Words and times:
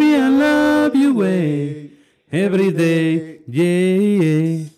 baby, 0.00 0.14
I 0.16 0.28
love 0.28 0.96
you, 0.96 1.14
way. 1.14 1.90
Every 2.32 2.72
day, 2.72 3.40
yeah, 3.46 3.98
yeah. 4.24 4.68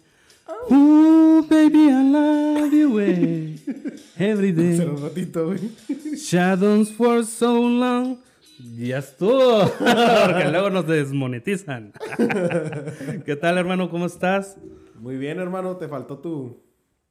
Ooh, 0.73 1.46
baby, 1.48 1.91
I 1.91 2.02
love 2.02 2.73
you, 2.73 2.95
way. 2.95 3.59
Every 4.19 4.52
day. 4.61 4.80
Un 4.80 4.96
ratito, 4.96 5.46
güey. 5.46 5.70
Shadows 6.16 6.91
for 6.91 7.24
so 7.24 7.55
long. 7.61 8.19
Ya 8.77 8.98
estuvo. 8.98 9.66
Porque 9.79 10.48
luego 10.50 10.70
nos 10.70 10.87
desmonetizan. 10.87 11.92
¿Qué 13.25 13.36
tal, 13.36 13.59
hermano? 13.59 13.91
¿Cómo 13.91 14.06
estás? 14.06 14.56
Muy 14.98 15.16
bien, 15.16 15.39
hermano. 15.39 15.77
Te 15.77 15.89
faltó 15.89 16.19
tu. 16.19 16.61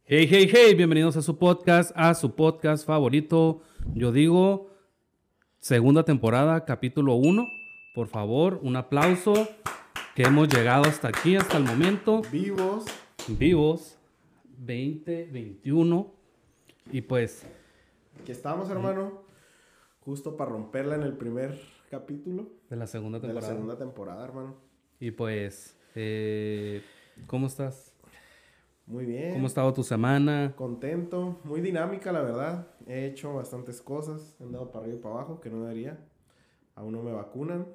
Hey, 0.03 0.27
hey, 0.29 0.49
hey. 0.51 0.75
Bienvenidos 0.75 1.15
a 1.15 1.21
su 1.21 1.37
podcast, 1.37 1.91
a 1.95 2.13
su 2.13 2.35
podcast 2.35 2.85
favorito. 2.85 3.61
Yo 3.93 4.11
digo, 4.11 4.69
segunda 5.59 6.03
temporada, 6.03 6.65
capítulo 6.65 7.15
1. 7.15 7.60
Por 7.93 8.07
favor, 8.07 8.59
un 8.61 8.75
aplauso. 8.75 9.33
Que 10.15 10.23
hemos 10.23 10.49
llegado 10.49 10.83
hasta 10.83 11.07
aquí, 11.07 11.35
hasta 11.37 11.57
el 11.57 11.63
momento. 11.63 12.21
Vivos. 12.31 12.85
Vivos. 13.27 13.97
2021. 14.57 16.11
Y 16.91 17.01
pues, 17.01 17.45
Aquí 18.21 18.31
estamos, 18.31 18.69
hermano. 18.69 19.23
Justo 20.01 20.35
para 20.35 20.51
romperla 20.51 20.95
en 20.95 21.03
el 21.03 21.15
primer 21.15 21.59
capítulo 21.89 22.49
de 22.69 22.75
la 22.75 22.87
segunda 22.87 23.19
de 23.19 23.27
la 23.27 23.33
temporada. 23.33 23.53
segunda 23.53 23.77
temporada, 23.77 24.23
hermano. 24.25 24.55
Y 24.99 25.11
pues, 25.11 25.77
eh, 25.95 26.81
¿cómo 27.27 27.47
estás? 27.47 27.93
Muy 28.85 29.05
bien. 29.05 29.33
¿Cómo 29.33 29.45
ha 29.45 29.47
estado 29.47 29.73
tu 29.73 29.83
semana? 29.83 30.53
Contento. 30.55 31.39
Muy 31.43 31.61
dinámica, 31.61 32.11
la 32.11 32.21
verdad. 32.21 32.67
He 32.87 33.05
hecho 33.05 33.33
bastantes 33.33 33.81
cosas. 33.81 34.35
He 34.39 34.43
andado 34.43 34.71
para 34.71 34.83
arriba 34.85 34.97
y 34.97 35.01
para 35.01 35.15
abajo, 35.15 35.39
que 35.39 35.49
no 35.49 35.61
debería. 35.61 35.99
Aún 36.75 36.93
no 36.93 37.01
me 37.01 37.11
vacunan. 37.11 37.67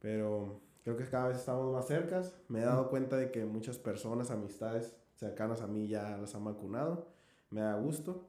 Pero 0.00 0.60
creo 0.82 0.96
que 0.96 1.04
cada 1.04 1.28
vez 1.28 1.38
estamos 1.38 1.72
más 1.72 1.86
cercas. 1.86 2.34
Me 2.48 2.60
he 2.60 2.64
dado 2.64 2.88
cuenta 2.90 3.16
de 3.16 3.30
que 3.30 3.44
muchas 3.44 3.78
personas, 3.78 4.30
amistades 4.30 4.96
cercanas 5.14 5.60
a 5.60 5.66
mí 5.66 5.86
ya 5.88 6.16
las 6.16 6.34
han 6.34 6.44
vacunado. 6.44 7.08
Me 7.50 7.60
da 7.60 7.76
gusto. 7.76 8.26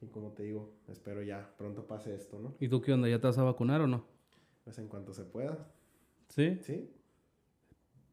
Y 0.00 0.08
como 0.08 0.32
te 0.32 0.42
digo, 0.42 0.70
espero 0.88 1.22
ya 1.22 1.54
pronto 1.56 1.86
pase 1.86 2.14
esto, 2.14 2.38
¿no? 2.38 2.54
¿Y 2.60 2.68
tú 2.68 2.80
qué 2.82 2.92
onda? 2.92 3.08
¿Ya 3.08 3.18
te 3.20 3.26
vas 3.26 3.38
a 3.38 3.42
vacunar 3.42 3.80
o 3.80 3.86
no? 3.86 4.04
Pues 4.64 4.78
en 4.78 4.88
cuanto 4.88 5.14
se 5.14 5.24
pueda. 5.24 5.66
¿Sí? 6.28 6.58
¿Sí? 6.62 6.90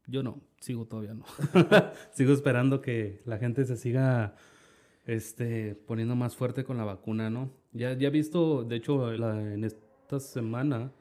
Yo 0.06 0.22
no, 0.22 0.40
sigo 0.60 0.86
todavía 0.86 1.14
no. 1.14 1.24
sigo 2.12 2.32
esperando 2.32 2.80
que 2.80 3.20
la 3.24 3.38
gente 3.38 3.64
se 3.64 3.76
siga 3.76 4.34
este, 5.06 5.74
poniendo 5.74 6.16
más 6.16 6.36
fuerte 6.36 6.64
con 6.64 6.76
la 6.76 6.84
vacuna, 6.84 7.30
¿no? 7.30 7.50
Ya, 7.72 7.92
ya 7.94 8.08
he 8.08 8.10
visto, 8.10 8.64
de 8.64 8.76
hecho, 8.76 9.12
la- 9.12 9.52
en 9.52 9.64
esta 9.64 10.18
semana 10.20 10.92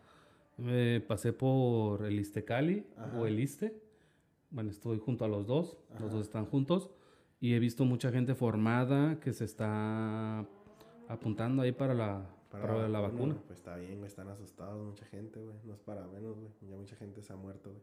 me 0.57 1.02
pasé 1.02 1.33
por 1.33 2.05
el 2.05 2.19
Istecali 2.19 2.85
o 3.17 3.25
el 3.25 3.39
Iste. 3.39 3.75
Bueno, 4.49 4.69
estoy 4.69 4.99
junto 4.99 5.25
a 5.25 5.27
los 5.27 5.47
dos, 5.47 5.77
los 5.99 6.11
dos 6.11 6.21
están 6.21 6.45
juntos. 6.45 6.89
Y 7.39 7.53
he 7.53 7.59
visto 7.59 7.85
mucha 7.85 8.11
gente 8.11 8.35
formada 8.35 9.19
que 9.19 9.33
se 9.33 9.45
está 9.45 10.45
apuntando 11.07 11.63
ahí 11.63 11.72
para 11.72 11.94
la, 11.95 12.29
para 12.52 12.88
la 12.88 12.99
vacuna. 12.99 13.35
Pues 13.47 13.57
está 13.59 13.77
bien, 13.77 13.97
güey. 13.97 14.07
Están 14.07 14.27
asustados 14.27 14.85
mucha 14.85 15.05
gente, 15.05 15.41
güey. 15.44 15.55
No 15.63 15.73
es 15.73 15.79
para 15.79 16.05
menos, 16.07 16.38
güey. 16.38 16.52
Ya 16.69 16.77
mucha 16.77 16.95
gente 16.97 17.22
se 17.23 17.33
ha 17.33 17.35
muerto, 17.35 17.72
güey. 17.72 17.81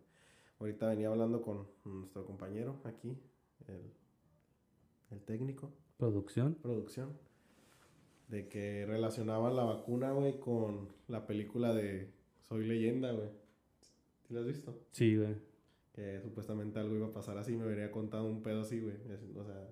Ahorita 0.60 0.86
venía 0.88 1.08
hablando 1.08 1.42
con 1.42 1.66
nuestro 1.84 2.24
compañero 2.24 2.76
aquí, 2.84 3.16
el, 3.68 3.92
el 5.10 5.20
técnico, 5.22 5.70
Producción. 5.96 6.54
producción, 6.54 7.16
de 8.28 8.48
que 8.48 8.84
relacionaban 8.86 9.54
la 9.54 9.62
vacuna, 9.64 10.10
güey, 10.12 10.38
con 10.40 10.88
la 11.06 11.26
película 11.26 11.72
de 11.74 12.10
Soy 12.48 12.66
Leyenda, 12.66 13.12
güey. 13.12 13.28
¿Sí 14.26 14.34
la 14.34 14.40
has 14.40 14.46
visto? 14.46 14.74
Sí, 14.90 15.16
güey. 15.16 15.34
Que 15.92 16.20
supuestamente 16.22 16.78
algo 16.78 16.96
iba 16.96 17.08
a 17.08 17.12
pasar 17.12 17.36
así, 17.36 17.56
me 17.56 17.64
habría 17.64 17.90
contado 17.90 18.24
un 18.24 18.42
pedo 18.42 18.62
así, 18.62 18.80
güey. 18.80 18.94
O 19.36 19.44
sea, 19.44 19.68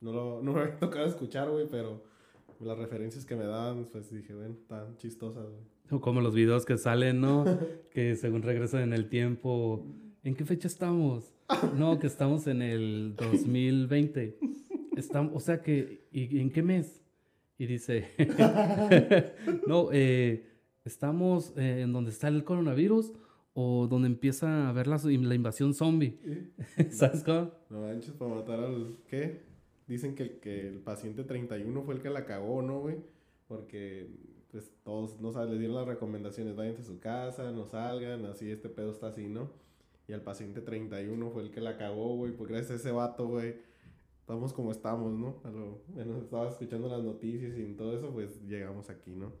no, 0.00 0.12
lo, 0.12 0.42
no 0.42 0.52
me 0.52 0.60
había 0.62 0.78
tocado 0.78 1.06
escuchar, 1.06 1.50
güey, 1.50 1.66
pero 1.68 2.04
las 2.60 2.78
referencias 2.78 3.24
que 3.26 3.34
me 3.34 3.44
daban, 3.44 3.86
pues 3.86 4.10
dije, 4.10 4.34
bueno, 4.34 4.56
tan 4.68 4.96
chistosas, 4.98 5.44
güey. 5.48 5.62
O 5.90 6.00
como 6.00 6.20
los 6.20 6.34
videos 6.34 6.64
que 6.64 6.78
salen, 6.78 7.20
¿no? 7.20 7.44
que 7.90 8.14
según 8.16 8.42
regresan 8.42 8.82
en 8.82 8.92
el 8.92 9.08
tiempo. 9.08 9.84
¿En 10.22 10.34
qué 10.34 10.44
fecha 10.44 10.68
estamos? 10.68 11.32
No, 11.76 11.98
que 12.00 12.08
estamos 12.08 12.48
en 12.48 12.60
el 12.60 13.14
2020. 13.16 14.36
Estamos, 14.96 15.32
o 15.36 15.40
sea 15.40 15.62
que, 15.62 16.08
¿y 16.10 16.40
en 16.40 16.50
qué 16.50 16.62
mes? 16.62 17.02
Y 17.56 17.66
dice, 17.66 18.10
no, 19.68 19.90
eh, 19.92 20.55
estamos 20.86 21.52
eh, 21.56 21.82
en 21.82 21.92
donde 21.92 22.10
está 22.10 22.28
el 22.28 22.44
coronavirus 22.44 23.12
o 23.54 23.86
donde 23.88 24.06
empieza 24.06 24.66
a 24.66 24.68
haber 24.68 24.86
la, 24.86 24.98
la 25.02 25.34
invasión 25.34 25.74
zombie. 25.74 26.18
¿Sabes 26.90 27.22
cómo? 27.24 27.50
No 27.70 27.82
manches, 27.82 28.12
para 28.12 28.34
matar 28.34 28.60
al... 28.60 28.96
¿Qué? 29.08 29.40
Dicen 29.86 30.14
que 30.14 30.22
el, 30.24 30.40
que 30.40 30.68
el 30.68 30.78
paciente 30.80 31.24
31 31.24 31.82
fue 31.82 31.94
el 31.94 32.02
que 32.02 32.10
la 32.10 32.24
cagó, 32.24 32.60
¿no, 32.60 32.80
güey? 32.80 32.96
Porque, 33.48 34.08
pues, 34.50 34.70
todos, 34.84 35.20
no 35.20 35.32
sabes, 35.32 35.50
les 35.50 35.58
dieron 35.60 35.76
las 35.76 35.86
recomendaciones, 35.86 36.56
váyanse 36.56 36.82
a 36.82 36.84
su 36.84 36.98
casa, 36.98 37.50
no 37.52 37.64
salgan, 37.66 38.26
así, 38.26 38.50
este 38.50 38.68
pedo 38.68 38.90
está 38.90 39.08
así, 39.08 39.28
¿no? 39.28 39.50
Y 40.08 40.12
el 40.12 40.20
paciente 40.20 40.60
31 40.60 41.30
fue 41.30 41.42
el 41.42 41.50
que 41.50 41.60
la 41.60 41.76
cagó, 41.76 42.14
güey, 42.16 42.32
porque 42.32 42.54
gracias 42.54 42.72
a 42.72 42.74
ese 42.74 42.90
vato, 42.90 43.26
güey, 43.26 43.54
estamos 44.20 44.52
como 44.52 44.72
estamos, 44.72 45.12
¿no? 45.12 45.36
A 45.44 45.50
lo 45.50 45.78
menos 45.94 46.24
estaba 46.24 46.48
escuchando 46.48 46.88
las 46.88 47.02
noticias 47.02 47.56
y 47.56 47.72
todo 47.74 47.96
eso, 47.96 48.10
pues, 48.10 48.42
llegamos 48.42 48.90
aquí, 48.90 49.12
¿no? 49.12 49.32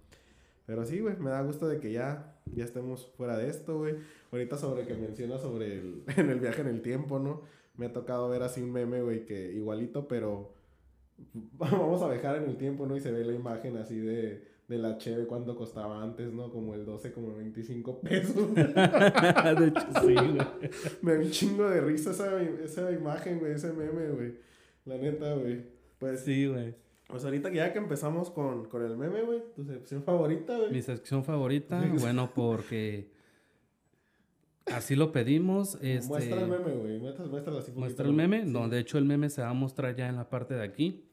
Pero 0.66 0.84
sí, 0.84 0.98
güey, 0.98 1.16
me 1.16 1.30
da 1.30 1.42
gusto 1.42 1.68
de 1.68 1.78
que 1.78 1.92
ya, 1.92 2.36
ya 2.52 2.64
estemos 2.64 3.12
fuera 3.16 3.38
de 3.38 3.48
esto, 3.48 3.78
güey. 3.78 3.94
Ahorita 4.32 4.58
sobre 4.58 4.84
que 4.84 4.94
menciona 4.94 5.38
sobre 5.38 5.74
el, 5.78 6.02
en 6.16 6.30
el 6.30 6.40
viaje 6.40 6.60
en 6.60 6.68
el 6.68 6.82
tiempo, 6.82 7.18
¿no? 7.18 7.42
Me 7.76 7.86
ha 7.86 7.92
tocado 7.92 8.28
ver 8.28 8.42
así 8.42 8.62
un 8.62 8.72
meme, 8.72 9.00
güey, 9.02 9.24
que 9.24 9.52
igualito, 9.52 10.08
pero 10.08 10.54
vamos 11.52 12.02
a 12.02 12.08
viajar 12.08 12.36
en 12.36 12.50
el 12.50 12.56
tiempo, 12.56 12.86
¿no? 12.86 12.96
Y 12.96 13.00
se 13.00 13.12
ve 13.12 13.24
la 13.24 13.32
imagen 13.32 13.76
así 13.76 13.98
de, 13.98 14.44
de 14.66 14.78
la 14.78 14.98
cheve 14.98 15.26
cuánto 15.26 15.56
costaba 15.56 16.02
antes, 16.02 16.32
¿no? 16.32 16.50
Como 16.50 16.74
el 16.74 16.84
12, 16.84 17.12
como 17.12 17.36
25 17.36 18.00
pesos. 18.00 18.54
de 18.54 19.68
hecho, 19.68 19.86
sí, 20.00 20.14
güey. 20.14 20.38
Me 21.02 21.14
da 21.14 21.20
un 21.20 21.30
chingo 21.30 21.70
de 21.70 21.80
risa 21.80 22.10
esa, 22.10 22.42
esa 22.42 22.90
imagen, 22.90 23.38
güey, 23.38 23.52
ese 23.52 23.72
meme, 23.72 24.08
güey. 24.08 24.34
La 24.84 24.96
neta, 24.98 25.34
güey. 25.34 25.62
Pues, 25.98 26.20
Sí, 26.20 26.46
güey. 26.46 26.74
Pues 27.08 27.24
ahorita 27.24 27.50
que 27.50 27.56
ya 27.56 27.72
que 27.72 27.78
empezamos 27.78 28.30
con, 28.30 28.68
con 28.68 28.84
el 28.84 28.96
meme, 28.96 29.22
güey, 29.22 29.42
tu 29.54 29.64
sección 29.64 30.02
favorita, 30.02 30.56
güey. 30.56 30.72
Mi 30.72 30.82
sección 30.82 31.24
favorita, 31.24 31.80
bueno, 32.00 32.30
porque 32.34 33.10
así 34.66 34.96
lo 34.96 35.12
pedimos. 35.12 35.78
Este, 35.82 36.08
Muestra 36.08 36.40
el 36.40 36.48
meme, 36.48 36.72
güey. 36.74 36.98
Muestra, 36.98 37.26
muéstralo 37.26 37.58
así. 37.58 37.72
Muestra 37.72 38.06
el 38.06 38.12
meme. 38.12 38.44
Sí. 38.44 38.50
No, 38.50 38.68
de 38.68 38.78
hecho, 38.80 38.98
el 38.98 39.04
meme 39.04 39.30
se 39.30 39.42
va 39.42 39.50
a 39.50 39.54
mostrar 39.54 39.94
ya 39.94 40.08
en 40.08 40.16
la 40.16 40.28
parte 40.28 40.54
de 40.54 40.64
aquí. 40.64 41.04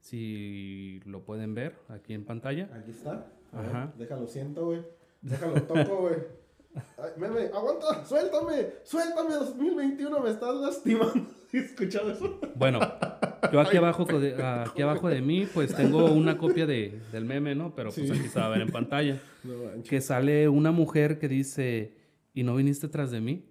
Si 0.00 1.00
lo 1.04 1.24
pueden 1.24 1.54
ver 1.54 1.76
aquí 1.88 2.14
en 2.14 2.24
pantalla. 2.24 2.68
Aquí 2.74 2.90
está. 2.90 3.30
A 3.52 3.60
ver, 3.60 3.70
Ajá. 3.70 3.92
déjalo, 3.96 4.26
siento, 4.26 4.64
güey. 4.66 4.82
Déjalo, 5.20 5.62
toco, 5.62 6.00
güey. 6.00 6.16
Meme, 7.18 7.50
aguanta, 7.54 8.04
suéltame, 8.06 8.68
suéltame, 8.82 9.34
2021, 9.34 10.20
me 10.20 10.30
estás 10.30 10.54
lastimando. 10.56 11.26
¿Sí 11.48 11.58
has 11.58 11.64
escuchado 11.66 12.10
eso? 12.10 12.40
Bueno, 12.56 12.80
yo 13.52 13.60
aquí 13.60 13.76
abajo, 13.76 14.04
de, 14.04 14.34
aquí 14.42 14.82
abajo 14.82 15.08
de 15.08 15.20
mí, 15.22 15.46
pues 15.52 15.74
tengo 15.74 16.04
una 16.12 16.36
copia 16.38 16.66
de, 16.66 17.00
del 17.10 17.24
meme, 17.24 17.54
¿no? 17.54 17.74
Pero 17.74 17.90
pues 17.90 18.08
Sí. 18.08 18.12
aquí 18.18 18.28
se 18.28 18.38
va 18.38 18.46
a 18.46 18.50
ver 18.50 18.60
en 18.62 18.70
pantalla. 18.70 19.20
No. 19.44 19.82
Que 19.82 20.00
sale 20.00 20.48
una 20.48 20.70
mujer 20.70 21.18
que 21.18 21.26
dice, 21.26 21.96
¿y 22.32 22.44
no 22.44 22.54
viniste 22.54 22.86
tras 22.88 23.10
de 23.10 23.20
mí? 23.20 23.44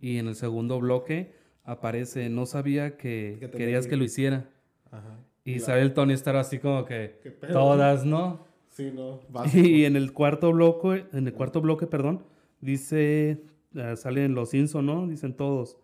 Y 0.00 0.18
en 0.18 0.26
el 0.26 0.34
segundo 0.34 0.80
bloque 0.80 1.34
aparece, 1.62 2.28
no 2.30 2.46
sabía 2.46 2.96
que 2.96 3.38
querías 3.56 3.86
que 3.86 3.96
lo 3.96 4.02
hiciera. 4.02 4.48
Ajá. 4.90 5.18
Y 5.44 5.60
La- 5.60 5.66
sale 5.66 5.82
el 5.82 5.92
Tony 5.94 6.14
Stark 6.14 6.38
así 6.38 6.58
como 6.58 6.84
que, 6.84 7.20
todas, 7.52 8.04
¿no? 8.04 8.44
Sí, 8.70 8.90
no. 8.92 9.20
básico. 9.28 9.66
Y 9.68 9.84
en 9.84 9.94
el 9.94 10.12
cuarto 10.12 10.50
bloque, 10.52 11.04
en 11.12 11.28
el 11.28 11.32
cuarto 11.32 11.60
bloque, 11.60 11.86
perdón, 11.86 12.24
dice, 12.60 13.40
eh, 13.76 13.94
salen 13.96 14.34
los 14.34 14.50
Simpson, 14.50 14.84
¿no? 14.84 15.06
Dicen 15.06 15.32
todos. 15.34 15.76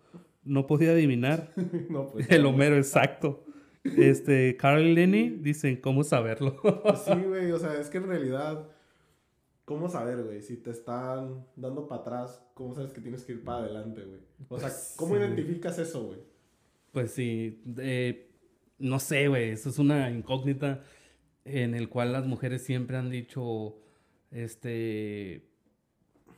No 0.45 0.67
podía 0.67 0.91
adivinar. 0.93 1.53
no, 1.91 2.09
pues. 2.09 2.31
El 2.31 2.45
Homero 2.47 2.77
exacto. 2.77 3.45
Este, 3.83 4.57
Carl 4.57 4.83
y 4.83 4.95
Lenny 4.95 5.29
dicen, 5.31 5.77
¿cómo 5.77 6.05
saberlo? 6.05 6.61
Pues 6.63 7.01
sí, 7.01 7.13
güey, 7.29 7.51
o 7.53 7.59
sea, 7.59 7.79
es 7.81 7.91
que 7.91 7.99
en 7.99 8.07
realidad, 8.07 8.69
¿cómo 9.65 9.89
saber, 9.89 10.23
güey? 10.23 10.41
Si 10.43 10.57
te 10.57 10.71
están 10.71 11.47
dando 11.57 11.87
para 11.87 12.01
atrás, 12.01 12.43
¿cómo 12.55 12.75
sabes 12.75 12.93
que 12.93 13.01
tienes 13.03 13.25
que 13.25 13.33
ir 13.33 13.45
para 13.45 13.59
adelante, 13.59 14.03
güey? 14.03 14.21
O 14.49 14.59
sea, 14.59 14.69
Pues 14.69 14.95
¿cómo 14.97 15.15
sí. 15.17 15.21
identificas 15.21 15.79
eso, 15.79 16.07
güey? 16.07 16.19
Pues 16.93 17.11
sí, 17.11 17.63
eh, 17.79 18.31
no 18.79 18.99
sé, 19.01 19.29
güey, 19.29 19.51
eso 19.51 19.69
es 19.69 19.79
una 19.79 20.11
incógnita 20.11 20.83
en 21.45 21.75
el 21.75 21.89
cual 21.91 22.13
las 22.13 22.27
mujeres 22.27 22.63
siempre 22.65 22.97
han 22.97 23.11
dicho, 23.11 23.77
este, 24.31 25.51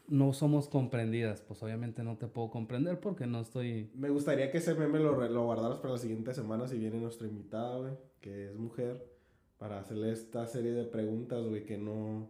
no 0.08 0.32
somos 0.32 0.68
comprendidas. 0.68 1.40
Pues 1.40 1.62
obviamente 1.62 2.02
no 2.02 2.16
te 2.16 2.26
puedo 2.26 2.50
comprender 2.50 3.00
porque 3.00 3.26
no 3.26 3.40
estoy... 3.40 3.90
Me 3.94 4.10
gustaría 4.10 4.50
que 4.50 4.58
ese 4.58 4.74
meme 4.74 4.98
lo, 4.98 5.28
lo 5.28 5.44
guardaras 5.44 5.78
para 5.78 5.94
la 5.94 5.98
siguiente 5.98 6.34
semana 6.34 6.66
si 6.66 6.78
viene 6.78 7.00
nuestra 7.00 7.26
invitada, 7.26 7.78
güey, 7.78 7.94
que 8.20 8.50
es 8.50 8.56
mujer, 8.56 9.04
para 9.58 9.78
hacerle 9.78 10.12
esta 10.12 10.46
serie 10.46 10.72
de 10.72 10.84
preguntas, 10.84 11.44
güey, 11.46 11.64
que 11.64 11.78
no, 11.78 12.28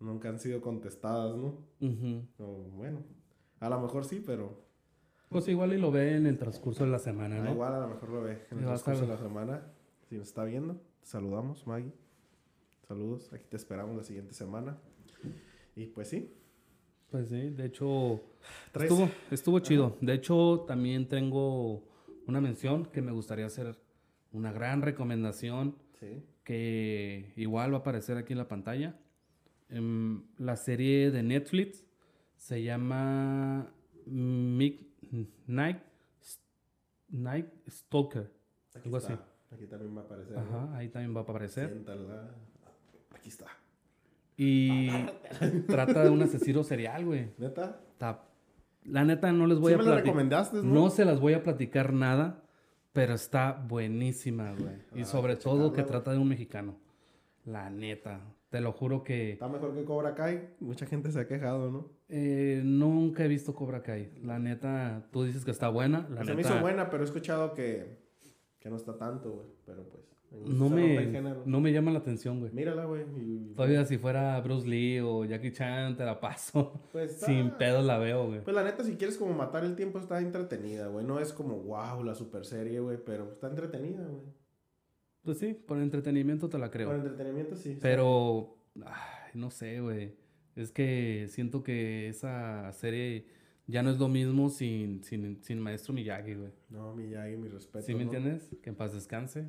nunca 0.00 0.28
han 0.28 0.38
sido 0.38 0.60
contestadas, 0.60 1.36
¿no? 1.36 1.58
O, 2.38 2.46
bueno, 2.74 3.02
a 3.60 3.68
lo 3.68 3.80
mejor 3.80 4.04
sí, 4.04 4.22
pero 4.24 4.64
Pues 5.28 5.48
igual 5.48 5.72
y 5.72 5.78
lo 5.78 5.90
ve 5.90 6.16
en 6.16 6.26
el 6.26 6.38
transcurso 6.38 6.84
de 6.84 6.90
la 6.90 6.98
semana, 6.98 7.36
ah, 7.40 7.44
¿no? 7.44 7.52
igual 7.52 7.74
a 7.74 7.80
lo 7.80 7.88
mejor 7.88 8.08
lo 8.10 8.22
ve 8.22 8.46
en 8.50 8.58
el 8.58 8.64
transcurso 8.64 9.02
de 9.02 9.08
la 9.08 9.18
semana. 9.18 9.72
Si 10.08 10.16
nos 10.16 10.28
está 10.28 10.44
viendo, 10.44 10.74
te 11.00 11.06
saludamos, 11.06 11.66
Maggie. 11.66 11.92
Saludos, 12.86 13.32
aquí 13.32 13.44
te 13.48 13.56
esperamos 13.56 13.96
la 13.96 14.04
siguiente 14.04 14.34
semana. 14.34 14.78
Y 15.74 15.86
pues 15.86 16.08
sí, 16.08 16.32
Pues 17.10 17.28
sí, 17.28 17.50
de 17.50 17.66
hecho, 17.66 18.20
estuvo, 18.74 19.08
estuvo 19.30 19.58
chido. 19.60 19.96
De 20.00 20.14
hecho, 20.14 20.64
también 20.66 21.08
tengo 21.08 21.84
una 22.26 22.40
mención 22.40 22.86
que 22.86 23.00
me 23.00 23.12
gustaría 23.12 23.46
hacer 23.46 23.76
una 24.32 24.52
gran 24.52 24.82
recomendación 24.82 25.76
sí. 26.00 26.22
que 26.42 27.32
igual 27.36 27.72
va 27.72 27.78
a 27.78 27.80
aparecer 27.80 28.16
aquí 28.16 28.32
en 28.32 28.38
la 28.38 28.48
pantalla. 28.48 28.98
Em, 29.68 30.24
la 30.38 30.56
serie 30.56 31.10
de 31.10 31.22
Netflix 31.22 31.84
se 32.36 32.62
llama 32.62 33.72
Midnight 34.06 35.82
Night 37.08 37.46
Stalker. 37.68 38.30
Aquí 38.74 38.88
Algo 38.88 38.98
está. 38.98 39.14
así. 39.14 39.22
Aquí 39.52 39.66
también 39.66 39.96
va 39.96 40.02
a 40.02 40.04
aparecer. 40.04 40.38
Ajá, 40.38 40.76
ahí 40.76 40.88
también 40.88 41.14
va 41.14 41.20
a 41.20 41.22
aparecer. 41.22 41.68
Siéntala. 41.70 42.34
Aquí 43.14 43.28
está. 43.28 43.46
Y 44.36 44.88
trata 45.66 46.04
de 46.04 46.10
un 46.10 46.22
asesino 46.22 46.62
serial, 46.62 47.04
güey. 47.04 47.30
¿Neta? 47.38 47.80
Está- 47.92 48.22
La 48.84 49.04
neta 49.04 49.32
no 49.32 49.46
les 49.46 49.58
voy 49.58 49.72
sí 49.72 49.74
a 49.74 49.78
platicar. 49.78 50.04
recomendaste, 50.04 50.56
¿no? 50.58 50.62
No 50.62 50.90
se 50.90 51.04
las 51.04 51.18
voy 51.20 51.32
a 51.34 51.42
platicar 51.42 51.92
nada, 51.92 52.42
pero 52.92 53.14
está 53.14 53.52
buenísima, 53.52 54.52
güey. 54.52 54.76
Y 54.94 55.02
Ah, 55.02 55.04
sobre 55.06 55.36
todo 55.36 55.72
que 55.72 55.82
trata 55.82 56.12
de 56.12 56.18
un 56.18 56.28
mexicano. 56.28 56.76
La 57.44 57.70
neta. 57.70 58.20
Te 58.50 58.60
lo 58.60 58.72
juro 58.72 59.02
que 59.02 59.32
Está 59.32 59.48
mejor 59.48 59.74
que 59.74 59.84
Cobra 59.84 60.14
Kai. 60.14 60.50
Mucha 60.60 60.86
gente 60.86 61.10
se 61.10 61.18
ha 61.20 61.26
quejado, 61.26 61.70
¿no? 61.70 61.90
eh, 62.08 62.60
nunca 62.64 63.24
he 63.24 63.28
visto 63.28 63.54
Cobra 63.54 63.82
Kai. 63.82 64.12
La 64.22 64.38
neta, 64.38 65.08
tú 65.10 65.24
dices 65.24 65.44
que 65.44 65.50
está 65.50 65.68
buena. 65.68 66.06
La 66.10 66.24
se 66.24 66.30
me 66.30 66.36
neta, 66.36 66.50
hizo 66.50 66.60
buena, 66.60 66.88
pero 66.88 67.02
he 67.02 67.06
escuchado 67.06 67.54
que, 67.54 67.98
que 68.60 68.70
no 68.70 68.76
está 68.76 68.96
tanto, 68.96 69.32
güey. 69.32 69.46
Pero 69.64 69.82
pues. 69.88 70.04
No 70.32 70.68
me, 70.68 71.22
no 71.46 71.60
me 71.60 71.72
llama 71.72 71.90
la 71.92 71.98
atención, 72.00 72.40
güey. 72.40 72.52
Mírala, 72.52 72.84
güey. 72.84 73.02
y- 73.16 73.52
Todavía 73.54 73.84
si 73.84 73.96
fuera 73.98 74.38
Bruce 74.40 74.66
Lee 74.66 75.00
o 75.00 75.24
Jackie 75.24 75.52
Chan, 75.52 75.96
te 75.96 76.04
la 76.04 76.20
paso. 76.20 76.80
Pues 76.92 77.12
está- 77.14 77.26
Sin 77.26 77.50
pedos 77.52 77.84
la 77.84 77.98
veo, 77.98 78.26
güey. 78.26 78.42
Pues 78.44 78.54
la 78.54 78.62
neta, 78.64 78.84
si 78.84 78.96
quieres 78.96 79.16
como 79.16 79.32
matar 79.34 79.64
el 79.64 79.76
tiempo, 79.76 79.98
está 79.98 80.20
entretenida, 80.20 80.88
güey. 80.88 81.04
No 81.06 81.20
es 81.20 81.32
como, 81.32 81.56
wow, 81.62 82.02
la 82.04 82.14
super 82.14 82.44
serie, 82.44 82.80
güey. 82.80 82.98
Pero 83.04 83.30
está 83.32 83.48
entretenida, 83.48 84.04
güey. 84.06 84.22
Pues 85.22 85.38
sí, 85.38 85.54
por 85.54 85.78
entretenimiento 85.78 86.48
te 86.48 86.58
la 86.58 86.70
creo. 86.70 86.86
Por 86.88 86.96
entretenimiento, 86.96 87.56
sí. 87.56 87.78
Pero, 87.80 88.58
ay, 88.84 89.30
no 89.34 89.50
sé, 89.50 89.80
güey. 89.80 90.14
Es 90.54 90.70
que 90.70 91.26
siento 91.28 91.62
que 91.62 92.08
esa 92.08 92.72
serie 92.72 93.26
ya 93.66 93.82
no 93.82 93.90
es 93.90 93.98
lo 93.98 94.08
mismo 94.08 94.48
sin, 94.50 95.02
sin, 95.02 95.42
sin 95.42 95.60
Maestro 95.60 95.92
Miyagi, 95.94 96.34
güey. 96.34 96.52
No, 96.70 96.94
Miyagi, 96.94 97.36
mi 97.36 97.48
respeto. 97.48 97.84
¿Sí 97.84 97.94
me 97.94 98.04
¿no? 98.04 98.12
entiendes? 98.12 98.48
Que 98.62 98.70
en 98.70 98.76
paz 98.76 98.94
descanse, 98.94 99.46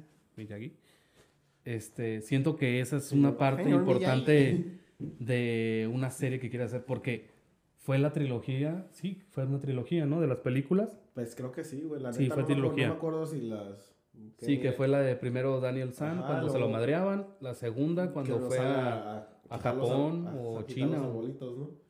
Este, 1.66 2.22
siento 2.22 2.56
que 2.56 2.80
esa 2.80 2.98
es 2.98 3.12
una 3.12 3.38
parte 3.38 3.64
señor 3.64 3.82
importante 3.82 4.54
Miyagi. 5.00 5.26
de 5.26 5.90
una 5.94 6.10
serie 6.12 6.40
que 6.40 6.50
quiere 6.50 6.66
hacer 6.66 6.86
porque 6.86 7.30
fue 7.76 7.98
la 8.00 8.12
trilogía, 8.14 8.88
sí, 8.92 9.22
fue 9.32 9.46
una 9.46 9.60
trilogía, 9.60 10.06
¿no? 10.06 10.22
De 10.22 10.28
las 10.28 10.38
películas. 10.40 10.98
Pues 11.14 11.36
creo 11.36 11.52
que 11.52 11.64
sí, 11.64 11.82
güey. 11.84 12.02
La 12.02 12.14
Sí, 12.14 12.24
neta, 12.24 12.36
fue 12.36 12.44
no 12.44 12.48
trilogía. 12.48 12.88
No 12.88 12.94
me 12.94 12.98
acuerdo 12.98 13.26
si 13.26 13.42
las... 13.42 13.94
Sí, 14.40 14.60
que 14.60 14.72
fue 14.72 14.88
la 14.88 15.00
de 15.02 15.16
primero 15.16 15.60
Daniel 15.60 15.94
San 15.94 16.20
Ajá, 16.20 16.28
cuando 16.28 16.50
se 16.50 16.58
lo 16.60 16.70
madreaban, 16.70 17.28
la 17.40 17.54
segunda 17.54 18.12
cuando 18.12 18.40
fue 18.40 18.58
a... 18.60 19.28
a 19.50 19.58
Japón 19.60 20.28
a- 20.28 20.34
o 20.36 20.60
a 20.60 20.66
China. 20.66 21.04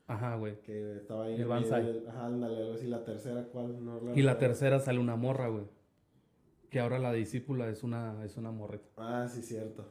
Ajá, 0.06 0.36
güey. 0.36 0.60
Que 0.60 0.96
estaba 0.96 1.24
ahí. 1.24 1.34
El 1.34 1.42
en 1.42 1.48
Banzai. 1.48 2.02
Ajá, 2.08 2.26
ándale, 2.26 2.56
algo 2.56 2.74
así. 2.74 2.86
La 2.86 3.04
tercera, 3.04 3.44
¿cuál? 3.44 3.82
No 3.84 4.14
Y 4.14 4.22
la 4.22 4.38
tercera 4.38 4.78
sale 4.80 4.98
una 4.98 5.16
morra, 5.16 5.48
güey. 5.48 5.64
Que 6.70 6.80
ahora 6.80 6.98
la 6.98 7.12
discípula 7.12 7.68
es 7.68 7.82
una, 7.82 8.24
es 8.24 8.36
una 8.36 8.50
morrita. 8.50 8.84
Ah, 8.96 9.26
sí, 9.28 9.42
cierto. 9.42 9.86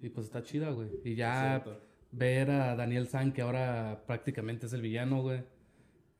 Y 0.00 0.08
pues 0.10 0.26
está 0.26 0.42
chida, 0.42 0.70
güey. 0.70 0.88
Y 1.04 1.14
ya 1.14 1.60
cierto. 1.62 1.80
ver 2.12 2.50
a 2.50 2.76
Daniel 2.76 3.08
San, 3.08 3.32
que 3.32 3.42
ahora 3.42 4.04
prácticamente 4.06 4.66
es 4.66 4.72
el 4.72 4.80
villano, 4.82 5.22
güey. 5.22 5.42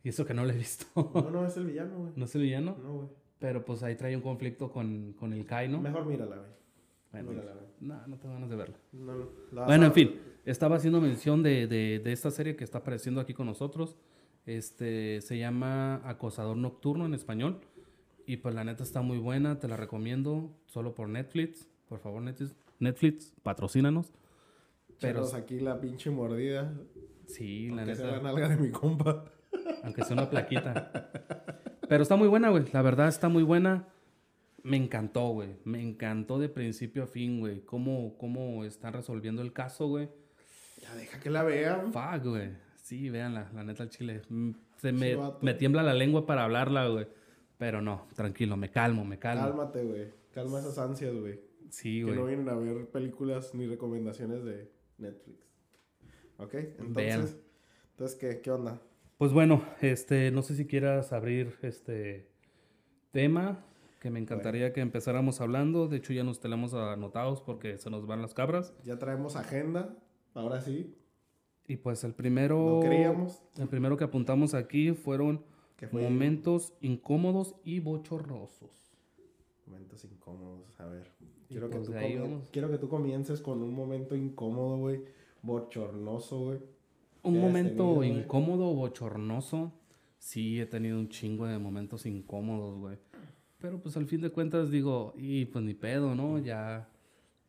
Y 0.02 0.08
eso 0.08 0.24
que 0.24 0.34
no 0.34 0.44
lo 0.44 0.50
he 0.50 0.56
visto. 0.56 0.86
No, 1.14 1.30
no, 1.30 1.46
es 1.46 1.56
el 1.56 1.66
villano, 1.66 1.98
güey. 1.98 2.12
no 2.16 2.24
es 2.24 2.34
el 2.34 2.42
villano. 2.42 2.76
No, 2.82 2.94
güey. 2.94 3.08
Pero 3.38 3.64
pues 3.64 3.82
ahí 3.82 3.94
trae 3.96 4.14
un 4.16 4.22
conflicto 4.22 4.70
con, 4.70 5.14
con 5.14 5.32
el 5.32 5.46
Kai, 5.46 5.68
¿no? 5.68 5.80
Mejor 5.80 6.04
mírala, 6.04 6.36
güey. 6.36 6.50
Bueno, 7.12 7.30
mírala, 7.30 7.52
güey. 7.52 7.66
no, 7.80 8.06
no 8.06 8.16
tengo 8.18 8.34
ganas 8.34 8.50
de 8.50 8.56
verla. 8.56 8.76
No, 8.92 9.14
no. 9.14 9.28
La 9.52 9.64
Bueno, 9.66 9.86
en 9.86 9.92
fin. 9.92 10.20
Estaba 10.44 10.76
haciendo 10.76 11.00
mención 11.00 11.42
de, 11.42 11.66
de, 11.66 12.00
de 12.00 12.12
esta 12.12 12.30
serie 12.30 12.56
que 12.56 12.64
está 12.64 12.78
apareciendo 12.78 13.20
aquí 13.20 13.32
con 13.34 13.46
nosotros. 13.46 13.96
Este 14.46 15.20
se 15.20 15.38
llama 15.38 16.00
Acosador 16.08 16.56
Nocturno 16.56 17.06
en 17.06 17.14
español. 17.14 17.60
Y 18.30 18.36
pues 18.36 18.54
la 18.54 18.62
neta 18.62 18.84
está 18.84 19.02
muy 19.02 19.18
buena, 19.18 19.58
te 19.58 19.66
la 19.66 19.76
recomiendo. 19.76 20.56
Solo 20.66 20.94
por 20.94 21.08
Netflix. 21.08 21.68
Por 21.88 21.98
favor, 21.98 22.22
Netflix, 22.22 22.54
Netflix 22.78 23.34
patrocínanos. 23.42 24.12
Pero 25.00 25.26
aquí 25.34 25.58
la 25.58 25.80
pinche 25.80 26.10
mordida. 26.12 26.72
sí, 27.26 27.70
la 27.70 27.82
Aunque 27.82 27.96
sea 27.96 28.06
la 28.06 28.12
neta. 28.12 28.22
nalga 28.22 28.48
de 28.50 28.56
mi 28.56 28.70
compa. 28.70 29.24
Aunque 29.82 30.04
sea 30.04 30.12
una 30.12 30.30
plaquita. 30.30 31.10
Pero 31.88 32.04
está 32.04 32.14
muy 32.14 32.28
buena, 32.28 32.50
güey. 32.50 32.66
La 32.72 32.82
verdad 32.82 33.08
está 33.08 33.28
muy 33.28 33.42
buena. 33.42 33.88
Me 34.62 34.76
encantó, 34.76 35.30
güey. 35.30 35.56
Me 35.64 35.82
encantó 35.82 36.38
de 36.38 36.48
principio 36.48 37.02
a 37.02 37.06
fin, 37.08 37.40
güey. 37.40 37.62
Cómo, 37.64 38.16
cómo 38.16 38.62
están 38.64 38.92
resolviendo 38.92 39.42
el 39.42 39.52
caso, 39.52 39.88
güey. 39.88 40.08
Ya 40.80 40.94
deja 40.94 41.18
que 41.18 41.30
la 41.30 41.42
vean. 41.42 41.92
Fuck, 41.92 42.24
güey. 42.26 42.50
Sí, 42.76 43.10
véanla, 43.10 43.50
la 43.52 43.64
neta 43.64 43.82
al 43.82 43.90
chile. 43.90 44.22
Mm, 44.28 44.50
Se 44.76 44.92
me, 44.92 45.16
me 45.40 45.54
tiembla 45.54 45.82
la 45.82 45.94
lengua 45.94 46.26
para 46.26 46.44
hablarla, 46.44 46.86
güey. 46.86 47.08
Pero 47.60 47.82
no, 47.82 48.06
tranquilo, 48.16 48.56
me 48.56 48.70
calmo, 48.70 49.04
me 49.04 49.18
calmo. 49.18 49.44
Cálmate, 49.44 49.84
güey. 49.84 50.08
Calma 50.32 50.60
esas 50.60 50.78
ansias, 50.78 51.14
güey. 51.14 51.38
Sí, 51.68 51.98
Que 51.98 52.04
güey. 52.04 52.16
no 52.16 52.24
vienen 52.24 52.48
a 52.48 52.54
ver 52.54 52.88
películas 52.88 53.54
ni 53.54 53.66
recomendaciones 53.66 54.42
de 54.44 54.72
Netflix. 54.96 55.38
¿Ok? 56.38 56.54
Entonces, 56.54 56.94
Vean. 56.94 57.28
entonces 57.90 58.18
¿qué, 58.18 58.40
¿qué 58.40 58.50
onda? 58.50 58.80
Pues 59.18 59.34
bueno, 59.34 59.62
este, 59.82 60.30
no 60.30 60.40
sé 60.40 60.56
si 60.56 60.66
quieras 60.66 61.12
abrir 61.12 61.58
este 61.60 62.30
tema 63.10 63.62
que 64.00 64.08
me 64.08 64.18
encantaría 64.20 64.72
que 64.72 64.80
empezáramos 64.80 65.42
hablando. 65.42 65.86
De 65.86 65.98
hecho, 65.98 66.14
ya 66.14 66.24
nos 66.24 66.40
tenemos 66.40 66.72
anotados 66.72 67.42
porque 67.42 67.76
se 67.76 67.90
nos 67.90 68.06
van 68.06 68.22
las 68.22 68.32
cabras. 68.32 68.72
Ya 68.84 68.98
traemos 68.98 69.36
agenda. 69.36 69.94
Ahora 70.32 70.62
sí. 70.62 70.96
Y 71.68 71.76
pues 71.76 72.04
el 72.04 72.14
primero. 72.14 72.76
No 72.76 72.80
queríamos. 72.80 73.42
El 73.58 73.68
primero 73.68 73.98
que 73.98 74.04
apuntamos 74.04 74.54
aquí 74.54 74.92
fueron 74.92 75.44
Fue 75.88 76.02
momentos 76.02 76.74
incómodos 76.80 77.54
y 77.64 77.80
bochornosos. 77.80 78.70
momentos 79.66 80.04
incómodos. 80.04 80.78
A 80.80 80.86
ver. 80.86 81.10
Quiero, 81.48 81.68
que 81.68 81.76
pues 81.78 81.88
tú 81.88 81.94
vamos. 81.94 82.48
quiero 82.52 82.70
que 82.70 82.78
tú 82.78 82.88
comiences 82.88 83.40
con 83.40 83.62
un 83.62 83.74
momento 83.74 84.14
incómodo, 84.14 84.78
güey. 84.78 85.02
Bochornoso, 85.42 86.38
güey. 86.40 86.58
Un 87.22 87.32
¿Qué 87.34 87.38
has 87.38 87.44
momento 87.44 88.00
tenido, 88.00 88.04
incómodo 88.18 88.74
bochornoso. 88.74 89.72
Sí, 90.18 90.60
he 90.60 90.66
tenido 90.66 90.98
un 90.98 91.08
chingo 91.08 91.46
de 91.46 91.58
momentos 91.58 92.06
incómodos, 92.06 92.78
güey. 92.78 92.98
Pero 93.58 93.80
pues 93.80 93.96
al 93.96 94.06
fin 94.06 94.20
de 94.20 94.30
cuentas 94.30 94.70
digo, 94.70 95.14
y 95.16 95.44
pues 95.46 95.64
ni 95.64 95.74
pedo, 95.74 96.14
¿no? 96.14 96.38
Ya, 96.38 96.88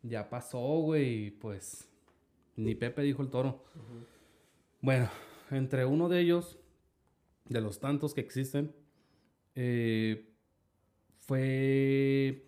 ya 0.02 0.28
pasó, 0.28 0.58
güey. 0.80 1.26
y 1.26 1.30
Pues 1.30 1.88
ni 2.56 2.74
Pepe 2.74 3.02
dijo 3.02 3.22
el 3.22 3.30
toro. 3.30 3.62
Bueno, 4.80 5.08
entre 5.50 5.86
uno 5.86 6.08
de 6.08 6.20
ellos, 6.20 6.58
de 7.48 7.60
los 7.60 7.80
tantos 7.80 8.14
que 8.14 8.20
existen, 8.20 8.74
eh, 9.54 10.28
fue 11.18 12.44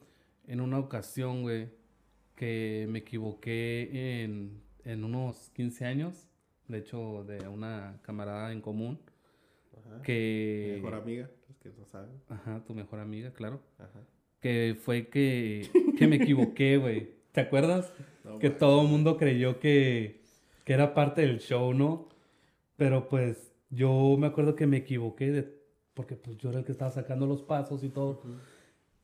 en 0.47 0.61
una 0.61 0.79
ocasión, 0.79 1.43
güey, 1.43 1.69
que 2.35 2.87
me 2.89 3.01
equivoqué 3.01 4.23
en, 4.23 4.63
en 4.85 5.05
unos 5.05 5.51
15 5.51 5.87
años. 5.87 6.29
De 6.69 6.79
hecho, 6.79 7.25
de 7.25 7.47
una 7.49 8.01
camarada 8.03 8.53
en 8.53 8.61
común. 8.61 8.99
Ajá. 9.77 10.03
Que... 10.03 10.75
Mejor 10.77 10.95
amiga, 10.95 11.31
los 11.49 11.59
que 11.59 11.71
no 11.79 11.85
saben. 11.87 12.11
Ajá, 12.29 12.65
tu 12.65 12.75
mejor 12.75 13.01
amiga, 13.01 13.33
claro. 13.33 13.61
Ajá. 13.79 14.01
Que 14.41 14.77
fue 14.81 15.09
que, 15.09 15.71
que 15.99 16.07
me 16.07 16.17
equivoqué, 16.17 16.79
güey. 16.79 17.15
¿Te 17.33 17.41
acuerdas? 17.41 17.93
No, 18.25 18.39
que 18.39 18.51
todo 18.51 18.83
el 18.83 18.89
mundo 18.89 19.17
creyó 19.17 19.59
que, 19.59 20.23
que 20.65 20.73
era 20.73 20.95
parte 20.95 21.23
del 21.23 21.41
show, 21.41 21.75
¿no? 21.75 22.09
Pero 22.77 23.09
pues 23.09 23.53
yo 23.75 24.16
me 24.19 24.26
acuerdo 24.26 24.54
que 24.54 24.66
me 24.66 24.78
equivoqué 24.78 25.31
de, 25.31 25.62
porque 25.95 26.16
pues 26.16 26.37
yo 26.38 26.50
era 26.50 26.61
el 26.61 26.64
que 26.64 26.73
estaba 26.73 26.90
sacando 26.90 27.26
los 27.26 27.43
pasos 27.43 27.83
y 27.85 27.88
todo. 27.88 28.23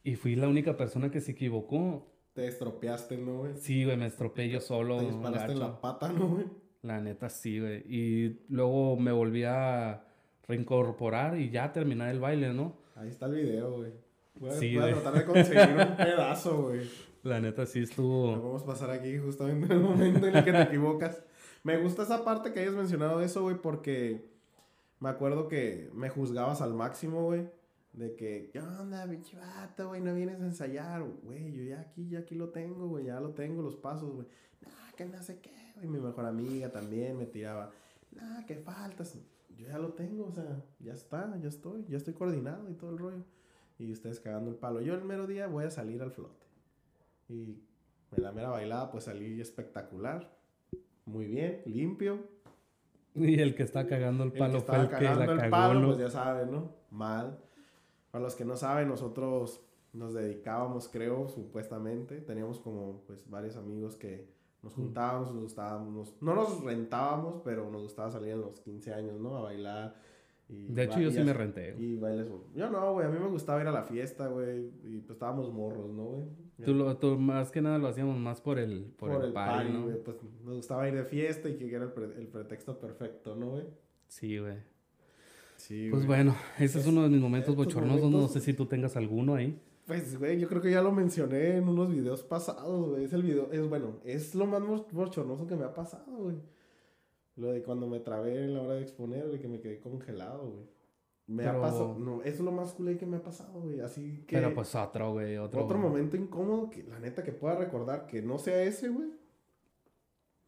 Y 0.03 0.17
fui 0.17 0.35
la 0.37 0.49
única 0.49 0.77
persona 0.77 1.11
que 1.11 1.21
se 1.21 1.33
equivocó. 1.33 2.07
Te 2.33 2.47
estropeaste, 2.47 3.19
¿no, 3.19 3.39
güey? 3.39 3.53
Sí, 3.57 3.85
güey, 3.85 3.97
me 3.97 4.07
estropeé 4.07 4.49
yo 4.49 4.61
solo. 4.61 4.99
Te 4.99 5.07
disparaste 5.07 5.53
en 5.53 5.59
la 5.59 5.81
pata, 5.81 6.12
¿no, 6.12 6.29
güey? 6.29 6.47
La 6.83 7.00
neta 7.00 7.29
sí, 7.29 7.61
güey. 7.61 7.85
Y 7.87 8.41
luego 8.49 8.97
me 8.97 9.12
volví 9.12 9.45
a 9.45 10.05
reincorporar 10.49 11.39
y 11.39 11.50
ya 11.50 11.73
terminar 11.73 12.09
el 12.11 12.21
baile, 12.21 12.53
¿no? 12.55 12.77
Ahí 12.97 13.09
está 13.09 13.27
el 13.27 13.35
video, 13.35 13.77
güey. 13.77 13.93
Voy 14.37 14.50
a, 14.50 14.53
Sí, 14.55 14.77
voy 14.77 14.91
a 14.91 14.95
tratar 14.95 15.15
de 15.15 15.25
conseguir 15.25 15.77
un 15.77 15.97
pedazo, 15.97 16.62
güey. 16.62 16.89
La 17.23 17.41
neta 17.41 17.67
sí 17.67 17.81
Lo 17.81 17.85
estuvo... 17.85 18.33
vamos 18.33 18.62
a 18.62 18.67
pasar 18.67 18.91
aquí 18.91 19.19
justamente 19.19 19.67
en 19.67 19.73
el 19.73 19.81
momento 19.81 20.27
en 20.27 20.37
el 20.37 20.45
que 20.45 20.53
te 20.53 20.62
equivocas. 20.62 21.23
Me 21.62 21.77
gusta 21.77 22.05
esa 22.05 22.25
parte 22.25 22.53
que 22.53 22.61
hayas 22.61 22.75
mencionado 22.75 23.21
eso, 23.21 23.43
güey, 23.43 23.57
porque 23.57 24.30
me 25.00 25.09
acuerdo 25.09 25.49
que 25.49 25.90
me 25.95 26.11
juzgabas 26.11 26.61
al 26.61 26.75
máximo, 26.75 27.25
güey. 27.25 27.49
De 27.92 28.14
que, 28.14 28.50
¿qué 28.52 28.61
onda, 28.61 29.04
pinche 29.09 29.37
güey? 29.78 30.00
No 30.00 30.14
vienes 30.14 30.40
a 30.40 30.45
ensayar, 30.45 31.02
güey. 31.02 31.52
Yo 31.52 31.62
ya 31.64 31.80
aquí, 31.80 32.09
ya 32.09 32.21
aquí 32.21 32.35
lo 32.35 32.50
tengo, 32.50 32.87
güey. 32.87 33.07
Ya 33.07 33.19
lo 33.19 33.30
tengo, 33.30 33.62
los 33.62 33.76
pasos, 33.76 34.12
güey. 34.14 34.28
Nah, 34.61 34.92
que 34.97 35.07
no 35.07 35.21
sé 35.23 35.40
qué, 35.40 35.73
güey. 35.75 35.88
Mi 35.88 35.99
mejor 35.99 36.26
amiga 36.26 36.71
también 36.71 37.16
me 37.16 37.26
tiraba. 37.26 37.73
Nah, 38.12 38.45
que 38.47 38.57
faltas. 38.57 39.19
Yo 39.57 39.66
ya 39.66 39.78
lo 39.78 39.95
tengo, 39.95 40.26
o 40.26 40.33
sea, 40.33 40.62
ya 40.78 40.92
está, 40.92 41.37
ya 41.38 41.49
estoy. 41.49 41.85
Ya 41.88 41.97
estoy 41.97 42.14
coordinado 42.14 42.71
y 42.71 42.75
todo 42.75 42.90
el 42.90 42.99
rollo. 42.99 43.25
Y 43.78 43.90
ustedes 43.90 44.21
cagando 44.21 44.50
el 44.50 44.57
palo. 44.57 44.83
Yo 44.83 44.95
el 44.95 45.04
mero 45.04 45.26
día 45.26 45.47
voy 45.47 45.64
a 45.64 45.71
salir 45.71 46.02
al 46.02 46.12
flote. 46.12 46.47
Y 47.28 47.59
en 48.12 48.23
la 48.23 48.33
mera 48.33 48.50
bailada, 48.50 48.90
pues 48.90 49.04
salí 49.04 49.40
espectacular. 49.40 50.30
Muy 51.07 51.26
bien, 51.26 51.62
limpio. 51.64 52.40
Y 53.29 53.41
el 53.41 53.55
que 53.55 53.62
está 53.62 53.87
cagando 53.87 54.25
el 54.25 54.33
palo 54.33 54.59
el 54.59 54.65
que 54.65 54.67
fue 54.67 54.79
el 54.79 54.89
que 54.89 55.05
la 55.05 55.45
el 55.45 55.50
palo, 55.50 55.81
¿no? 55.81 55.87
pues 55.89 55.99
ya 55.99 56.11
saben, 56.11 56.50
¿no? 56.50 56.73
Mal. 56.91 57.39
Para 58.11 58.25
los 58.25 58.35
que 58.35 58.45
no 58.45 58.57
saben, 58.57 58.89
nosotros 58.89 59.61
nos 59.93 60.15
dedicábamos, 60.15 60.89
creo, 60.89 61.29
supuestamente. 61.29 62.21
Teníamos 62.21 62.61
como, 62.61 63.03
pues, 63.07 63.29
varios 63.29 63.57
amigos 63.57 63.97
que 63.97 64.29
nos 64.62 64.75
juntábamos, 64.75 65.33
nos 65.33 65.43
gustábamos, 65.43 66.15
no 66.21 66.35
nos 66.35 66.62
rentábamos, 66.62 67.41
pero 67.45 67.71
nos 67.71 67.83
gustaba 67.83 68.11
salir 68.11 68.33
a 68.33 68.37
los 68.37 68.61
15 68.61 68.93
años, 68.93 69.21
¿no? 69.21 69.37
A 69.37 69.43
bailar. 69.43 69.97
Y 70.49 70.73
De 70.73 70.85
hecho, 70.85 71.00
yo 71.00 71.11
sí 71.11 71.21
me 71.21 71.33
renté. 71.33 71.77
Y 71.79 71.97
bailes. 71.97 72.29
Yo 72.55 72.69
no, 72.71 72.93
güey. 72.93 73.07
A 73.07 73.11
mí 73.11 73.19
me 73.19 73.29
gustaba 73.29 73.61
ir 73.61 73.69
a 73.69 73.73
la 73.73 73.85
fiesta, 73.85 74.27
güey. 74.27 74.71
Y 74.83 75.00
pues 75.00 75.12
estábamos 75.12 75.53
morros, 75.53 75.91
¿no, 75.91 76.05
güey? 76.05 76.27
Tú, 76.64 76.75
lo- 76.75 76.97
tú 76.97 77.19
más 77.19 77.50
que 77.50 77.61
nada 77.62 77.79
lo 77.79 77.88
hacíamos 77.88 78.19
más 78.19 78.40
por 78.40 78.59
el, 78.59 78.85
por 78.97 79.11
Por, 79.11 79.21
el, 79.23 79.29
el 79.29 79.33
party, 79.33 79.55
party, 79.69 79.73
¿no? 79.73 79.85
güey. 79.85 80.02
Pues 80.02 80.17
nos 80.45 80.57
gustaba 80.57 80.88
ir 80.88 80.95
de 80.95 81.05
fiesta 81.05 81.49
y 81.49 81.55
que 81.57 81.75
era 81.75 81.85
el, 81.85 81.93
pre- 81.93 82.14
el 82.19 82.26
pretexto 82.29 82.79
perfecto, 82.79 83.37
¿no, 83.37 83.50
güey? 83.50 83.64
Sí, 84.09 84.38
güey. 84.38 84.57
Sí, 85.57 85.88
Pues 85.90 86.07
güey. 86.07 86.19
bueno, 86.19 86.37
ese 86.59 86.79
es 86.81 86.87
uno 86.87 87.02
de 87.02 87.09
mis 87.11 87.21
momentos 87.21 87.55
bochornosos. 87.55 88.02
No 88.02 88.11
momentos- 88.11 88.33
sé 88.33 88.40
si 88.40 88.55
tú 88.55 88.67
tengas 88.67 88.97
alguno 88.97 89.35
ahí. 89.35 89.61
Pues, 89.87 90.19
güey, 90.19 90.38
yo 90.38 90.49
creo 90.49 90.62
que 90.62 90.71
ya 90.71 90.83
lo 90.83 90.93
mencioné 90.93 91.57
en 91.57 91.69
unos 91.69 91.90
videos 91.93 92.23
pasados, 92.23 92.90
güey. 92.90 93.05
Es 93.05 93.12
el 93.12 93.23
video, 93.23 93.50
es 93.52 93.69
bueno, 93.69 93.99
es 94.05 94.35
lo 94.35 94.47
más 94.47 94.62
bochornoso 94.93 95.47
que 95.47 95.57
me 95.57 95.64
ha 95.64 95.75
pasado, 95.75 96.17
güey. 96.17 96.37
Lo 97.37 97.52
de 97.52 97.62
cuando 97.62 97.87
me 97.88 98.00
trabé 98.00 98.45
en 98.45 98.55
la 98.55 98.62
hora 98.62 98.75
de 98.75 98.83
exponer, 98.83 99.26
güey, 99.26 99.40
que 99.40 99.49
me 99.49 99.61
quedé 99.61 99.81
congelado, 99.81 100.49
güey. 100.50 100.64
Me 101.31 101.47
ha 101.47 101.61
pasado, 101.61 101.97
no, 101.97 102.23
es 102.23 102.41
lo 102.41 102.51
más 102.51 102.73
culé 102.73 102.97
que 102.99 103.07
me 103.07 103.19
ha 103.19 103.23
pasado, 103.23 103.61
güey. 103.61 103.81
Así 103.81 104.25
que. 104.27 104.37
Pero 104.37 104.53
pues 104.53 104.75
otro, 104.75 105.13
güey. 105.13 105.37
Otro, 105.39 105.65
Otro 105.65 105.79
momento 105.79 106.17
incómodo 106.17 106.69
que 106.71 106.83
la 106.83 106.99
neta 106.99 107.23
que 107.23 107.31
pueda 107.33 107.55
recordar 107.55 108.07
que 108.07 108.21
no 108.21 108.37
sea 108.39 108.61
ese, 108.65 108.89
güey. 108.89 109.11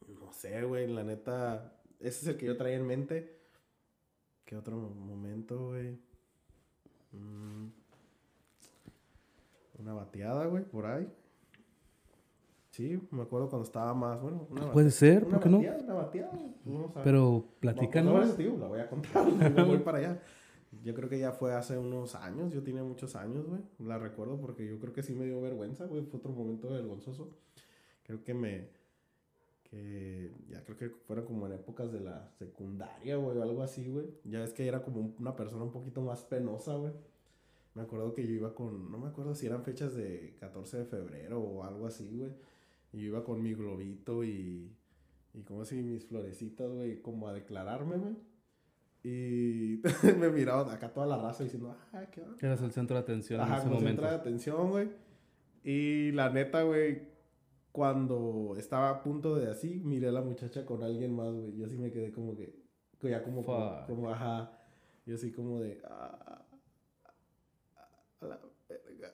No 0.08 0.32
sé, 0.32 0.62
güey, 0.64 0.88
la 0.88 1.04
neta. 1.04 1.72
Ese 2.00 2.22
es 2.22 2.26
el 2.26 2.36
que 2.36 2.46
yo 2.46 2.56
traía 2.56 2.76
en 2.76 2.86
mente. 2.86 3.38
¿Qué 4.44 4.56
otro 4.56 4.76
mo- 4.76 4.90
momento, 4.90 5.68
güey? 5.68 5.92
Mm, 7.12 7.68
una 9.78 9.94
bateada, 9.94 10.46
güey, 10.46 10.64
por 10.64 10.86
ahí. 10.86 11.08
Sí, 12.72 13.00
me 13.10 13.22
acuerdo 13.22 13.48
cuando 13.50 13.66
estaba 13.66 13.92
más, 13.94 14.20
bueno, 14.20 14.46
una 14.50 14.72
Puede 14.72 14.90
ser, 14.90 15.24
una 15.24 15.34
¿por 15.34 15.42
qué 15.44 15.48
no? 15.50 15.58
bateada, 15.58 15.82
Una 15.84 15.94
bateada, 15.94 16.32
a- 16.32 17.02
Pero 17.04 17.20
no, 17.20 17.44
platícanos. 17.60 18.14
pues, 18.14 18.28
no, 18.30 18.34
tío, 18.34 18.56
la 18.58 18.66
voy 18.66 18.80
a 18.80 18.88
contar, 18.88 19.26
no 19.56 19.66
voy 19.66 19.78
para 19.78 19.98
allá. 19.98 20.22
Yo 20.82 20.94
creo 20.94 21.08
que 21.08 21.18
ya 21.18 21.32
fue 21.32 21.54
hace 21.54 21.78
unos 21.78 22.14
años, 22.16 22.52
yo 22.52 22.62
tenía 22.62 22.82
muchos 22.82 23.14
años, 23.16 23.46
güey. 23.46 23.60
La 23.78 23.98
recuerdo 23.98 24.40
porque 24.40 24.66
yo 24.66 24.78
creo 24.80 24.92
que 24.92 25.02
sí 25.02 25.14
me 25.14 25.24
dio 25.26 25.40
vergüenza, 25.40 25.86
güey. 25.86 26.04
Fue 26.04 26.18
otro 26.18 26.32
momento 26.32 26.68
vergonzoso. 26.70 27.30
Creo 28.04 28.22
que 28.24 28.34
me. 28.34 28.68
Que 29.70 30.30
ya 30.48 30.62
creo 30.64 30.76
que 30.76 30.90
fueron 30.90 31.24
como 31.24 31.46
en 31.46 31.52
épocas 31.54 31.90
de 31.92 32.00
la 32.00 32.28
secundaria, 32.38 33.16
güey, 33.16 33.38
o 33.38 33.42
algo 33.42 33.62
así, 33.62 33.88
güey. 33.88 34.06
Ya 34.24 34.44
es 34.44 34.52
que 34.52 34.66
era 34.66 34.82
como 34.82 35.00
un- 35.00 35.14
una 35.18 35.34
persona 35.34 35.62
un 35.64 35.72
poquito 35.72 36.02
más 36.02 36.22
penosa, 36.24 36.74
güey. 36.74 36.92
Me 37.74 37.82
acuerdo 37.82 38.12
que 38.12 38.26
yo 38.26 38.32
iba 38.34 38.54
con. 38.54 38.90
No 38.90 38.98
me 38.98 39.08
acuerdo 39.08 39.34
si 39.34 39.46
eran 39.46 39.62
fechas 39.64 39.94
de 39.94 40.36
14 40.40 40.78
de 40.78 40.84
febrero 40.84 41.40
o 41.40 41.64
algo 41.64 41.86
así, 41.86 42.18
güey. 42.18 42.32
Y 42.92 42.98
yo 42.98 43.06
iba 43.06 43.24
con 43.24 43.42
mi 43.42 43.54
globito 43.54 44.24
y. 44.24 44.70
Y 45.34 45.42
como 45.44 45.62
así 45.62 45.76
mis 45.76 46.04
florecitas, 46.04 46.70
güey, 46.70 47.00
como 47.00 47.28
a 47.28 47.32
declararme, 47.32 47.96
güey. 47.96 48.14
Y 49.04 49.80
me 50.18 50.30
miraba 50.30 50.72
acá 50.72 50.92
toda 50.92 51.06
la 51.06 51.18
raza 51.18 51.42
diciendo, 51.44 51.76
ah, 51.92 52.04
qué 52.10 52.20
onda. 52.22 52.36
Eras 52.40 52.62
el 52.62 52.72
centro 52.72 52.96
de 52.96 53.02
atención 53.02 53.40
en 53.40 53.46
Ajá, 53.46 53.56
ese 53.56 53.64
como 53.64 53.74
momento. 53.76 54.02
centro 54.02 54.10
de 54.10 54.20
atención, 54.20 54.70
güey. 54.70 54.90
Y 55.64 56.12
la 56.12 56.30
neta, 56.30 56.62
güey, 56.62 57.02
cuando 57.72 58.54
estaba 58.58 58.90
a 58.90 59.02
punto 59.02 59.34
de 59.36 59.50
así, 59.50 59.80
miré 59.84 60.08
a 60.08 60.12
la 60.12 60.20
muchacha 60.22 60.64
con 60.66 60.82
alguien 60.82 61.14
más, 61.14 61.32
güey. 61.32 61.56
Yo 61.56 61.66
así 61.66 61.76
me 61.78 61.90
quedé 61.90 62.12
como 62.12 62.36
que, 62.36 62.54
ya 63.02 63.22
como, 63.22 63.44
como, 63.44 63.86
como, 63.86 64.10
ajá. 64.10 64.52
Yo 65.04 65.16
así 65.16 65.32
como 65.32 65.58
de, 65.60 65.80
ah, 65.84 66.42
a 68.20 68.26
la 68.26 68.38
verga. 68.68 69.12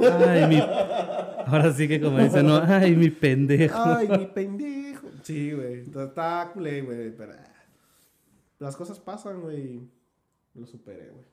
Ay, 0.00 0.48
mi. 0.48 0.58
Ahora 0.60 1.72
sí 1.72 1.86
que 1.86 2.00
como 2.00 2.18
dicen, 2.18 2.46
¿no? 2.46 2.56
Ay, 2.66 2.96
mi 2.96 3.10
pendejo. 3.10 3.78
Ay, 3.78 4.08
mi 4.08 4.26
pendejo. 4.26 5.06
Sí, 5.22 5.52
güey. 5.52 5.80
Está- 5.82 6.04
Está 6.04 6.50
culé, 6.52 6.82
güey. 6.82 7.14
Pero 7.16 7.32
ah, 7.34 7.47
las 8.58 8.76
cosas 8.76 9.00
pasan, 9.00 9.40
güey. 9.42 9.88
Lo 10.54 10.66
superé, 10.66 11.10
güey. 11.10 11.24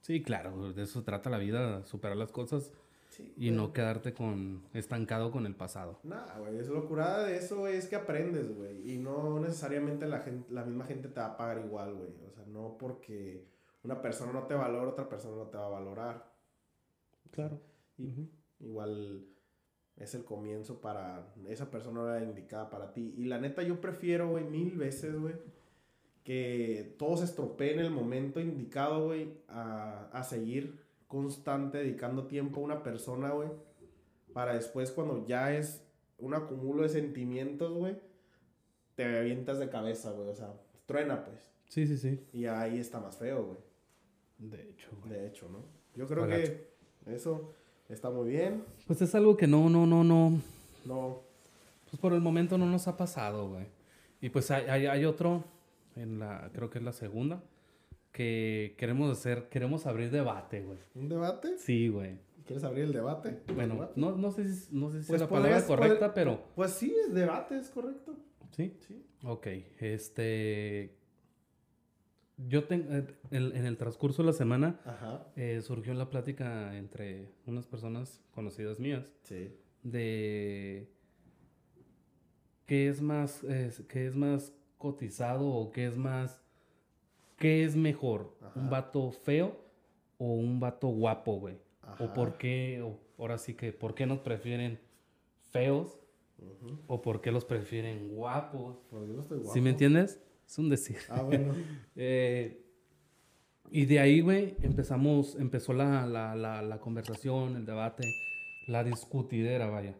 Sí, 0.00 0.22
claro, 0.22 0.72
de 0.72 0.82
eso 0.82 1.04
trata 1.04 1.30
la 1.30 1.38
vida, 1.38 1.84
superar 1.84 2.16
las 2.16 2.32
cosas 2.32 2.72
Sí, 3.10 3.32
y 3.36 3.48
güey. 3.48 3.56
no 3.56 3.72
quedarte 3.72 4.14
con 4.14 4.62
estancado 4.72 5.30
con 5.30 5.46
el 5.46 5.54
pasado. 5.54 6.00
Nah, 6.02 6.38
güey, 6.38 6.58
es 6.58 6.68
lo 6.68 6.88
curada 6.88 7.24
de 7.24 7.36
eso, 7.36 7.58
güey, 7.58 7.76
es 7.76 7.86
que 7.86 7.94
aprendes, 7.96 8.54
güey. 8.56 8.90
Y 8.90 8.98
no 8.98 9.38
necesariamente 9.38 10.06
la, 10.06 10.20
gente, 10.20 10.52
la 10.52 10.64
misma 10.64 10.84
gente 10.86 11.08
te 11.08 11.20
va 11.20 11.26
a 11.26 11.36
pagar 11.36 11.64
igual, 11.64 11.94
güey. 11.94 12.10
O 12.26 12.32
sea, 12.32 12.44
no 12.46 12.76
porque 12.78 13.46
una 13.84 14.00
persona 14.00 14.32
no 14.32 14.46
te 14.46 14.54
valora, 14.54 14.90
otra 14.90 15.08
persona 15.08 15.36
no 15.36 15.46
te 15.48 15.58
va 15.58 15.66
a 15.66 15.70
valorar. 15.70 16.32
Claro. 17.30 17.60
Y 17.98 18.28
igual 18.60 19.26
es 19.96 20.14
el 20.14 20.24
comienzo 20.24 20.80
para 20.80 21.32
esa 21.46 21.70
persona 21.70 22.16
era 22.16 22.24
indicada 22.24 22.70
para 22.70 22.92
ti. 22.92 23.14
Y 23.16 23.26
la 23.26 23.38
neta, 23.38 23.62
yo 23.62 23.80
prefiero, 23.80 24.30
güey, 24.30 24.44
mil 24.44 24.76
veces, 24.76 25.18
güey, 25.20 25.34
que 26.24 26.94
todo 26.98 27.16
se 27.16 27.24
estropee 27.24 27.74
en 27.74 27.80
el 27.80 27.90
momento 27.90 28.40
indicado, 28.40 29.06
güey, 29.06 29.32
a, 29.48 30.08
a 30.12 30.22
seguir 30.24 30.80
constante, 31.08 31.78
dedicando 31.78 32.26
tiempo 32.26 32.60
a 32.60 32.64
una 32.64 32.82
persona, 32.82 33.30
güey, 33.30 33.48
para 34.32 34.54
después 34.54 34.90
cuando 34.92 35.26
ya 35.26 35.54
es 35.54 35.84
un 36.18 36.34
acumulo 36.34 36.84
de 36.84 36.88
sentimientos, 36.88 37.72
güey, 37.74 37.96
te 38.94 39.04
avientas 39.18 39.58
de 39.58 39.68
cabeza, 39.68 40.12
güey, 40.12 40.28
o 40.28 40.34
sea, 40.34 40.54
truena, 40.86 41.24
pues. 41.24 41.50
Sí, 41.68 41.86
sí, 41.86 41.96
sí. 41.96 42.20
Y 42.32 42.46
ahí 42.46 42.78
está 42.78 43.00
más 43.00 43.16
feo, 43.16 43.44
güey. 43.44 43.58
De 44.38 44.70
hecho, 44.70 44.88
güey. 45.00 45.12
De 45.14 45.26
hecho, 45.26 45.48
¿no? 45.48 45.60
Yo 45.94 46.06
creo 46.06 46.26
que 46.26 46.68
eso 47.06 47.52
está 47.88 48.10
muy 48.10 48.28
bien. 48.28 48.64
Pues 48.86 49.00
es 49.02 49.14
algo 49.14 49.36
que 49.36 49.46
no, 49.46 49.68
no, 49.70 49.86
no, 49.86 50.04
no. 50.04 50.40
No, 50.84 51.20
Pues 51.90 52.00
por 52.00 52.12
el 52.12 52.20
momento 52.20 52.58
no 52.58 52.66
nos 52.66 52.88
ha 52.88 52.96
pasado, 52.96 53.48
güey. 53.50 53.66
Y 54.20 54.28
pues 54.30 54.50
hay, 54.50 54.66
hay, 54.66 54.86
hay 54.86 55.04
otro, 55.04 55.44
en 55.96 56.18
la, 56.18 56.50
creo 56.52 56.70
que 56.70 56.78
es 56.78 56.84
la 56.84 56.92
segunda, 56.92 57.42
que 58.12 58.74
queremos 58.78 59.10
hacer, 59.10 59.48
queremos 59.48 59.86
abrir 59.86 60.10
debate, 60.10 60.62
güey. 60.62 60.78
¿Un 60.94 61.08
debate? 61.08 61.56
Sí, 61.58 61.88
güey. 61.88 62.18
¿Quieres 62.46 62.64
abrir 62.64 62.84
el 62.84 62.92
debate? 62.92 63.40
Bueno, 63.54 63.74
¿Debate? 63.74 63.92
no, 64.00 64.16
no 64.16 64.30
sé 64.32 64.48
si, 64.52 64.74
no 64.76 64.90
sé 64.90 65.02
si 65.02 65.08
Pues 65.08 65.22
es 65.22 65.28
la 65.28 65.28
palabra 65.28 65.64
correcta, 65.64 66.12
pero... 66.12 66.42
Pues 66.56 66.72
sí, 66.72 66.92
es 67.06 67.14
debate, 67.14 67.56
es 67.56 67.70
correcto. 67.70 68.16
Sí. 68.50 68.76
Sí. 68.86 69.02
Ok, 69.22 69.46
este... 69.78 70.96
Yo 72.48 72.64
tengo, 72.64 72.92
en, 72.92 73.06
en 73.30 73.64
el 73.66 73.76
transcurso 73.76 74.22
de 74.22 74.26
la 74.26 74.32
semana 74.32 74.80
Ajá. 74.84 75.26
eh, 75.36 75.60
surgió 75.62 75.94
la 75.94 76.10
plática 76.10 76.76
entre 76.76 77.28
unas 77.46 77.66
personas 77.66 78.20
conocidas 78.32 78.80
mías 78.80 79.04
Sí. 79.22 79.54
de 79.84 80.88
qué 82.66 82.88
es 82.88 83.00
más, 83.00 83.44
es- 83.44 83.82
qué 83.88 84.06
es 84.06 84.16
más 84.16 84.52
cotizado 84.82 85.46
o 85.46 85.70
qué 85.72 85.86
es 85.86 85.96
más, 85.96 86.42
qué 87.38 87.64
es 87.64 87.76
mejor, 87.76 88.36
Ajá. 88.42 88.52
un 88.60 88.68
vato 88.68 89.10
feo 89.12 89.56
o 90.18 90.34
un 90.34 90.60
vato 90.60 90.88
guapo, 90.88 91.38
güey. 91.38 91.56
O 91.98 92.12
por 92.12 92.36
qué, 92.38 92.82
o 92.82 92.98
ahora 93.18 93.38
sí 93.38 93.54
que, 93.54 93.72
¿por 93.72 93.94
qué 93.94 94.06
nos 94.06 94.18
prefieren 94.20 94.78
feos 95.50 95.98
o 96.86 97.00
por 97.02 97.20
qué 97.20 97.30
los 97.32 97.44
prefieren 97.44 98.08
guapos? 98.14 98.76
Yo 98.90 98.98
no 99.00 99.22
estoy 99.22 99.38
guapo. 99.38 99.52
¿Sí 99.54 99.60
me 99.60 99.70
entiendes? 99.70 100.20
Es 100.46 100.58
un 100.58 100.68
decir. 100.68 100.98
Ah, 101.08 101.22
bueno. 101.22 101.54
Eh, 101.96 102.58
y 103.70 103.86
de 103.86 104.00
ahí, 104.00 104.20
güey, 104.20 104.54
empezamos, 104.62 105.34
empezó 105.36 105.72
la, 105.72 106.06
la, 106.06 106.34
la, 106.36 106.60
la 106.62 106.78
conversación, 106.78 107.56
el 107.56 107.64
debate, 107.64 108.04
la 108.66 108.84
discutidera, 108.84 109.66
vaya, 109.68 109.96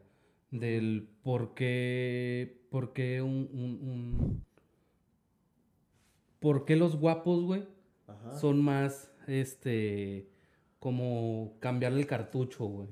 del 0.51 1.09
por 1.23 1.55
qué, 1.55 2.61
por 2.71 2.93
qué 2.93 3.23
un, 3.23 3.49
un- 3.53 3.79
un- 3.89 4.45
por 6.43 6.65
qué 6.67 6.77
los 6.77 6.97
guapos, 6.97 7.43
güey, 7.45 7.65
Ajá. 8.07 8.39
son 8.39 8.61
más, 8.63 9.11
este, 9.27 10.29
como 10.79 11.55
cambiarle 11.61 12.01
el 12.01 12.07
cartucho, 12.07 12.67
güey. 12.67 12.89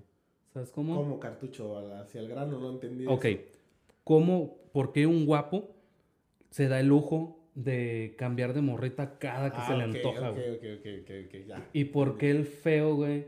¿Sabes 0.55 0.71
cómo? 0.71 0.97
Como 0.97 1.21
cartucho 1.21 1.77
hacia 1.97 2.21
el 2.21 2.29
grano, 2.29 2.59
no 2.59 2.71
entendí. 2.71 3.07
Ok. 3.07 3.25
eso. 3.27 3.41
¿Cómo, 4.05 4.57
por 4.73 4.93
qué 4.93 5.07
un 5.07 5.27
guapo 5.27 5.77
se 6.51 6.67
da 6.69 6.81
el 6.81 6.87
lujo 6.89 7.39
de 7.55 8.15
cambiar 8.19 8.55
de 8.55 8.61
morrita 8.63 9.19
cada 9.19 9.51
que 9.51 9.59
Ah, 9.61 9.67
se 9.69 9.77
le 9.77 9.83
antoja, 9.85 10.31
güey. 10.31 10.51
ok, 10.51 10.63
ok, 10.79 10.87
ok, 11.03 11.11
ok, 11.27 11.47
ya. 11.47 11.69
¿Y 11.73 11.85
por 11.87 12.17
qué 12.17 12.31
el 12.31 12.47
feo, 12.47 12.95
güey, 12.95 13.27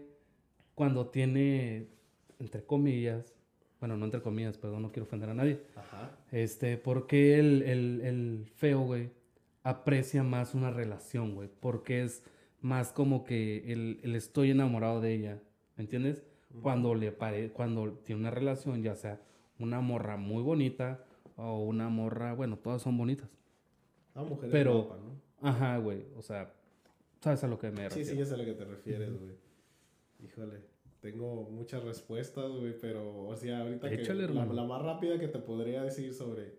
cuando 0.74 1.08
tiene, 1.08 1.88
entre 2.38 2.64
comillas, 2.64 3.34
bueno, 3.78 3.96
no 3.96 4.04
entre 4.04 4.22
comillas, 4.22 4.56
perdón, 4.58 4.82
no 4.82 4.92
quiero 4.92 5.04
ofender 5.06 5.28
a 5.30 5.34
nadie, 5.34 5.60
Ajá. 5.76 6.16
este, 6.30 6.76
¿por 6.78 7.06
qué 7.06 7.38
el, 7.38 7.62
el, 7.62 8.00
el 8.04 8.46
feo, 8.56 8.80
güey, 8.80 9.10
aprecia 9.62 10.22
más 10.22 10.54
una 10.54 10.70
relación, 10.70 11.34
güey? 11.34 11.48
Porque 11.60 12.02
es 12.02 12.22
más 12.60 12.92
como 12.92 13.24
que 13.24 13.72
el, 13.72 14.00
el 14.02 14.14
estoy 14.16 14.50
enamorado 14.50 15.00
de 15.00 15.14
ella, 15.14 15.42
¿me 15.76 15.84
entiendes? 15.84 16.22
Cuando 16.62 16.94
le 16.94 17.12
pare, 17.12 17.50
cuando 17.50 17.92
tiene 18.04 18.20
una 18.20 18.30
relación, 18.30 18.82
ya 18.82 18.94
sea 18.94 19.20
una 19.58 19.80
morra 19.80 20.16
muy 20.16 20.42
bonita 20.42 21.04
o 21.36 21.60
una 21.64 21.88
morra, 21.88 22.34
bueno, 22.34 22.58
todas 22.58 22.82
son 22.82 22.98
bonitas. 22.98 23.28
Ah, 24.14 24.22
mujer 24.22 24.50
Pero- 24.50 24.96
¿no? 25.02 25.48
Ajá, 25.48 25.78
güey, 25.78 26.04
o 26.16 26.22
sea, 26.22 26.52
¿sabes 27.20 27.42
a 27.42 27.48
lo 27.48 27.58
que 27.58 27.70
me 27.70 27.78
Sí, 27.78 27.82
refiero? 27.88 28.10
sí, 28.10 28.16
ya 28.18 28.24
sé 28.26 28.34
a 28.34 28.36
lo 28.36 28.44
que 28.44 28.52
te 28.52 28.64
refieres, 28.64 29.18
güey. 29.18 29.34
Híjole, 30.24 30.60
tengo 31.00 31.48
muchas 31.50 31.82
respuestas, 31.82 32.50
güey, 32.52 32.78
pero, 32.80 33.24
o 33.26 33.34
sea, 33.34 33.60
ahorita 33.62 33.88
que 33.88 33.96
Échale, 33.96 34.20
la, 34.22 34.28
hermano. 34.28 34.52
la 34.52 34.64
más 34.64 34.82
rápida 34.82 35.18
que 35.18 35.26
te 35.28 35.38
podría 35.40 35.82
decir 35.82 36.14
sobre 36.14 36.58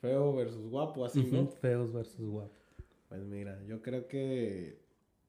feo 0.00 0.34
versus 0.34 0.66
guapo, 0.68 1.04
así, 1.04 1.22
¿no? 1.30 1.46
Feos 1.46 1.92
versus 1.92 2.26
guapos. 2.28 2.58
Pues 3.08 3.22
mira, 3.24 3.62
yo 3.64 3.82
creo 3.82 4.06
que 4.08 4.80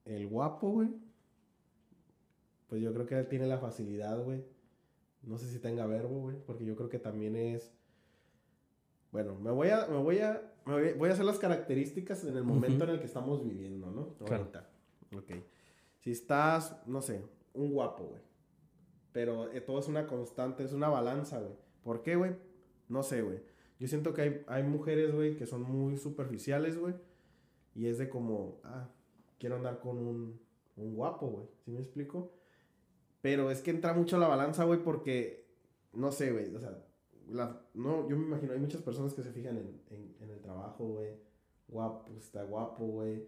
el 0.06 0.28
guapo, 0.28 0.70
güey, 0.72 0.90
pues 2.68 2.82
yo 2.82 2.94
creo 2.94 3.06
que 3.06 3.24
tiene 3.24 3.48
la 3.48 3.58
facilidad, 3.58 4.24
güey. 4.24 4.44
No 5.24 5.38
sé 5.38 5.48
si 5.48 5.60
tenga 5.60 5.86
verbo, 5.86 6.20
güey, 6.22 6.38
porque 6.46 6.66
yo 6.66 6.76
creo 6.76 6.90
que 6.90 7.00
también 7.00 7.36
es... 7.36 7.74
Bueno, 9.12 9.36
me 9.36 9.52
voy 9.52 9.70
a, 9.70 9.88
me 9.88 9.98
voy 9.98 10.20
a, 10.20 10.54
me 10.66 10.74
voy, 10.74 10.94
voy 10.94 11.10
a 11.10 11.14
hacer 11.14 11.26
las 11.26 11.38
características 11.38 12.24
en 12.24 12.38
el 12.38 12.44
momento 12.44 12.86
en 12.86 12.92
el 12.92 13.00
que 13.00 13.06
estamos 13.06 13.44
viviendo, 13.44 13.92
¿no? 13.92 14.16
Claro. 14.26 14.44
Ahorita. 14.44 14.70
Ok. 15.18 15.44
Si 16.00 16.12
estás, 16.12 16.82
no 16.88 17.02
sé, 17.02 17.22
un 17.54 17.72
guapo, 17.72 18.06
güey. 18.06 18.22
Pero 19.12 19.52
eh, 19.52 19.60
todo 19.60 19.80
es 19.80 19.88
una 19.88 20.08
constante, 20.08 20.64
es 20.64 20.72
una 20.72 20.88
balanza, 20.88 21.40
güey. 21.40 21.56
¿Por 21.84 22.02
qué, 22.04 22.16
güey? 22.16 22.32
No 22.88 23.04
sé, 23.04 23.22
güey. 23.22 23.51
Yo 23.82 23.88
siento 23.88 24.14
que 24.14 24.22
hay, 24.22 24.42
hay 24.48 24.62
mujeres, 24.64 25.12
güey, 25.14 25.36
que 25.36 25.48
son 25.48 25.64
muy 25.64 25.98
superficiales, 25.98 26.78
güey. 26.78 26.94
Y 27.74 27.88
es 27.88 27.98
de 27.98 28.10
como, 28.10 28.60
ah, 28.64 28.88
quiero 29.40 29.56
andar 29.56 29.80
con 29.80 29.98
un, 29.98 30.40
un 30.78 30.94
guapo, 30.96 31.28
güey. 31.28 31.48
¿Sí 31.66 31.72
me 31.72 31.80
explico? 31.80 32.32
Pero 33.22 33.50
es 33.50 33.62
que 33.62 33.72
entra 33.72 33.94
mucho 33.94 34.18
la 34.20 34.28
balanza, 34.28 34.64
güey, 34.66 34.84
porque, 34.84 35.48
no 35.94 36.12
sé, 36.12 36.32
güey, 36.32 36.54
o 36.56 36.60
sea, 36.60 36.78
la- 37.30 37.60
no, 37.74 38.08
yo 38.08 38.18
me 38.18 38.26
imagino, 38.26 38.54
hay 38.54 38.60
muchas 38.60 38.82
personas 38.84 39.14
que 39.16 39.24
se 39.24 39.32
fijan 39.32 39.58
en, 39.58 39.82
en, 39.90 40.16
en 40.22 40.30
el 40.30 40.40
trabajo, 40.42 40.86
güey. 40.88 41.16
Guapo, 41.68 42.12
está 42.18 42.44
guapo, 42.44 42.86
güey. 42.86 43.26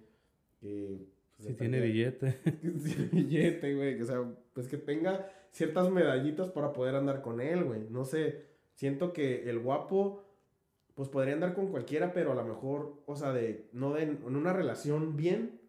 Que, 0.60 1.00
pues, 1.38 1.48
Si 1.50 1.54
tiene 1.56 1.80
billete. 1.82 2.40
que 2.44 2.52
tiene 2.70 3.06
billete, 3.12 3.76
güey. 3.76 3.98
que, 3.98 4.04
O 4.04 4.06
sea, 4.06 4.24
pues 4.54 4.68
que 4.68 4.78
tenga 4.78 5.28
ciertas 5.52 5.90
medallitas 5.90 6.50
para 6.50 6.74
poder 6.74 6.96
andar 6.96 7.22
con 7.22 7.42
él, 7.42 7.64
güey. 7.64 7.88
No 7.90 8.06
sé, 8.06 8.46
siento 8.76 9.14
que 9.14 9.50
el 9.50 9.60
guapo, 9.60 10.23
pues 10.96 11.10
podría 11.10 11.34
andar 11.34 11.54
con 11.56 11.68
cualquiera, 11.70 12.14
pero 12.14 12.32
a 12.32 12.36
lo 12.36 12.44
mejor, 12.46 13.02
o 13.08 13.16
sea, 13.16 13.32
de, 13.34 13.70
no 13.74 13.94
de, 13.94 14.04
en 14.04 14.36
una 14.36 14.54
relación 14.54 15.16
bien, 15.18 15.60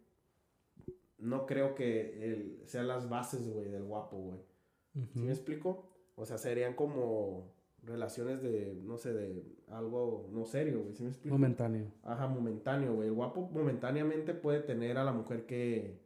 no 1.19 1.47
creo 1.47 1.75
que 1.75 2.23
el, 2.25 2.63
sean 2.67 2.89
las 2.89 3.09
bases, 3.09 3.49
güey, 3.53 3.69
del 3.71 3.85
guapo, 3.85 4.17
güey. 4.19 4.39
¿Sí 4.93 5.01
Ujú. 5.19 5.21
me 5.27 5.33
explico? 5.33 5.89
O 6.17 6.27
sea, 6.27 6.39
serían 6.39 6.75
como 6.75 7.53
relaciones 7.83 8.43
de, 8.43 8.81
no 8.85 8.97
sé, 8.99 9.13
de 9.13 9.43
algo 9.69 10.29
no 10.33 10.45
serio, 10.45 10.83
güey. 10.83 10.95
¿Sí 10.95 11.03
me 11.03 11.09
explico? 11.11 11.35
Momentáneo. 11.35 11.87
Ajá, 12.03 12.27
momentáneo, 12.29 12.95
güey. 12.95 13.09
El 13.09 13.15
guapo 13.15 13.49
momentáneamente 13.53 14.35
puede 14.35 14.61
tener 14.61 14.99
a 14.99 15.05
la 15.05 15.13
mujer 15.13 15.47
que, 15.47 15.99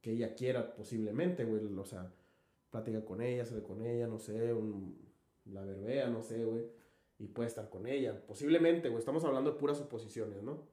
que 0.00 0.12
ella 0.12 0.34
quiera, 0.34 0.74
posiblemente, 0.74 1.44
güey. 1.44 1.62
O 1.76 1.84
sea, 1.84 2.12
platica 2.70 3.04
con 3.04 3.20
ella, 3.20 3.44
sale 3.44 3.62
con 3.62 3.82
ella, 3.82 4.06
no 4.06 4.18
sé, 4.18 4.52
un- 4.54 4.96
la 5.46 5.62
verbea, 5.64 6.08
no 6.08 6.22
sé, 6.22 6.44
güey. 6.44 6.64
Y 7.20 7.28
puede 7.28 7.48
estar 7.48 7.68
con 7.68 7.86
ella. 7.86 8.18
Posiblemente, 8.26 8.88
güey. 8.88 8.98
Estamos 8.98 9.22
hablando 9.24 9.52
de 9.52 9.58
puras 9.58 9.76
suposiciones, 9.76 10.42
¿no? 10.42 10.66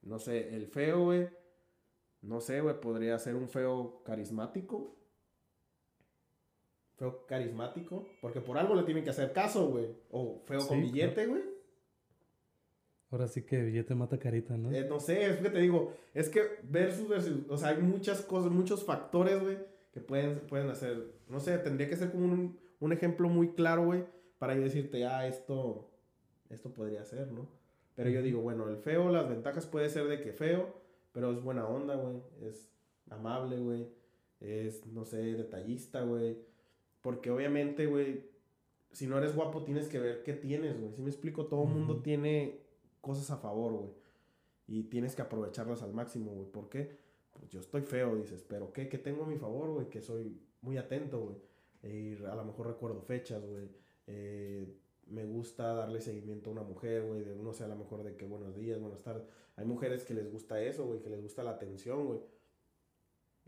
No 0.00 0.18
sé, 0.18 0.56
el 0.56 0.66
feo, 0.66 1.04
güey. 1.04 1.28
No 2.22 2.40
sé, 2.40 2.62
güey. 2.62 2.80
Podría 2.80 3.18
ser 3.18 3.36
un 3.36 3.46
feo 3.46 4.02
carismático. 4.02 4.96
Feo 6.96 7.26
carismático. 7.26 8.08
Porque 8.22 8.40
por 8.40 8.56
algo 8.56 8.74
le 8.74 8.84
tienen 8.84 9.04
que 9.04 9.10
hacer 9.10 9.34
caso, 9.34 9.68
güey. 9.68 9.94
O 10.10 10.40
feo 10.46 10.66
con 10.66 10.78
Sí, 10.78 10.84
billete, 10.84 11.26
güey. 11.26 11.42
Ahora 13.10 13.28
sí 13.28 13.42
que 13.42 13.62
billete 13.62 13.94
mata 13.94 14.18
carita, 14.18 14.56
¿no? 14.56 14.72
Eh, 14.72 14.86
no 14.88 14.98
sé, 14.98 15.26
es 15.26 15.36
que 15.36 15.50
te 15.50 15.60
digo, 15.60 15.92
es 16.12 16.28
que 16.28 16.42
versus, 16.64 17.08
versus, 17.08 17.48
o 17.48 17.56
sea, 17.56 17.68
hay 17.68 17.80
muchas 17.80 18.20
cosas, 18.22 18.50
muchos 18.50 18.84
factores, 18.84 19.40
güey, 19.40 19.58
que 19.92 20.00
pueden, 20.00 20.40
pueden 20.40 20.68
hacer, 20.70 21.14
no 21.28 21.38
sé, 21.38 21.56
tendría 21.58 21.88
que 21.88 21.94
ser 21.94 22.10
como 22.10 22.24
un, 22.24 22.58
un 22.80 22.92
ejemplo 22.92 23.28
muy 23.28 23.52
claro, 23.52 23.84
güey, 23.84 24.04
para 24.38 24.54
yo 24.54 24.62
decirte, 24.62 25.06
ah, 25.06 25.26
esto, 25.26 25.90
esto 26.50 26.72
podría 26.72 27.04
ser, 27.04 27.32
¿no? 27.32 27.48
Pero 27.94 28.10
yo 28.10 28.22
digo, 28.22 28.40
bueno, 28.40 28.68
el 28.68 28.76
feo, 28.76 29.10
las 29.10 29.28
ventajas 29.28 29.66
puede 29.66 29.88
ser 29.88 30.06
de 30.08 30.20
que 30.20 30.32
feo, 30.32 30.74
pero 31.12 31.32
es 31.32 31.42
buena 31.42 31.66
onda, 31.66 31.94
güey, 31.96 32.22
es 32.42 32.68
amable, 33.10 33.58
güey, 33.58 33.88
es, 34.40 34.86
no 34.86 35.04
sé, 35.04 35.18
detallista, 35.18 36.02
güey, 36.02 36.38
porque 37.00 37.30
obviamente, 37.30 37.86
güey, 37.86 38.28
si 38.92 39.06
no 39.06 39.18
eres 39.18 39.34
guapo 39.34 39.62
tienes 39.64 39.88
que 39.88 39.98
ver 39.98 40.22
qué 40.22 40.34
tienes, 40.34 40.78
güey, 40.78 40.92
si 40.92 41.02
me 41.02 41.10
explico, 41.10 41.46
todo 41.46 41.64
el 41.64 41.70
mundo 41.70 42.02
tiene 42.02 42.66
cosas 43.06 43.30
a 43.30 43.36
favor, 43.36 43.72
güey. 43.72 43.90
Y 44.68 44.82
tienes 44.84 45.14
que 45.14 45.22
aprovecharlas 45.22 45.82
al 45.82 45.94
máximo, 45.94 46.32
güey. 46.32 46.50
¿Por 46.50 46.68
qué? 46.68 46.98
Pues 47.32 47.50
yo 47.50 47.60
estoy 47.60 47.82
feo, 47.82 48.16
dices, 48.16 48.44
pero 48.46 48.72
¿qué? 48.72 48.88
¿Qué 48.88 48.98
tengo 48.98 49.24
a 49.24 49.26
mi 49.28 49.36
favor, 49.36 49.70
güey? 49.70 49.88
Que 49.88 50.00
soy 50.00 50.42
muy 50.60 50.76
atento, 50.76 51.20
güey. 51.20 51.36
Y 51.82 52.16
a 52.24 52.34
lo 52.34 52.44
mejor 52.44 52.66
recuerdo 52.66 53.00
fechas, 53.00 53.46
güey. 53.46 53.68
Eh, 54.06 54.66
me 55.06 55.24
gusta 55.24 55.72
darle 55.74 56.00
seguimiento 56.00 56.50
a 56.50 56.52
una 56.52 56.62
mujer, 56.62 57.04
güey. 57.04 57.22
De, 57.22 57.36
no 57.36 57.52
sé, 57.52 57.64
a 57.64 57.68
lo 57.68 57.76
mejor 57.76 58.02
de 58.02 58.16
que 58.16 58.24
buenos 58.24 58.56
días, 58.56 58.80
buenas 58.80 59.02
tardes. 59.02 59.24
Hay 59.56 59.64
mujeres 59.64 60.04
que 60.04 60.14
les 60.14 60.30
gusta 60.30 60.60
eso, 60.60 60.86
güey. 60.86 61.00
Que 61.00 61.10
les 61.10 61.22
gusta 61.22 61.42
la 61.42 61.52
atención, 61.52 62.06
güey. 62.06 62.20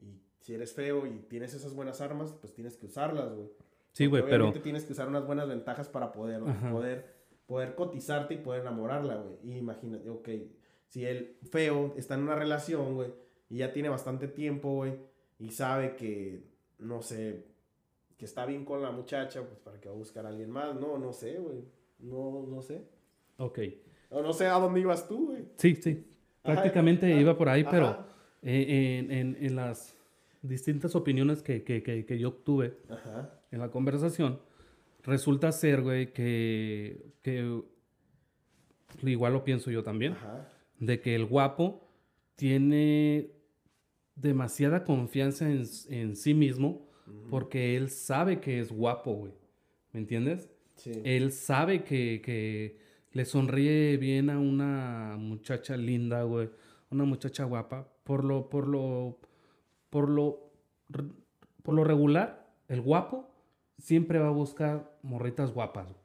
Y 0.01 0.21
si 0.41 0.55
eres 0.55 0.73
feo 0.73 1.07
y 1.07 1.21
tienes 1.29 1.55
esas 1.55 1.75
buenas 1.75 2.01
armas, 2.01 2.33
pues 2.41 2.53
tienes 2.55 2.77
que 2.77 2.87
usarlas, 2.87 3.35
güey. 3.35 3.49
Sí, 3.93 4.07
güey, 4.07 4.23
pero 4.23 4.45
obviamente 4.45 4.61
tienes 4.61 4.85
que 4.85 4.93
usar 4.93 5.09
unas 5.09 5.27
buenas 5.27 5.49
ventajas 5.49 5.89
para 5.89 6.13
poder, 6.13 6.41
Ajá. 6.47 6.71
poder, 6.71 7.07
poder 7.47 7.75
cotizarte 7.75 8.35
y 8.35 8.39
poder 8.39 8.61
enamorarla, 8.61 9.17
güey. 9.17 9.39
Y 9.43 9.57
imagínate, 9.57 10.09
ok, 10.09 10.29
si 10.87 11.05
el 11.05 11.37
feo 11.51 11.95
está 11.97 12.15
en 12.15 12.23
una 12.23 12.37
relación, 12.37 12.95
güey, 12.95 13.13
y 13.49 13.59
ya 13.59 13.73
tiene 13.73 13.89
bastante 13.89 14.29
tiempo, 14.29 14.77
güey, 14.77 14.95
y 15.39 15.51
sabe 15.51 15.97
que, 15.97 16.45
no 16.79 17.03
sé, 17.03 17.45
que 18.19 18.25
está 18.27 18.45
bien 18.45 18.65
con 18.67 18.83
la 18.83 18.91
muchacha, 18.91 19.43
pues 19.47 19.59
para 19.61 19.81
que 19.81 19.89
va 19.89 19.95
a 19.95 19.99
buscar 19.99 20.27
a 20.27 20.29
alguien 20.29 20.51
más. 20.51 20.75
No, 20.75 20.99
no 20.99 21.13
sé, 21.13 21.39
güey. 21.39 21.65
No, 22.01 22.45
no 22.47 22.61
sé. 22.61 22.83
ok. 23.39 23.59
No, 24.11 24.23
no 24.23 24.33
sé 24.33 24.47
a 24.47 24.55
dónde 24.59 24.81
ibas 24.81 25.07
tú, 25.09 25.29
güey. 25.29 25.45
Sí, 25.57 25.77
sí. 25.77 26.05
Prácticamente 26.43 27.11
ajá, 27.13 27.21
iba 27.21 27.37
por 27.39 27.49
ahí, 27.49 27.65
pero 27.71 27.87
Ajá. 27.89 28.07
eh, 28.43 28.99
en, 29.01 29.11
en- 29.13 29.37
en 29.41 29.57
las 29.57 29.95
distintas 30.43 30.95
opiniones 30.95 31.43
que, 31.43 31.63
que, 31.63 31.83
que, 31.83 32.05
que 32.07 32.19
yo 32.19 32.29
obtuve 32.29 32.77
Ajá. 32.89 33.41
en 33.51 33.59
la 33.61 33.71
conversación, 33.71 34.41
resulta 35.03 35.53
ser, 35.53 35.83
güey, 35.83 36.13
que, 36.13 37.13
que 37.23 37.63
igual 39.03 39.33
lo 39.35 39.45
pienso 39.45 39.71
yo 39.71 39.83
también, 39.83 40.17
de 40.79 41.01
que 41.01 41.15
el 41.15 41.25
guapo 41.27 41.89
tiene 42.37 43.31
demasiada 44.15 44.85
confianza 44.85 45.51
en, 45.51 45.65
en 45.91 46.17
sí 46.17 46.35
mismo 46.35 46.88
Porque 47.31 47.77
él 47.77 47.91
sabe 47.91 48.41
que 48.41 48.61
es 48.61 48.73
guapo, 48.73 49.13
güey. 49.13 49.33
¿Me 49.93 50.01
entiendes? 50.01 50.49
Sí. 50.77 50.93
Él 51.05 51.33
sabe 51.33 51.83
que, 51.85 52.21
que 52.25 52.79
le 53.13 53.25
sonríe 53.25 53.97
bien 53.97 54.31
a 54.31 54.39
una 54.39 55.17
muchacha 55.19 55.77
linda, 55.77 56.23
güey. 56.23 56.51
Una 56.91 57.05
muchacha 57.05 57.45
guapa. 57.45 57.89
Por 58.05 58.25
lo, 58.25 58.49
por 58.49 58.67
lo, 58.69 59.19
por 59.91 60.09
lo, 60.09 60.51
por 61.63 61.75
lo 61.75 61.85
regular, 61.85 62.49
el 62.69 62.81
guapo 62.81 63.29
siempre 63.79 64.19
va 64.19 64.29
a 64.29 64.33
buscar 64.33 64.97
morritas 65.03 65.53
guapas. 65.53 65.87
güey. 65.93 65.99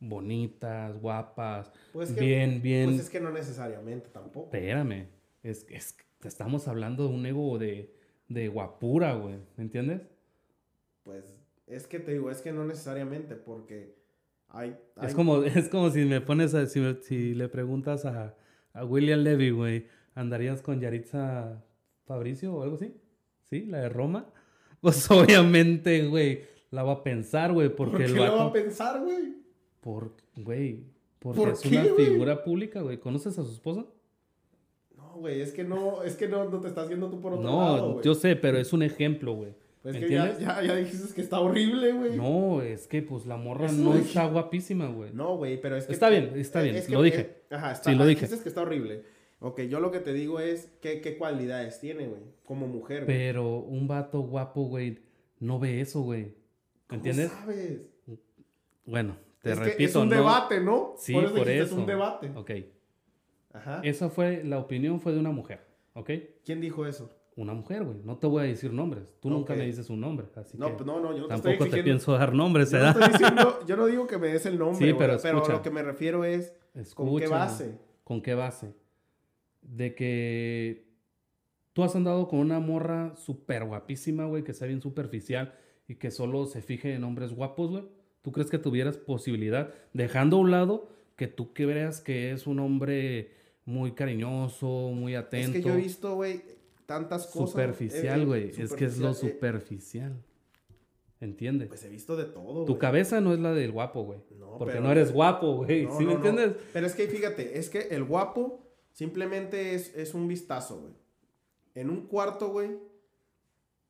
Bonitas, 0.00 1.00
guapas. 1.00 1.72
Pues 1.92 2.12
que- 2.12 2.20
bien, 2.20 2.62
bien. 2.62 2.86
Pues 2.90 3.00
es 3.00 3.10
que 3.10 3.20
no 3.20 3.30
necesariamente 3.30 4.08
tampoco. 4.10 4.46
Espérame. 4.54 5.08
Es, 5.42 5.66
es 5.70 5.94
que 6.20 6.28
estamos 6.28 6.68
hablando 6.68 7.08
de 7.08 7.14
un 7.14 7.26
ego 7.26 7.58
de, 7.58 7.94
de 8.28 8.48
guapura, 8.48 9.14
güey. 9.14 9.36
¿Me 9.56 9.64
entiendes? 9.64 10.02
Pues 11.08 11.24
es 11.66 11.86
que 11.86 12.00
te 12.00 12.12
digo, 12.12 12.30
es 12.30 12.42
que 12.42 12.52
no 12.52 12.66
necesariamente, 12.66 13.34
porque 13.34 13.94
hay. 14.48 14.76
hay- 14.96 15.06
Es 15.06 15.14
como, 15.14 15.42
es 15.44 15.70
como 15.70 15.88
si 15.88 16.04
me 16.04 16.20
pones 16.20 16.52
a, 16.54 16.66
si, 16.66 16.80
me- 16.80 17.00
si 17.00 17.34
le 17.34 17.48
preguntas 17.48 18.04
a, 18.04 18.36
a 18.74 18.84
William 18.84 19.20
Levy, 19.20 19.48
güey, 19.52 19.86
¿andarías 20.14 20.60
con 20.60 20.80
Yaritza 20.80 21.64
Fabricio 22.04 22.52
o 22.54 22.62
algo 22.62 22.74
así? 22.76 22.94
¿Sí? 23.48 23.64
La 23.64 23.78
de 23.80 23.88
Roma. 23.88 24.26
Pues 24.82 25.10
obviamente, 25.10 26.06
güey, 26.06 26.42
la 26.70 26.82
va 26.84 26.92
a 26.92 27.02
pensar, 27.02 27.52
güey, 27.54 27.74
porque 27.74 27.96
¿Por 27.96 28.06
qué 28.06 28.08
lo 28.12 28.36
va 28.36 28.44
a 28.44 28.52
pensar, 28.52 29.00
güey? 29.02 29.34
Por, 29.80 30.12
güey, 30.36 30.84
Porque 31.18 31.40
¿Por 31.40 31.48
es 31.48 31.60
qué, 31.62 31.68
una 31.78 31.94
figura 31.96 32.44
pública, 32.44 32.82
güey. 32.82 32.98
¿Conoces 33.00 33.36
a 33.38 33.44
su 33.44 33.50
esposa? 33.50 33.86
No, 34.96 35.14
güey, 35.16 35.40
es 35.40 35.52
que 35.52 35.64
no, 35.64 36.02
es 36.04 36.14
que 36.16 36.28
no, 36.28 36.44
no 36.48 36.60
te 36.60 36.68
estás 36.68 36.88
yendo 36.88 37.08
tú 37.10 37.20
por 37.20 37.32
otro 37.32 37.42
No, 37.50 37.60
lado, 37.60 37.92
güey. 37.94 38.04
yo 38.04 38.14
sé, 38.14 38.36
pero 38.36 38.58
es 38.58 38.72
un 38.72 38.82
ejemplo, 38.84 39.32
güey. 39.32 39.54
¿Me 39.92 40.00
que 40.00 40.08
ya, 40.10 40.26
entiendes? 40.30 40.38
ya, 40.46 40.62
ya 40.62 40.76
dijiste 40.76 41.14
que 41.14 41.20
está 41.20 41.40
horrible, 41.40 41.92
güey. 41.92 42.16
No, 42.16 42.62
es 42.62 42.86
que 42.86 43.02
pues 43.02 43.26
la 43.26 43.36
morra 43.36 43.66
Es 43.66 43.72
no 43.72 43.94
está 43.94 44.26
guapísima, 44.26 44.86
güey. 44.88 45.12
No, 45.12 45.36
güey, 45.36 45.60
pero 45.60 45.76
es 45.76 45.86
que... 45.86 45.92
Está 45.92 46.08
bien, 46.10 46.32
está 46.36 46.62
bien, 46.62 46.76
es 46.76 46.88
lo 46.90 47.02
dije. 47.02 47.20
eh, 47.20 47.54
ajá, 47.54 47.72
está, 47.72 47.90
Sí, 47.90 47.96
lo 47.96 48.06
dije. 48.06 48.22
Dices 48.26 48.40
que 48.42 48.48
está 48.48 48.62
horrible. 48.62 49.02
Ok, 49.40 49.60
yo 49.62 49.78
lo 49.80 49.90
que 49.92 50.00
te 50.00 50.12
digo 50.12 50.40
es 50.40 50.70
qué, 50.80 51.00
qué 51.00 51.16
cualidades 51.16 51.78
tiene, 51.80 52.06
güey, 52.08 52.22
como 52.44 52.66
mujer, 52.66 53.04
güey. 53.04 53.16
Pero 53.16 53.58
un 53.58 53.86
vato 53.86 54.20
guapo, 54.20 54.62
güey, 54.64 54.98
no 55.38 55.58
ve 55.60 55.80
eso, 55.80 56.00
güey. 56.02 56.34
¿Cómo 56.88 56.96
¿Entiendes? 56.98 57.30
sabes? 57.30 57.80
Bueno, 58.84 59.16
te 59.42 59.52
es 59.52 59.58
repito, 59.58 59.76
que 59.78 59.84
es 59.84 59.94
un 59.96 60.08
no- 60.08 60.16
debate, 60.16 60.60
¿no? 60.60 60.94
Sí, 60.98 61.12
por 61.12 61.22
por, 61.22 61.30
eso, 61.30 61.44
dijiste, 61.44 61.56
eso. 61.62 61.64
es 61.74 61.78
un 61.80 61.86
debate. 61.86 62.30
Ok. 62.34 62.50
Ajá. 63.52 63.80
Esa 63.84 64.10
fue, 64.10 64.42
la 64.44 64.58
opinión 64.58 65.00
fue 65.00 65.12
de 65.12 65.18
una 65.20 65.30
mujer, 65.30 65.60
¿ok? 65.94 66.10
¿Quién 66.44 66.60
dijo 66.60 66.86
eso? 66.86 67.10
Una 67.40 67.54
mujer, 67.54 67.84
güey. 67.84 67.98
No 68.02 68.16
te 68.18 68.26
voy 68.26 68.42
a 68.42 68.46
decir 68.48 68.72
nombres. 68.72 69.14
Tú 69.20 69.30
nunca 69.30 69.54
me 69.54 69.64
dices 69.64 69.88
un 69.90 70.00
nombre, 70.00 70.26
así 70.34 70.58
No, 70.58 70.66
que 70.66 70.72
pues 70.74 70.86
no, 70.88 70.98
no, 70.98 71.12
yo 71.12 71.18
no 71.20 71.22
te 71.24 71.28
tampoco 71.28 71.50
estoy 71.52 71.56
te 71.58 71.64
exigiendo. 71.76 71.84
pienso 71.84 72.12
dar 72.12 72.34
nombres, 72.34 72.70
yo, 72.72 72.78
no 72.78 72.84
¿verdad? 72.84 73.02
estoy 73.02 73.12
diciendo- 73.20 73.58
yo 73.68 73.76
no 73.76 73.86
digo 73.86 74.06
que 74.08 74.18
me 74.18 74.26
des 74.26 74.44
el 74.46 74.58
nombre, 74.58 74.78
Sí, 74.88 74.94
pero 74.98 75.16
pero, 75.22 75.36
escucha. 75.38 75.52
lo 75.52 75.62
que 75.62 75.70
me 75.70 75.82
refiero 75.84 76.24
es 76.24 76.52
con 76.72 76.74
qué 76.74 76.80
Escucha, 76.80 77.28
base. 77.28 77.78
¿Con 78.02 78.22
qué 78.22 78.34
base? 78.34 78.74
De 79.62 79.94
que 79.94 80.84
tú 81.74 81.84
has 81.84 81.94
andado 81.94 82.26
con 82.26 82.40
una 82.40 82.58
morra 82.58 83.14
súper 83.14 83.64
guapísima, 83.64 84.24
güey, 84.26 84.42
que 84.42 84.52
sea 84.52 84.66
bien 84.66 84.80
superficial 84.82 85.54
y 85.86 85.94
que 85.94 86.10
solo 86.10 86.46
se 86.46 86.60
fije 86.60 86.92
en 86.94 87.04
hombres 87.04 87.32
guapos, 87.32 87.70
güey. 87.70 87.84
¿Tú 88.22 88.32
crees 88.32 88.50
que 88.50 88.58
tuvieras 88.58 88.96
posibilidad, 88.98 89.72
dejando 89.92 90.38
a 90.38 90.40
un 90.40 90.50
lado 90.50 90.88
que 91.14 91.28
tú 91.28 91.52
veas 91.56 92.00
que 92.00 92.32
es 92.32 92.48
un 92.48 92.58
hombre 92.58 93.30
muy 93.64 93.92
cariñoso, 93.92 94.90
muy 94.92 95.14
atento, 95.14 95.56
Es 95.58 95.62
que 95.62 95.68
yo 95.68 95.74
he 95.74 95.76
visto, 95.76 96.14
güey, 96.16 96.42
tantas 96.88 97.26
cosas. 97.26 97.50
superficial, 97.50 98.22
eh, 98.22 98.24
güey? 98.24 98.48
es 98.58 98.72
que 98.72 98.86
es 98.86 98.96
lo 98.98 99.12
superficial, 99.12 99.12
eh, 99.12 99.14
superficial. 99.34 100.24
¿Entiendes? 101.20 101.68
Pues 101.68 101.84
he 101.84 101.88
visto 101.88 102.16
de 102.16 102.24
todo, 102.24 102.64
tu 102.64 102.78
cabeza 102.78 103.20
no 103.20 103.32
es 103.34 103.40
la 103.40 103.52
del 103.52 103.72
guapo, 103.72 104.04
güey. 104.04 104.20
No, 104.38 104.56
porque 104.56 104.74
pero- 104.74 104.84
no 104.84 104.92
eres 104.92 105.12
guapo, 105.12 105.56
güey. 105.56 105.84
No, 105.86 105.98
¿Sí 105.98 106.04
no, 106.04 106.10
me 106.10 106.14
entiendes? 106.16 106.52
Pero 106.72 106.86
es 106.86 106.94
que 106.94 107.06
fíjate, 107.08 107.58
es 107.58 107.68
que 107.70 107.80
el 107.90 108.04
guapo 108.04 108.60
simplemente 108.92 109.74
es, 109.74 109.94
es 109.96 110.14
un 110.14 110.28
vistazo, 110.28 110.80
güey. 110.80 110.94
En 111.74 111.90
un 111.90 112.06
cuarto, 112.06 112.48
güey, 112.50 112.78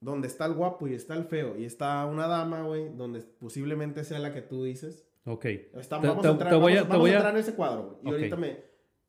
donde 0.00 0.26
está 0.26 0.46
el 0.46 0.54
guapo 0.54 0.88
y 0.88 0.94
está 0.94 1.14
el 1.14 1.24
feo 1.24 1.56
y 1.58 1.64
está 1.66 2.04
una 2.06 2.26
dama, 2.26 2.62
güey, 2.62 2.88
donde 2.96 3.20
posiblemente 3.20 4.04
sea 4.04 4.18
la 4.18 4.32
que 4.32 4.42
tú 4.42 4.64
dices. 4.64 5.06
Ok. 5.24 5.44
Está- 5.44 6.00
Te- 6.00 6.08
vamos 6.08 6.22
te- 6.22 6.28
a 6.28 6.30
entrar, 6.32 6.50
te 6.50 6.56
voy 6.56 6.72
a- 6.72 6.76
vamos- 6.76 6.86
te 6.86 6.88
vamos 6.88 7.00
voy 7.02 7.10
a- 7.10 7.14
entrar 7.16 7.34
en 7.34 7.40
ese 7.40 7.54
cuadro, 7.54 7.82
güey. 7.84 7.96
Y 8.04 8.08
ahorita 8.08 8.36
me... 8.36 8.64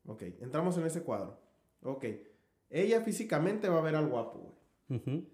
Ok, 0.06 0.22
entramos 0.40 0.76
en 0.76 0.84
ese 0.84 1.02
cuadro. 1.02 1.40
Ok. 1.82 2.04
Ella 2.70 3.02
físicamente 3.02 3.68
va 3.68 3.78
a 3.78 3.82
ver 3.82 3.96
al 3.96 4.08
guapo, 4.08 4.54
güey. 4.88 5.26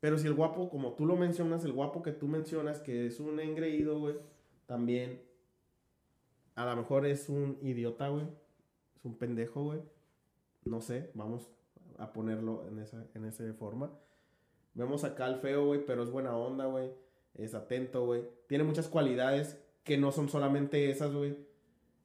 Pero 0.00 0.18
si 0.18 0.26
el 0.26 0.34
guapo, 0.34 0.68
como 0.68 0.92
tú 0.92 1.06
lo 1.06 1.16
mencionas, 1.16 1.64
el 1.64 1.72
guapo 1.72 2.02
que 2.02 2.12
tú 2.12 2.28
mencionas, 2.28 2.80
que 2.80 3.06
es 3.06 3.20
un 3.20 3.40
engreído, 3.40 3.98
güey, 3.98 4.16
también 4.66 5.22
a 6.54 6.66
lo 6.66 6.76
mejor 6.76 7.06
es 7.06 7.28
un 7.28 7.58
idiota, 7.62 8.08
güey. 8.08 8.26
Es 8.96 9.04
un 9.04 9.16
pendejo, 9.16 9.64
güey. 9.64 9.80
No 10.64 10.80
sé, 10.80 11.10
vamos 11.14 11.48
a 11.98 12.12
ponerlo 12.12 12.66
en 12.68 12.78
esa, 12.78 13.06
en 13.14 13.24
esa 13.24 13.52
forma. 13.54 13.90
Vemos 14.74 15.04
acá 15.04 15.26
al 15.26 15.40
feo, 15.40 15.66
güey, 15.66 15.84
pero 15.84 16.02
es 16.02 16.10
buena 16.10 16.36
onda, 16.36 16.66
güey. 16.66 16.90
Es 17.34 17.54
atento, 17.54 18.06
güey. 18.06 18.24
Tiene 18.46 18.64
muchas 18.64 18.88
cualidades 18.88 19.58
que 19.84 19.98
no 19.98 20.12
son 20.12 20.28
solamente 20.28 20.90
esas, 20.90 21.12
güey. 21.14 21.36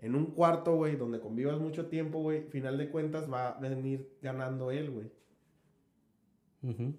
En 0.01 0.15
un 0.15 0.27
cuarto, 0.27 0.75
güey, 0.75 0.95
donde 0.95 1.19
convivas 1.19 1.59
mucho 1.59 1.87
tiempo, 1.87 2.19
güey, 2.21 2.43
final 2.43 2.77
de 2.77 2.89
cuentas 2.89 3.31
va 3.31 3.49
a 3.49 3.59
venir 3.59 4.09
ganando 4.21 4.71
él, 4.71 4.91
güey. 4.91 5.11
Ujú. 6.63 6.93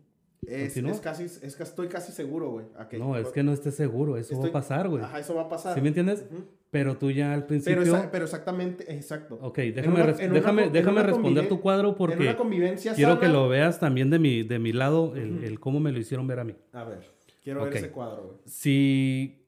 Es, 0.47 0.75
casi, 1.01 1.25
es 1.25 1.55
que 1.55 1.63
estoy 1.63 1.89
casi 1.89 2.13
seguro, 2.13 2.51
güey. 2.51 2.67
No, 2.99 3.17
es 3.17 3.29
que 3.29 3.43
no 3.43 3.53
estés 3.53 3.75
seguro, 3.75 4.17
eso 4.17 4.41
va 4.41 4.49
a 4.49 4.53
pasar, 4.53 4.89
güey. 4.89 5.03
Ajá, 5.05 5.19
eso 5.19 5.35
va 5.35 5.43
a 5.43 5.49
pasar. 5.49 5.75
¿Sí 5.75 5.81
me 5.83 5.89
entiendes? 5.89 6.25
Pero 6.71 6.97
tú 6.97 7.11
ya 7.11 7.35
al 7.35 7.47
principio... 7.47 7.83
Pero, 7.83 7.97
exa- 7.97 8.09
pero 8.11 8.25
exactamente, 8.25 8.95
exacto. 8.95 9.39
Ok, 9.43 9.59
déjame, 9.59 10.03
una- 10.03 10.11
en 10.23 10.33
déjame, 10.33 10.65
en 10.65 10.73
déjame 10.73 11.03
responder 11.03 11.49
tu 11.49 11.61
cuadro 11.61 11.89
en 11.89 11.95
una 11.95 11.99
porque 11.99 12.37
convivencia 12.37 12.95
quiero 12.95 13.19
que 13.19 13.29
lo 13.29 13.49
veas 13.49 13.81
también 13.81 14.09
de 14.09 14.19
mi, 14.19 14.43
de 14.43 14.59
mi 14.59 14.73
lado, 14.73 15.15
el, 15.17 15.45
el 15.45 15.59
cómo 15.61 15.79
me 15.81 15.93
lo 15.93 15.99
hicieron 15.99 16.27
ver 16.27 16.39
a 16.41 16.45
mí. 16.45 16.55
A 16.73 16.85
ver, 16.85 17.01
quiero 17.43 17.65
ver 17.65 17.77
ese 17.77 17.91
cuadro, 17.91 18.23
güey. 18.25 18.37
Si... 18.47 19.40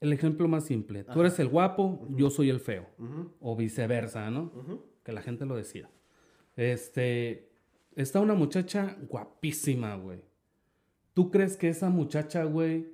El 0.00 0.12
ejemplo 0.12 0.48
más 0.48 0.64
simple. 0.64 1.04
Tú 1.04 1.20
eres 1.20 1.38
el 1.38 1.48
guapo, 1.48 2.06
yo 2.10 2.30
soy 2.30 2.50
el 2.50 2.60
feo. 2.60 2.86
O 3.40 3.56
viceversa, 3.56 4.30
¿no? 4.30 4.52
Que 5.02 5.12
la 5.12 5.22
gente 5.22 5.46
lo 5.46 5.56
decida. 5.56 5.90
Este... 6.56 7.50
Está 7.96 8.18
una 8.18 8.34
muchacha 8.34 8.96
guapísima, 9.08 9.94
güey. 9.94 10.18
¿Tú 11.12 11.30
crees 11.30 11.56
que 11.56 11.68
esa 11.68 11.90
muchacha, 11.90 12.42
güey, 12.42 12.88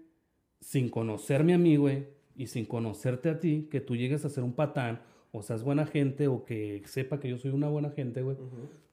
sin 0.61 0.91
conocerme 0.91 1.55
a 1.55 1.59
mí, 1.59 1.77
güey, 1.77 2.07
y 2.37 2.49
sin 2.49 2.67
conocerte 2.67 3.31
a 3.31 3.41
ti, 3.41 3.67
que 3.71 3.81
tú 3.81 3.97
llegues 3.97 4.27
a 4.27 4.29
ser 4.29 4.45
un 4.45 4.53
patán, 4.53 5.01
o 5.33 5.43
seas 5.43 5.63
buena 5.63 5.87
gente, 5.87 6.29
o 6.29 6.45
que 6.45 6.83
sepa 6.85 7.19
que 7.19 7.31
yo 7.31 7.39
soy 7.39 7.51
una 7.53 7.71
buena 7.71 7.91
gente, 7.91 8.21
güey. 8.21 8.37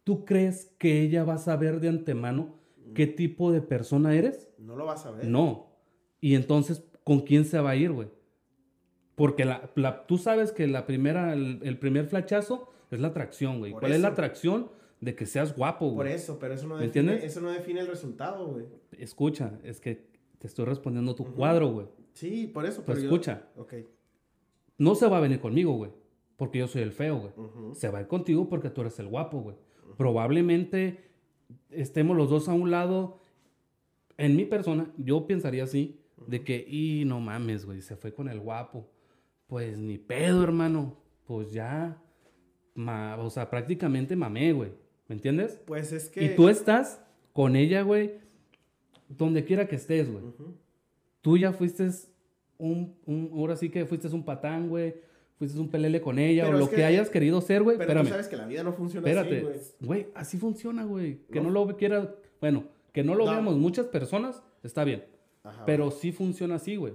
¿tú 0.08 0.24
crees 0.24 0.74
que 0.78 1.02
ella 1.02 1.26
va 1.26 1.34
a 1.34 1.38
saber 1.38 1.82
de 1.82 1.90
antemano 1.90 2.56
qué 2.96 3.08
tipo 3.08 3.52
de 3.52 3.60
persona 3.60 4.16
eres? 4.16 4.48
No 4.58 4.78
lo 4.78 4.86
vas 4.86 5.06
a 5.06 5.12
ver. 5.12 5.28
No. 5.28 5.68
Y 6.22 6.36
entonces, 6.36 6.82
¿con 7.08 7.22
quién 7.22 7.46
se 7.46 7.58
va 7.62 7.70
a 7.70 7.76
ir, 7.78 7.94
güey? 7.94 8.10
Porque 9.16 9.46
la, 9.46 9.72
la- 9.76 10.06
tú 10.06 10.18
sabes 10.18 10.52
que 10.52 10.68
la 10.68 10.86
primera, 10.86 11.32
el, 11.32 11.60
el 11.64 11.80
primer 11.80 12.06
flachazo 12.08 12.70
es 12.92 13.00
la 13.00 13.08
atracción, 13.08 13.60
güey. 13.60 13.72
Por 13.72 13.80
¿Cuál 13.80 13.94
es 13.94 14.02
la 14.02 14.10
eso. 14.10 14.14
atracción? 14.14 14.70
De 15.00 15.16
que 15.16 15.26
seas 15.26 15.56
guapo, 15.56 15.88
Por 15.96 16.06
güey. 16.06 16.14
eso, 16.16 16.38
pero 16.38 16.54
eso 16.56 16.68
no, 16.68 16.76
¿Me 16.76 16.88
define, 16.88 17.12
entiendes? 17.14 17.32
eso 17.32 17.40
no 17.40 17.50
define 17.52 17.80
el 17.80 17.88
resultado, 17.88 18.46
güey. 18.48 18.66
Escucha, 18.98 19.58
es 19.64 19.80
que 19.80 20.08
te 20.40 20.48
estoy 20.48 20.66
respondiendo 20.66 21.16
tu 21.16 21.24
Ujú. 21.24 21.34
cuadro, 21.36 21.70
güey. 21.72 21.88
Sí, 22.14 22.48
por 22.48 22.66
eso. 22.66 22.84
Pues 22.84 22.98
pero 22.98 23.00
yo- 23.00 23.06
escucha. 23.16 23.48
Ok. 23.56 23.74
No 24.78 24.94
se 24.96 25.08
va 25.08 25.18
a 25.18 25.22
venir 25.22 25.40
conmigo, 25.40 25.72
güey. 25.74 25.92
Porque 26.36 26.60
yo 26.60 26.68
soy 26.68 26.82
el 26.82 26.92
feo, 26.92 27.18
güey. 27.20 27.32
Ujú. 27.38 27.74
Se 27.76 27.90
va 27.90 28.00
a 28.00 28.02
ir 28.02 28.08
contigo 28.08 28.50
porque 28.50 28.70
tú 28.70 28.82
eres 28.82 29.00
el 29.00 29.08
guapo, 29.08 29.40
güey. 29.40 29.56
Probablemente 29.98 31.00
estemos 31.70 32.18
los 32.18 32.30
dos 32.30 32.50
a 32.50 32.54
un 32.54 32.70
lado. 32.72 33.20
En 34.18 34.36
mi 34.36 34.46
persona, 34.46 34.92
yo 34.98 35.26
pensaría 35.28 35.64
así, 35.64 36.02
de 36.26 36.44
que, 36.44 36.66
y 36.68 37.04
no 37.06 37.20
mames, 37.20 37.66
güey, 37.66 37.82
se 37.82 37.96
fue 37.96 38.14
con 38.14 38.28
el 38.30 38.40
guapo. 38.40 38.90
Pues 39.48 39.78
ni 39.78 39.98
pedo, 39.98 40.44
hermano. 40.44 40.98
Pues 41.26 41.52
ya, 41.52 42.02
ma- 42.76 43.18
o 43.18 43.30
sea, 43.30 43.50
prácticamente 43.50 44.16
mamé, 44.16 44.54
güey. 44.54 44.72
¿Me 45.08 45.16
entiendes? 45.16 45.60
Pues 45.66 45.92
es 45.94 46.10
que... 46.10 46.24
Y 46.24 46.36
tú 46.36 46.50
estás 46.50 47.02
con 47.34 47.56
ella, 47.56 47.82
güey, 47.84 48.16
donde 49.08 49.44
quiera 49.46 49.68
que 49.68 49.76
estés, 49.76 50.12
güey. 50.12 50.24
Tú 51.22 51.38
ya 51.38 51.54
fuiste 51.54 51.90
un, 52.58 52.96
un- 53.06 53.30
ahora 53.34 53.56
sí 53.56 53.70
que 53.70 53.86
fuiste 53.86 54.08
un 54.10 54.24
patán, 54.24 54.70
güey. 54.70 54.96
Fuiste 55.38 55.60
un 55.60 55.70
pelele 55.70 56.02
con 56.02 56.18
ella 56.18 56.46
Pero 56.46 56.58
o 56.58 56.60
lo 56.62 56.70
que, 56.70 56.78
que- 56.78 56.84
hayas 56.84 57.10
querido 57.10 57.40
ser, 57.42 57.62
güey. 57.62 57.78
Pero 57.78 57.90
Espérame. 57.92 58.06
tú 58.08 58.12
sabes 58.12 58.28
que 58.28 58.36
la 58.38 58.48
vida 58.48 58.64
no 58.64 58.74
funciona 58.74 59.08
Espérate, 59.08 59.38
así, 59.38 59.46
güey. 59.46 59.60
güey, 59.82 60.08
así 60.16 60.38
funciona, 60.38 60.84
güey. 60.84 61.20
Que 61.32 61.40
no, 61.40 61.52
No. 61.52 61.66
lo 61.66 61.78
quiera, 61.78 62.16
bueno, 62.42 62.64
que 62.92 63.04
no 63.04 63.14
lo 63.14 63.26
No. 63.26 63.32
veamos 63.32 63.56
muchas 63.58 63.86
personas, 63.86 64.42
está 64.64 64.84
bien. 64.84 65.06
Ajá, 65.48 65.66
Pero 65.66 65.92
sí 65.92 66.12
funciona 66.12 66.56
así, 66.56 66.76
güey. 66.76 66.94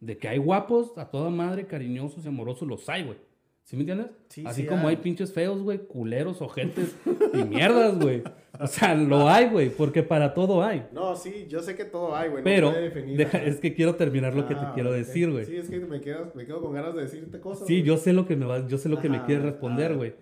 De 0.00 0.16
que 0.16 0.28
hay 0.28 0.38
guapos, 0.38 0.96
a 0.96 1.10
toda 1.10 1.30
madre, 1.30 1.66
cariñosos 1.66 2.24
y 2.24 2.28
amorosos, 2.28 2.66
los 2.66 2.88
hay, 2.88 3.04
güey. 3.04 3.18
¿Sí 3.64 3.76
me 3.76 3.82
entiendes? 3.82 4.08
Sí, 4.28 4.42
así 4.46 4.62
sí 4.62 4.66
como 4.66 4.88
hay. 4.88 4.96
hay 4.96 5.02
pinches 5.02 5.32
feos, 5.32 5.62
güey, 5.62 5.78
culeros, 5.86 6.40
ojetes 6.42 6.96
y 7.34 7.44
mierdas, 7.44 7.98
güey. 8.00 8.22
O 8.58 8.66
sea, 8.66 8.94
lo 8.96 9.28
hay, 9.28 9.48
güey, 9.48 9.70
porque 9.70 10.02
para 10.02 10.34
todo 10.34 10.64
hay. 10.64 10.86
No, 10.92 11.14
sí, 11.14 11.46
yo 11.48 11.60
sé 11.62 11.76
que 11.76 11.84
todo 11.84 12.16
hay, 12.16 12.30
güey. 12.30 12.40
no 12.42 12.44
Pero, 12.44 12.70
puede 12.72 12.82
definir, 12.90 13.16
deja- 13.16 13.42
es 13.44 13.60
que 13.60 13.72
quiero 13.74 13.94
terminar 13.94 14.34
lo 14.34 14.48
que 14.48 14.54
te 14.54 14.60
Ah, 14.62 14.72
quiero 14.74 14.90
decir, 14.90 15.30
güey. 15.30 15.44
Sí, 15.44 15.56
es 15.56 15.68
que 15.70 15.78
me 15.78 16.00
quedo, 16.00 16.32
me 16.34 16.46
quedo 16.46 16.60
con 16.62 16.72
ganas 16.72 16.94
de 16.96 17.02
decirte 17.02 17.38
cosas. 17.38 17.68
Sí, 17.68 17.82
yo 17.82 17.96
sé 17.96 18.12
lo 18.12 18.26
que 18.26 18.34
me 18.34 18.46
va, 18.46 18.66
yo 18.66 18.76
sé 18.78 18.88
lo 18.88 19.00
que 19.00 19.08
me 19.08 19.22
quieres 19.24 19.44
responder, 19.44 19.94
güey. 19.96 20.14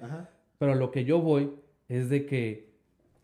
Pero 0.59 0.75
lo 0.75 0.91
que 0.91 1.05
yo 1.05 1.21
voy 1.21 1.53
es 1.89 2.11
de 2.11 2.27
que 2.27 2.69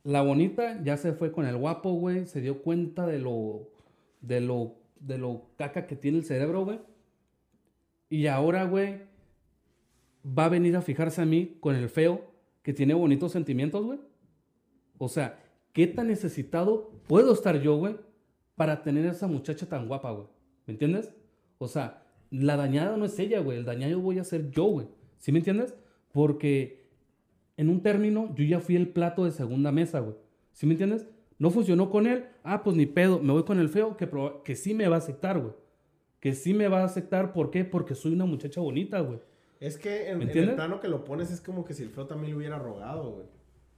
la 0.04 0.22
bonita 0.22 0.80
ya 0.82 0.96
se 0.96 1.12
fue 1.12 1.32
con 1.32 1.44
el 1.46 1.56
guapo, 1.56 1.92
güey. 1.92 2.26
Se 2.26 2.40
dio 2.40 2.62
cuenta 2.62 3.06
de 3.06 3.18
lo, 3.18 3.68
de 4.26 4.40
lo, 4.40 4.76
de 5.00 5.18
lo 5.18 5.50
caca 5.56 5.86
que 5.86 5.96
tiene 5.96 6.18
el 6.18 6.24
cerebro, 6.24 6.64
güey. 6.64 6.80
Y 8.08 8.26
ahora, 8.26 8.64
güey, 8.64 9.02
va 10.26 10.46
a 10.46 10.48
venir 10.48 10.76
a 10.76 10.82
fijarse 10.82 11.20
a 11.22 11.26
mí 11.26 11.56
con 11.60 11.74
el 11.74 11.88
feo 11.88 12.24
que 12.62 12.72
tiene 12.72 12.94
bonitos 12.94 13.32
sentimientos, 13.32 13.84
güey. 13.84 13.98
O 14.98 15.08
sea, 15.08 15.42
¿qué 15.72 15.86
tan 15.86 16.08
necesitado 16.08 16.90
puedo 17.06 17.32
estar 17.32 17.60
yo, 17.60 17.76
güey, 17.76 17.96
para 18.54 18.82
tener 18.82 19.06
a 19.06 19.12
esa 19.12 19.26
muchacha 19.26 19.68
tan 19.68 19.88
guapa, 19.88 20.12
güey? 20.12 20.26
¿Me 20.66 20.72
entiendes? 20.72 21.12
O 21.58 21.68
sea, 21.68 22.06
la 22.30 22.56
dañada 22.56 22.96
no 22.96 23.04
es 23.04 23.18
ella, 23.18 23.40
güey. 23.40 23.58
El 23.58 23.64
dañado 23.64 24.00
voy 24.00 24.18
a 24.18 24.24
ser 24.24 24.50
yo, 24.50 24.64
güey. 24.64 24.88
¿Sí 25.18 25.32
me 25.32 25.38
entiendes? 25.38 25.74
Porque 26.12 26.88
en 27.56 27.68
un 27.68 27.82
término 27.82 28.34
yo 28.34 28.44
ya 28.44 28.60
fui 28.60 28.76
el 28.76 28.88
plato 28.88 29.24
de 29.24 29.30
segunda 29.30 29.72
mesa, 29.72 30.00
güey. 30.00 30.16
¿Sí 30.52 30.66
me 30.66 30.72
entiendes? 30.72 31.06
No 31.38 31.50
funcionó 31.50 31.90
con 31.90 32.06
él. 32.06 32.26
Ah, 32.42 32.62
pues 32.62 32.76
ni 32.76 32.86
pedo. 32.86 33.18
Me 33.20 33.32
voy 33.32 33.44
con 33.44 33.58
el 33.58 33.68
feo 33.68 33.96
que, 33.96 34.08
que 34.44 34.54
sí 34.56 34.74
me 34.74 34.88
va 34.88 34.96
a 34.96 34.98
aceptar, 34.98 35.38
güey. 35.40 35.52
Que 36.20 36.32
sí 36.34 36.54
me 36.54 36.68
va 36.68 36.80
a 36.82 36.84
aceptar. 36.84 37.32
¿Por 37.32 37.50
qué? 37.50 37.64
Porque 37.64 37.94
soy 37.94 38.12
una 38.12 38.24
muchacha 38.24 38.60
bonita, 38.60 39.00
güey. 39.00 39.18
Es 39.60 39.76
que 39.78 40.10
en, 40.10 40.18
¿Me 40.18 40.30
en 40.30 40.38
el 40.38 40.54
plano 40.54 40.80
que 40.80 40.88
lo 40.88 41.04
pones 41.04 41.30
es 41.30 41.40
como 41.40 41.64
que 41.64 41.74
si 41.74 41.82
el 41.82 41.90
feo 41.90 42.06
también 42.06 42.30
le 42.32 42.36
hubiera 42.36 42.58
rogado, 42.58 43.12
güey. 43.12 43.26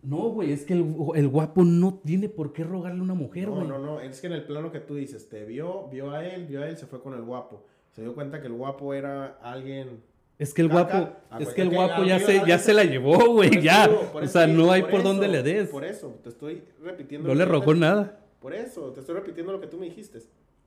No, 0.02 0.28
güey, 0.30 0.52
es 0.52 0.64
que 0.64 0.74
el, 0.74 0.94
el 1.16 1.28
guapo 1.28 1.64
no 1.64 1.94
tiene 2.04 2.28
por 2.28 2.52
qué 2.52 2.62
rogarle 2.62 3.00
a 3.00 3.02
una 3.02 3.14
mujer, 3.14 3.48
No, 3.48 3.56
güey. 3.56 3.66
no, 3.66 3.78
no, 3.78 4.00
es 4.00 4.20
que 4.20 4.28
en 4.28 4.34
el 4.34 4.44
plano 4.44 4.70
que 4.70 4.78
tú 4.78 4.94
dices, 4.94 5.28
te 5.28 5.44
vio, 5.44 5.88
vio 5.88 6.10
a 6.12 6.24
él, 6.24 6.46
vio 6.46 6.62
a 6.62 6.68
él, 6.68 6.76
se 6.76 6.86
fue 6.86 7.00
con 7.02 7.14
el 7.14 7.22
guapo. 7.22 7.64
Se 7.90 8.02
dio 8.02 8.14
cuenta 8.14 8.40
que 8.40 8.46
el 8.46 8.52
guapo 8.52 8.94
era 8.94 9.38
alguien... 9.42 10.02
Es 10.38 10.52
que 10.52 10.62
el 10.62 10.68
Caca. 10.68 10.98
guapo, 11.00 11.16
Ah, 11.30 11.38
es 11.38 11.44
güey, 11.46 11.54
que 11.56 11.62
el 11.62 11.70
guapo 11.70 12.04
ya 12.04 12.18
se, 12.18 12.42
ya 12.46 12.58
se 12.58 12.74
la 12.74 12.84
llevó, 12.84 13.16
güey, 13.32 13.62
ya. 13.62 13.88
digo, 13.88 14.10
O 14.14 14.26
sea, 14.26 14.46
no 14.46 14.70
hay 14.70 14.82
por 14.82 14.90
por 14.90 15.00
eso, 15.00 15.08
dónde 15.08 15.28
le 15.28 15.42
des. 15.42 15.68
Por 15.70 15.84
eso, 15.84 16.18
te 16.22 16.28
estoy 16.28 16.62
repitiendo. 16.82 17.28
No 17.28 17.34
le 17.34 17.44
rogó 17.46 17.74
nada. 17.74 18.20
Por 18.40 18.54
eso, 18.54 18.92
te 18.92 19.00
estoy 19.00 19.14
repitiendo 19.14 19.52
lo 19.52 19.60
que 19.60 19.66
tú 19.66 19.78
me 19.78 19.86
dijiste. 19.86 20.20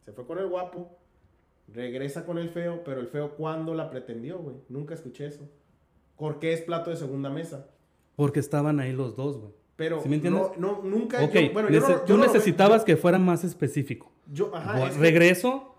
Se 0.03 0.12
fue 0.12 0.25
con 0.25 0.39
el 0.39 0.47
guapo, 0.47 0.97
regresa 1.71 2.25
con 2.25 2.39
el 2.39 2.49
feo, 2.49 2.82
pero 2.84 2.99
el 2.99 3.08
feo, 3.08 3.36
¿cuándo 3.36 3.75
la 3.75 3.89
pretendió, 3.91 4.39
güey? 4.39 4.55
Nunca 4.69 4.95
escuché 4.95 5.27
eso. 5.27 5.47
¿Por 6.17 6.39
qué 6.39 6.51
es 6.53 6.62
plato 6.62 6.89
de 6.89 6.95
segunda 6.97 7.29
mesa? 7.29 7.67
Porque 8.15 8.39
estaban 8.39 8.79
ahí 8.79 8.91
los 8.91 9.15
dos, 9.15 9.38
güey. 9.38 9.53
Pero 9.75 10.01
¿Sí 10.01 10.10
me 10.10 10.15
entiendes? 10.15 10.41
no, 10.58 10.82
no, 10.82 10.82
nunca. 10.84 11.23
Ok, 11.23 11.34
yo- 11.34 11.53
bueno, 11.53 11.69
yo 11.69 11.79
no- 11.79 11.88
yo 11.89 12.01
tú 12.01 12.17
no 12.17 12.25
necesitabas 12.25 12.84
que 12.84 12.97
fuera 12.97 13.17
más 13.19 13.43
específico. 13.45 14.12
Yo, 14.27 14.53
ajá, 14.53 14.77
Bu- 14.79 14.88
es 14.89 14.95
que- 14.95 14.99
Regreso. 14.99 15.75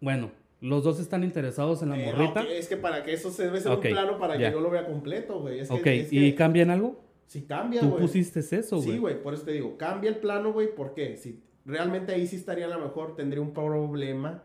Bueno, 0.00 0.30
los 0.64 0.82
dos 0.84 0.98
están 1.00 1.24
interesados 1.24 1.82
en 1.82 1.90
la 1.90 1.98
Eh, 2.02 2.06
morrita. 2.12 2.42
es 2.42 2.68
que 2.68 2.76
para 2.76 3.02
que 3.02 3.12
eso 3.12 3.30
se 3.30 3.44
debe 3.44 3.60
ser 3.60 3.72
un 3.72 3.80
plano 3.80 4.18
para 4.18 4.36
que 4.38 4.50
yo 4.50 4.60
lo 4.60 4.70
vea 4.70 4.86
completo, 4.86 5.40
güey. 5.40 5.60
Es 5.60 5.68
que, 5.68 5.74
ok, 5.74 5.86
es 5.86 6.12
¿y 6.12 6.30
que 6.30 6.34
cambian 6.34 6.70
algo? 6.70 7.02
si 7.26 7.42
cambia, 7.42 7.80
Tú 7.80 7.88
güey. 7.90 8.02
pusiste 8.02 8.40
eso, 8.40 8.76
güey. 8.76 8.88
Sí, 8.90 8.98
güey, 8.98 9.22
por 9.22 9.34
eso 9.34 9.44
te 9.44 9.52
digo, 9.52 9.76
cambia 9.78 10.10
el 10.10 10.16
plano, 10.18 10.52
güey, 10.52 10.74
¿por 10.74 10.94
qué? 10.94 11.16
Si 11.16 11.42
realmente 11.64 12.12
ahí 12.12 12.26
sí 12.26 12.36
estaría 12.36 12.66
a 12.66 12.68
lo 12.68 12.78
mejor, 12.78 13.16
tendría 13.16 13.40
un 13.42 13.52
problema 13.52 14.42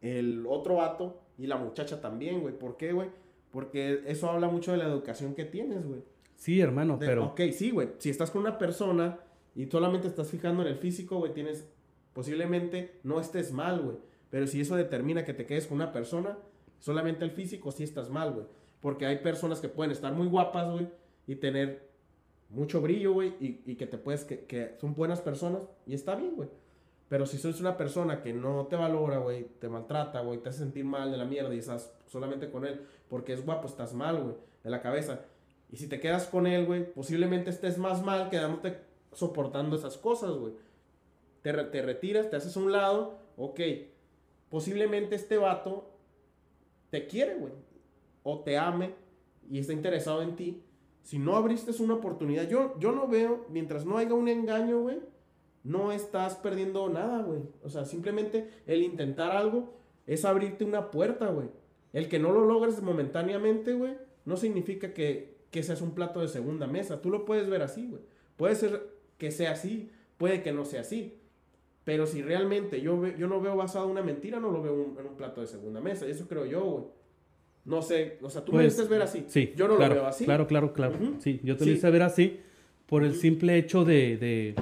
el 0.00 0.44
otro 0.48 0.76
vato 0.76 1.22
y 1.38 1.46
la 1.46 1.56
muchacha 1.56 2.00
también, 2.00 2.40
güey. 2.40 2.58
¿Por 2.58 2.76
qué, 2.76 2.92
güey? 2.92 3.08
Porque 3.50 4.02
eso 4.06 4.30
habla 4.30 4.48
mucho 4.48 4.72
de 4.72 4.78
la 4.78 4.84
educación 4.86 5.34
que 5.34 5.44
tienes, 5.44 5.86
güey. 5.86 6.02
Sí, 6.36 6.60
hermano, 6.60 6.96
De- 6.96 7.06
pero... 7.06 7.26
Ok, 7.26 7.40
sí, 7.52 7.70
güey. 7.70 7.88
Si 7.98 8.08
estás 8.10 8.30
con 8.30 8.42
una 8.42 8.56
persona 8.58 9.18
y 9.54 9.66
solamente 9.66 10.06
estás 10.08 10.28
fijando 10.30 10.62
en 10.62 10.68
el 10.68 10.76
físico, 10.76 11.18
güey, 11.18 11.32
tienes... 11.34 11.66
Posiblemente 12.12 12.98
no 13.04 13.20
estés 13.20 13.52
mal, 13.52 13.80
güey. 13.82 13.96
Pero 14.30 14.46
si 14.46 14.60
eso 14.60 14.76
determina 14.76 15.24
que 15.24 15.34
te 15.34 15.46
quedes 15.46 15.66
con 15.66 15.76
una 15.76 15.92
persona, 15.92 16.38
solamente 16.78 17.24
el 17.24 17.32
físico 17.32 17.72
sí 17.72 17.84
estás 17.84 18.08
mal, 18.08 18.32
güey. 18.32 18.46
Porque 18.80 19.06
hay 19.06 19.18
personas 19.18 19.60
que 19.60 19.68
pueden 19.68 19.92
estar 19.92 20.12
muy 20.12 20.28
guapas, 20.28 20.70
güey, 20.70 20.88
y 21.26 21.36
tener 21.36 21.90
mucho 22.48 22.80
brillo, 22.80 23.12
güey, 23.12 23.34
y, 23.40 23.74
que 23.74 23.86
te 23.86 23.98
puedes... 23.98 24.24
Que, 24.24 24.46
que 24.46 24.76
son 24.80 24.94
buenas 24.94 25.20
personas, 25.20 25.62
y 25.86 25.94
está 25.94 26.14
bien, 26.14 26.34
güey. 26.36 26.48
Pero 27.10 27.26
si 27.26 27.38
sos 27.38 27.60
una 27.60 27.76
persona 27.76 28.22
que 28.22 28.32
no 28.32 28.68
te 28.68 28.76
valora, 28.76 29.18
güey, 29.18 29.44
te 29.58 29.68
maltrata, 29.68 30.20
güey, 30.20 30.38
te 30.38 30.48
hace 30.48 30.60
sentir 30.60 30.84
mal 30.84 31.10
de 31.10 31.16
la 31.16 31.24
mierda 31.24 31.52
y 31.52 31.58
estás 31.58 31.92
solamente 32.06 32.50
con 32.50 32.64
él 32.64 32.86
porque 33.08 33.32
es 33.32 33.44
guapo, 33.44 33.66
estás 33.66 33.92
mal, 33.92 34.22
güey, 34.22 34.36
de 34.62 34.70
la 34.70 34.80
cabeza. 34.80 35.20
Y 35.72 35.76
si 35.76 35.88
te 35.88 35.98
quedas 35.98 36.28
con 36.28 36.46
él, 36.46 36.66
güey, 36.66 36.90
posiblemente 36.92 37.50
estés 37.50 37.78
más 37.78 38.02
mal 38.04 38.30
quedándote 38.30 38.78
soportando 39.12 39.74
esas 39.74 39.98
cosas, 39.98 40.30
güey. 40.36 40.54
Te, 41.42 41.52
te 41.52 41.82
retiras, 41.82 42.30
te 42.30 42.36
haces 42.36 42.56
a 42.56 42.60
un 42.60 42.70
lado, 42.70 43.18
ok. 43.36 43.60
Posiblemente 44.50 45.14
este 45.14 45.38
vato 45.38 45.90
te 46.90 47.06
quiere, 47.06 47.36
güey. 47.36 47.52
O 48.22 48.40
te 48.40 48.58
ame 48.58 48.94
y 49.50 49.58
está 49.58 49.72
interesado 49.72 50.22
en 50.22 50.36
ti. 50.36 50.62
Si 51.02 51.18
no 51.18 51.36
abriste 51.36 51.70
una 51.82 51.94
oportunidad, 51.94 52.48
yo, 52.48 52.78
yo 52.78 52.92
no 52.92 53.08
veo, 53.08 53.46
mientras 53.48 53.86
no 53.86 53.96
haya 53.96 54.12
un 54.12 54.28
engaño, 54.28 54.82
güey, 54.82 54.98
no 55.64 55.92
estás 55.92 56.36
perdiendo 56.36 56.88
nada, 56.88 57.22
güey. 57.22 57.40
O 57.62 57.70
sea, 57.70 57.84
simplemente 57.84 58.50
el 58.66 58.82
intentar 58.82 59.32
algo 59.32 59.72
es 60.06 60.24
abrirte 60.24 60.64
una 60.64 60.90
puerta, 60.90 61.28
güey. 61.28 61.48
El 61.92 62.08
que 62.08 62.18
no 62.18 62.32
lo 62.32 62.44
logres 62.44 62.82
momentáneamente, 62.82 63.72
güey, 63.72 63.96
no 64.24 64.36
significa 64.36 64.92
que, 64.92 65.38
que 65.50 65.62
seas 65.62 65.80
un 65.80 65.92
plato 65.92 66.20
de 66.20 66.28
segunda 66.28 66.66
mesa. 66.66 67.00
Tú 67.00 67.10
lo 67.10 67.24
puedes 67.24 67.48
ver 67.48 67.62
así, 67.62 67.88
güey. 67.88 68.02
Puede 68.36 68.54
ser 68.54 68.90
que 69.18 69.30
sea 69.30 69.52
así, 69.52 69.90
puede 70.16 70.42
que 70.42 70.52
no 70.52 70.64
sea 70.64 70.82
así. 70.82 71.19
Pero 71.84 72.06
si 72.06 72.22
realmente 72.22 72.80
yo, 72.80 73.00
ve- 73.00 73.16
yo 73.18 73.26
no 73.26 73.40
veo 73.40 73.56
basado 73.56 73.86
en 73.86 73.92
una 73.92 74.02
mentira, 74.02 74.38
no 74.38 74.50
lo 74.50 74.62
veo 74.62 74.74
un- 74.74 74.98
en 74.98 75.06
un 75.06 75.16
plato 75.16 75.40
de 75.40 75.46
segunda 75.46 75.80
mesa. 75.80 76.06
Y 76.06 76.10
eso 76.10 76.26
creo 76.28 76.44
yo, 76.46 76.62
güey. 76.64 76.84
No 77.64 77.82
sé, 77.82 78.18
o 78.22 78.30
sea, 78.30 78.44
tú 78.44 78.52
me 78.52 78.58
Pues, 78.62 78.74
dices 78.74 78.88
ver 78.88 79.02
así. 79.02 79.24
Sí, 79.28 79.52
Yo 79.56 79.68
no 79.68 79.76
claro, 79.76 79.94
lo 79.94 80.00
veo 80.02 80.08
así. 80.08 80.24
Claro, 80.24 80.46
claro, 80.46 80.72
claro. 80.72 80.94
Sí, 81.18 81.40
yo 81.42 81.56
te 81.56 81.64
Sí. 81.64 81.70
lo 81.70 81.76
hice 81.76 81.90
ver 81.90 82.02
así 82.02 82.40
por 82.86 83.04
el 83.04 83.14
simple 83.14 83.56
hecho 83.58 83.84
de, 83.84 84.16
de- 84.16 84.54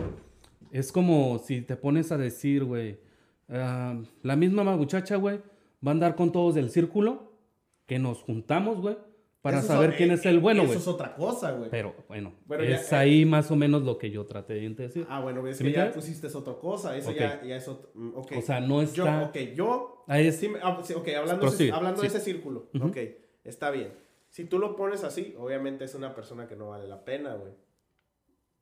Es 0.71 0.93
como 0.93 1.39
si 1.39 1.63
te 1.63 1.77
pones 1.77 2.13
a 2.13 2.19
decir, 2.19 2.65
güey, 2.65 2.99
ah, 3.49 3.99
la 4.23 4.37
misma 4.37 4.65
muchacha, 4.77 5.17
güey, 5.17 5.39
va 5.85 5.91
a 5.91 5.91
andar 5.93 6.15
con 6.15 6.31
todos 6.31 6.55
del 6.55 6.69
círculo, 6.71 7.33
que 7.87 7.99
nos 7.99 8.21
juntamos, 8.23 8.81
güey, 8.83 8.97
para 9.41 9.59
Eso 9.59 9.69
saber 9.69 9.91
eh, 9.91 9.95
quién 9.97 10.11
es 10.11 10.27
el 10.27 10.41
bueno, 10.41 10.63
Eso 10.63 10.69
güey. 10.69 10.79
es 10.81 10.89
otra 10.89 11.15
cosa, 11.15 11.53
güey. 11.53 11.71
Pero 11.71 11.95
bueno, 12.09 12.35
Bueno, 12.45 12.65
ya, 12.65 12.77
es 12.77 12.93
eh, 12.93 12.97
ahí 12.97 13.25
más 13.25 13.51
o 13.51 13.57
menos 13.57 13.83
lo 13.83 13.97
que 13.97 14.11
yo 14.11 14.27
traté 14.27 14.55
de 14.55 14.69
decir. 14.71 15.07
Ah, 15.09 15.21
bueno, 15.21 15.47
es 15.47 15.57
¿Sí 15.59 15.65
que 15.65 15.73
ya 15.73 15.93
pusiste 15.93 16.27
otra 16.27 16.55
cosa. 16.55 16.97
Eso 16.97 17.13
ya, 17.13 17.43
ya 17.45 17.57
es 17.57 17.69
otro. 17.69 17.91
mm, 17.95 18.17
ok. 18.17 18.33
O 18.39 18.43
sea, 18.43 18.61
no 18.61 18.83
Yo, 18.83 19.05
está... 19.05 19.23
ok, 19.25 19.37
yo 19.55 20.05
Ahí 20.09 20.27
es- 20.27 20.37
Sí, 20.37 20.51
ah, 20.63 20.81
sí, 20.83 20.95
ok, 20.95 21.09
hablando, 21.09 21.43
de 21.43 21.49
ese, 21.49 21.57
Prosigue, 21.57 21.73
hablando 21.73 22.01
de 22.01 22.07
ese 22.09 22.21
círculo. 22.21 22.69
Ujú. 22.75 22.89
Ok, 22.89 22.97
está 23.45 23.71
bien. 23.71 23.93
Si 24.29 24.45
tú 24.45 24.59
lo 24.59 24.75
pones 24.77 25.05
así, 25.05 25.35
obviamente 25.39 25.85
es 25.85 25.95
una 25.95 26.15
persona 26.15 26.49
que 26.49 26.57
no 26.57 26.71
vale 26.71 26.87
la 26.89 27.05
pena, 27.05 27.35
güey. 27.35 27.53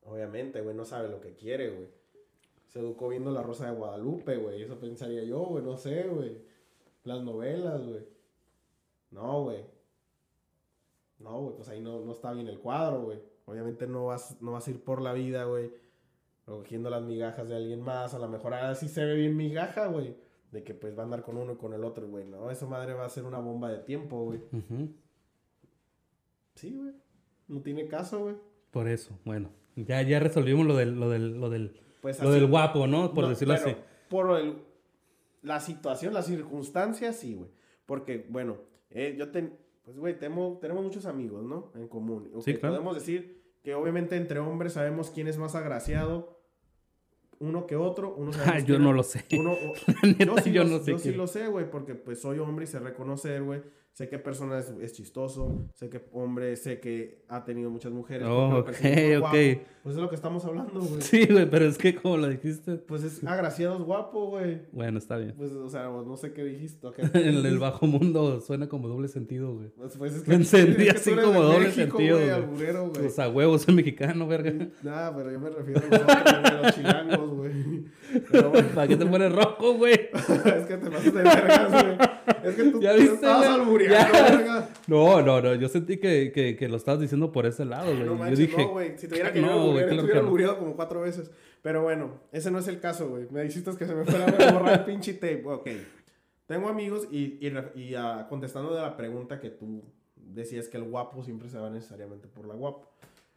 Obviamente, 0.03 0.61
güey, 0.61 0.77
no 0.77 0.85
sabe 0.85 1.09
lo 1.09 1.21
que 1.21 1.35
quiere, 1.35 1.71
güey. 1.71 1.89
Se 2.67 2.79
educó 2.81 3.09
viendo 3.09 3.31
La 3.31 3.43
Rosa 3.43 3.67
de 3.71 3.77
Guadalupe, 3.77 4.37
güey. 4.37 4.63
Eso 4.63 4.79
pensaría 4.79 5.25
yo, 5.25 5.39
güey, 5.41 5.65
no 5.65 5.77
sé, 5.77 6.03
güey. 6.05 6.37
Las 7.05 7.23
novelas, 7.23 7.83
güey. 7.85 8.05
No, 9.11 9.45
güey. 9.45 9.65
No, 11.27 11.41
güey, 11.41 11.57
pues 11.57 11.69
ahí 11.69 11.81
no, 11.81 12.01
no 12.05 12.13
está 12.13 12.33
bien 12.33 12.47
el 12.47 12.61
cuadro, 12.61 13.03
güey. 13.03 13.19
Obviamente 13.47 13.87
no 13.89 14.07
vas, 14.07 14.41
no 14.41 14.53
vas 14.53 14.67
a 14.69 14.71
ir 14.71 14.83
por 14.85 15.01
la 15.03 15.13
vida, 15.13 15.43
güey. 15.45 15.73
Recogiendo 16.47 16.89
las 16.89 17.03
migajas 17.03 17.49
de 17.49 17.57
alguien 17.57 17.81
más. 17.81 18.15
A 18.15 18.19
lo 18.21 18.29
mejor 18.29 18.55
así 18.55 18.89
se 18.89 19.05
ve 19.05 19.15
bien 19.17 19.37
migaja, 19.37 19.87
güey. 19.89 20.17
De 20.53 20.63
que 20.63 20.73
pues 20.75 20.97
va 20.97 21.01
a 21.03 21.05
andar 21.05 21.23
con 21.25 21.37
uno 21.37 21.55
y 21.55 21.57
con 21.57 21.73
el 21.75 21.83
otro, 21.83 22.07
güey. 22.07 22.25
No, 22.25 22.49
esa 22.51 22.67
madre 22.67 22.95
va 22.95 23.05
a 23.05 23.09
ser 23.09 23.25
una 23.25 23.41
bomba 23.41 23.71
de 23.71 23.79
tiempo, 23.81 24.25
güey. 24.25 24.41
Sí, 26.55 26.77
güey. 26.77 26.93
No 27.49 27.61
tiene 27.63 27.87
caso, 27.89 28.21
güey. 28.21 28.37
Por 28.71 28.89
eso, 28.89 29.19
bueno. 29.25 29.51
Ya, 29.75 30.01
ya 30.03 30.21
resolvimos 30.21 30.65
lo 30.67 30.77
del, 30.77 30.99
lo 30.99 31.11
del, 31.11 31.39
lo 31.41 31.51
del, 31.51 31.81
Pues 32.01 32.23
lo 32.23 32.31
del 32.31 32.47
guapo, 32.47 32.87
¿no? 32.87 33.13
Por 33.13 33.25
No, 33.25 33.31
decirlo 33.31 33.55
así. 33.55 33.75
Por 34.09 34.39
el- 34.39 34.63
la 35.43 35.61
situación, 35.61 36.15
las 36.15 36.27
circunstancias, 36.27 37.17
sí, 37.17 37.35
güey. 37.35 37.51
Porque, 37.85 38.27
bueno, 38.31 38.57
eh, 38.91 39.15
yo 39.19 39.31
ten, 39.31 39.57
pues, 39.87 39.97
güey, 39.99 40.19
tenemos, 40.19 40.59
muchos 40.83 41.07
amigos, 41.07 41.45
¿no? 41.45 41.71
En 41.77 41.87
común. 41.87 42.29
Sí, 42.43 42.51
Ok, 42.53 42.59
claro. 42.59 42.75
Podemos 42.75 42.97
decir 42.97 43.41
que 43.63 43.75
obviamente 43.77 44.17
entre 44.17 44.41
hombres 44.41 44.73
sabemos 44.73 45.11
quién 45.11 45.29
es 45.29 45.39
más 45.39 45.55
agraciado, 45.55 46.41
uno 47.39 47.67
que 47.69 47.77
otro. 47.77 48.13
Uno 48.17 48.33
Ah, 48.47 48.59
yo 48.59 48.81
no 48.81 48.93
lo 48.93 49.05
sé. 49.05 49.25
Uno, 49.39 49.53
o- 49.53 49.75
neta, 50.07 50.25
yo 50.25 50.37
sí, 50.39 50.53
yo 50.53 50.65
lo, 50.65 50.71
no 50.71 50.85
sé 50.85 50.91
yo 50.91 50.99
sí 50.99 51.13
lo 51.13 51.27
sé, 51.29 51.47
güey, 51.47 51.71
porque 51.71 51.95
pues 51.95 52.21
soy 52.21 52.41
hombre 52.41 52.65
y 52.65 52.67
sé 52.67 52.81
reconocer, 52.81 53.45
güey. 53.45 53.63
Sé 53.97 54.11
qué 54.11 54.19
persona 54.19 54.59
es, 54.59 54.75
es 54.83 54.93
chistoso, 54.93 55.71
sé 55.73 55.89
que 55.89 56.05
hombre, 56.13 56.55
sé 56.57 56.81
que 56.81 57.25
ha 57.29 57.47
tenido 57.47 57.71
muchas 57.71 57.93
mujeres. 57.93 58.29
Oh, 58.29 58.59
ok, 58.59 58.69
ok. 59.23 59.35
Pues 59.83 59.95
es 59.95 60.03
lo 60.03 60.11
que 60.11 60.17
estamos 60.17 60.45
hablando, 60.45 60.81
güey. 60.81 61.01
Sí, 61.01 61.25
güey, 61.25 61.49
pero 61.49 61.65
es 61.65 61.79
que 61.79 61.95
como 61.95 62.19
lo 62.19 62.29
dijiste. 62.29 62.75
Pues 62.75 63.05
es 63.05 63.25
agraciado, 63.25 63.79
es 63.79 63.83
guapo, 63.85 64.27
güey. 64.27 64.61
Bueno, 64.71 64.99
está 64.99 65.17
bien. 65.17 65.33
Pues, 65.35 65.53
o 65.53 65.71
sea, 65.71 65.85
no 65.89 66.15
sé 66.19 66.35
qué 66.35 66.45
dijiste. 66.45 66.89
En 67.15 67.47
el 67.47 67.59
bajo 67.59 67.87
mundo 67.87 68.43
suena 68.43 68.69
como 68.69 68.87
doble 68.87 69.09
sentido, 69.09 69.55
güey. 69.55 69.71
Pues, 69.71 69.97
pues, 69.97 70.13
es 70.13 70.29
Me 70.29 70.35
encendí 70.45 70.85
que 70.85 70.91
así 70.91 71.15
como 71.15 71.41
doble 71.41 71.69
México, 71.69 71.97
sentido, 71.97 72.17
güey, 72.17 72.29
güey. 72.29 72.43
alburero, 72.43 72.91
güey. 72.91 73.07
O 73.07 73.09
sea, 73.09 73.31
huevos, 73.31 73.63
soy 73.63 73.77
mexicano, 73.77 74.27
verga. 74.27 74.53
Nada, 74.83 75.17
pero 75.17 75.33
yo 75.33 75.41
me 75.41 75.49
refiero 75.49 75.81
a 75.91 76.63
los 76.63 76.75
chilangos, 76.75 77.31
güey. 77.31 77.85
Pero 78.31 78.53
¿Para 78.53 78.89
qué 78.89 78.97
te 78.99 79.07
pones 79.07 79.33
rojo, 79.33 79.73
güey? 79.73 79.95
es 79.95 80.67
que 80.67 80.77
te 80.77 80.91
pasas 80.91 81.15
de 81.15 81.23
vergas, 81.23 81.73
güey. 81.73 81.97
Es 82.45 82.55
que 82.55 82.65
tú, 82.65 82.81
¿Ya 82.81 82.93
viste, 82.93 83.15
estabas 83.15 83.47
güey? 83.49 83.61
albureando, 83.61 84.45
Ya. 84.45 84.69
No, 84.87 85.23
no, 85.23 85.41
no. 85.41 85.55
Yo 85.55 85.69
sentí 85.69 85.99
que, 85.99 86.33
que, 86.33 86.57
que 86.57 86.69
lo 86.69 86.77
estabas 86.77 87.01
diciendo 87.01 87.33
por 87.33 87.47
ese 87.47 87.65
lado, 87.65 87.93
güey. 87.95 88.05
No 88.05 88.29
yo 88.29 88.37
dije, 88.37 88.57
no, 88.57 88.69
güey. 88.71 88.99
Si 88.99 89.09
te 89.09 89.15
hubiera 89.21 89.31
no, 89.33 89.41
güey, 89.73 89.85
alburear, 89.85 89.89
claro 89.91 90.07
que 90.09 90.15
no. 90.15 90.21
albureado 90.21 90.59
como 90.59 90.77
cuatro 90.77 91.01
veces. 91.01 91.31
Pero 91.63 91.83
bueno, 91.83 92.21
ese 92.33 92.51
no 92.51 92.59
es 92.59 92.69
el 92.69 92.81
caso, 92.81 93.09
güey. 93.09 93.27
Me 93.31 93.43
dijiste 93.43 93.71
que 93.77 93.87
se 93.87 93.95
me 93.95 94.05
fuera 94.05 94.27
a 94.27 94.53
borrar 94.53 94.81
el 94.81 94.85
pinche 94.85 95.15
tape. 95.15 95.43
Ok. 95.47 95.69
Tengo 96.47 96.69
amigos 96.69 97.09
y, 97.11 97.39
y, 97.45 97.53
y, 97.75 97.95
ah, 97.97 98.27
contestando 98.29 98.75
de 98.75 98.81
la 98.81 98.97
pregunta 98.97 99.41
que 99.41 99.51
tú 99.51 99.83
decías 100.15 100.69
que 100.69 100.77
el 100.77 100.85
guapo 100.85 101.23
siempre 101.25 101.49
se 101.49 101.59
va 101.59 101.71
necesariamente 101.71 102.29
por 102.29 102.47
la 102.47 102.55
guapo. 102.55 102.89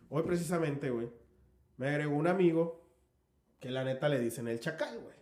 Hoy 0.09 0.23
precisamente, 0.23 0.89
güey, 0.91 1.09
me 1.77 1.87
agregó 1.89 2.15
un 2.15 2.27
amigo 2.27 2.83
que 3.59 3.69
la 3.71 3.83
neta 3.83 4.09
le 4.09 4.19
dicen 4.19 4.47
el 4.47 4.59
chacal, 4.59 4.99
güey. 4.99 5.15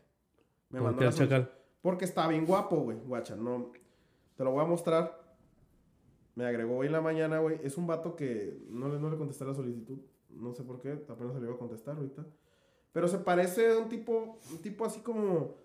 Me 0.70 0.80
¿por 0.80 0.88
mandó 0.90 1.02
la 1.04 1.10
el 1.10 1.16
chacal? 1.16 1.52
Porque 1.82 2.06
está 2.06 2.28
bien 2.28 2.46
guapo, 2.46 2.78
güey. 2.78 2.98
Guacha, 2.98 3.36
no. 3.36 3.72
Te 4.36 4.44
lo 4.44 4.52
voy 4.52 4.64
a 4.64 4.68
mostrar. 4.68 5.36
Me 6.36 6.46
agregó 6.46 6.78
hoy 6.78 6.88
en 6.88 6.94
la 6.94 7.02
mañana, 7.02 7.40
güey. 7.40 7.60
Es 7.64 7.78
un 7.78 7.88
vato 7.88 8.16
que 8.16 8.66
no 8.70 8.90
le, 8.90 9.00
no 9.00 9.10
le 9.10 9.18
contesté 9.18 9.46
la 9.46 9.54
solicitud. 9.54 10.00
No 10.30 10.54
sé 10.54 10.64
por 10.64 10.80
qué. 10.80 10.92
Apenas 11.10 11.34
se 11.34 11.40
le 11.40 11.48
iba 11.48 11.56
a 11.56 11.60
contestar 11.60 11.96
ahorita. 11.96 12.26
Pero 12.92 13.08
se 13.08 13.20
parece 13.20 13.72
a 13.72 13.78
un 13.78 13.90
tipo, 13.90 14.40
un 14.52 14.58
tipo 14.62 14.86
así 14.86 15.02
como 15.02 15.56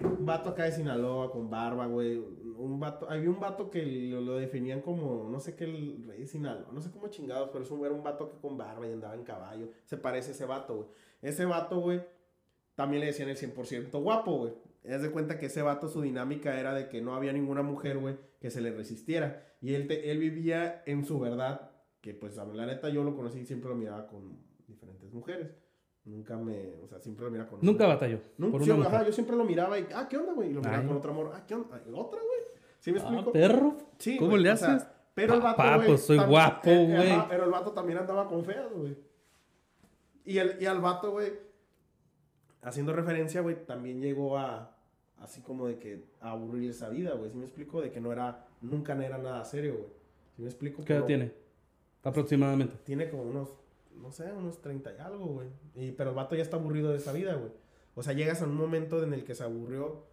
Un 0.00 0.26
vato 0.26 0.50
acá 0.50 0.64
de 0.64 0.72
Sinaloa 0.72 1.30
con 1.30 1.48
barba, 1.48 1.86
güey. 1.86 2.16
Un 2.18 2.78
vato, 2.80 3.08
había 3.08 3.30
un 3.30 3.40
vato 3.40 3.70
que 3.70 3.84
lo, 3.84 4.20
lo 4.20 4.36
definían 4.36 4.80
como, 4.82 5.28
no 5.30 5.40
sé 5.40 5.54
qué, 5.56 5.64
el 5.64 6.04
rey 6.06 6.20
de 6.20 6.26
Sinaloa. 6.26 6.72
No 6.72 6.80
sé 6.80 6.90
cómo 6.90 7.08
chingados, 7.08 7.50
pero 7.52 7.64
eso 7.64 7.84
era 7.86 7.94
un 7.94 8.02
vato 8.02 8.30
que 8.30 8.38
con 8.38 8.58
barba 8.58 8.86
y 8.86 8.92
andaba 8.92 9.14
en 9.14 9.24
caballo. 9.24 9.68
Se 9.84 9.96
parece 9.96 10.30
a 10.30 10.34
ese 10.34 10.44
vato, 10.46 10.76
güey. 10.76 10.88
Ese 11.22 11.44
vato, 11.46 11.80
güey, 11.80 12.02
también 12.74 13.00
le 13.00 13.06
decían 13.06 13.28
el 13.28 13.36
100% 13.36 14.02
guapo, 14.02 14.36
güey. 14.38 14.52
Haz 14.88 15.02
de 15.02 15.10
cuenta 15.10 15.38
que 15.38 15.46
ese 15.46 15.62
vato, 15.62 15.88
su 15.88 16.02
dinámica 16.02 16.58
era 16.60 16.74
de 16.74 16.88
que 16.88 17.00
no 17.00 17.14
había 17.14 17.32
ninguna 17.32 17.62
mujer, 17.62 17.98
güey, 17.98 18.16
que 18.40 18.50
se 18.50 18.60
le 18.60 18.70
resistiera. 18.72 19.42
Y 19.62 19.74
él, 19.74 19.86
te- 19.86 20.10
él 20.10 20.18
vivía 20.18 20.82
en 20.86 21.04
su 21.06 21.18
verdad, 21.18 21.70
que 22.02 22.12
pues 22.14 22.36
a 22.38 22.44
la 22.44 22.66
neta 22.66 22.90
yo 22.90 23.02
lo 23.02 23.16
conocí 23.16 23.38
y 23.40 23.46
siempre 23.46 23.70
lo 23.70 23.76
miraba 23.76 24.06
con 24.06 24.38
diferentes 24.66 25.10
mujeres. 25.12 25.50
Nunca 26.04 26.36
me, 26.36 26.74
o 26.82 26.86
sea, 26.86 27.00
siempre 27.00 27.24
lo 27.24 27.30
miraba 27.30 27.48
con... 27.48 27.60
Nunca 27.62 27.86
batalló. 27.86 28.20
Nunca, 28.36 28.62
sí, 28.62 28.70
una 28.70 28.86
ajá, 28.86 29.06
yo 29.06 29.12
siempre 29.12 29.36
lo 29.36 29.44
miraba 29.44 29.78
y, 29.78 29.86
ah, 29.94 30.06
¿qué 30.06 30.18
onda, 30.18 30.34
güey? 30.34 30.50
Y 30.50 30.52
lo 30.52 30.60
miraba 30.60 30.80
Ay. 30.80 30.86
con 30.86 30.96
otra 30.98 31.10
amor, 31.12 31.30
ah, 31.34 31.44
¿qué 31.46 31.54
onda? 31.54 31.82
¿Otra, 31.94 32.20
güey? 32.20 32.40
¿Sí 32.80 32.92
me 32.92 32.98
Ah, 32.98 33.02
explico? 33.04 33.32
perro. 33.32 33.76
Sí, 33.98 34.18
¿Cómo 34.18 34.32
güey, 34.32 34.42
le 34.42 34.50
o 34.52 34.56
sea, 34.58 34.74
haces? 34.74 34.88
pero 35.14 35.32
el 35.34 35.40
vato, 35.40 35.56
Papá, 35.56 35.76
güey, 35.76 35.88
pues 35.88 36.02
soy 36.02 36.18
guapo, 36.18 36.68
eh, 36.68 36.86
güey. 36.94 37.10
ajá, 37.10 37.26
Pero 37.30 37.44
el 37.44 37.50
vato 37.50 37.72
también 37.72 37.98
andaba 38.00 38.28
con 38.28 38.44
feas, 38.44 38.70
güey. 38.70 38.98
Y, 40.26 40.36
el, 40.36 40.60
y 40.60 40.66
al 40.66 40.80
vato, 40.82 41.10
güey, 41.12 41.32
haciendo 42.64 42.92
referencia, 42.92 43.40
güey, 43.40 43.64
también 43.66 44.00
llegó 44.00 44.38
a, 44.38 44.76
así 45.18 45.40
como 45.42 45.66
de 45.66 45.78
que, 45.78 46.04
a 46.20 46.32
aburrir 46.32 46.70
esa 46.70 46.88
vida, 46.88 47.14
güey. 47.14 47.30
¿Sí 47.30 47.36
me 47.36 47.44
explico? 47.44 47.80
De 47.80 47.90
que 47.90 48.00
no 48.00 48.12
era, 48.12 48.46
nunca 48.60 48.94
era 48.94 49.18
nada 49.18 49.44
serio, 49.44 49.74
güey. 49.74 49.90
¿Sí 50.34 50.42
me 50.42 50.48
explico? 50.48 50.82
¿Qué 50.84 50.94
edad 50.94 51.04
tiene? 51.04 51.32
Aproximadamente. 52.02 52.76
Tiene 52.84 53.08
como 53.08 53.22
unos, 53.22 53.56
no 53.94 54.10
sé, 54.10 54.32
unos 54.32 54.60
30 54.60 54.94
y 54.94 55.00
algo, 55.00 55.26
güey. 55.26 55.48
Y, 55.74 55.92
pero 55.92 56.10
el 56.10 56.16
vato 56.16 56.34
ya 56.34 56.42
está 56.42 56.56
aburrido 56.56 56.90
de 56.90 56.98
esa 56.98 57.12
vida, 57.12 57.34
güey. 57.34 57.52
O 57.94 58.02
sea, 58.02 58.12
llegas 58.12 58.42
a 58.42 58.46
un 58.46 58.56
momento 58.56 59.02
en 59.04 59.12
el 59.14 59.24
que 59.24 59.34
se 59.34 59.44
aburrió 59.44 60.04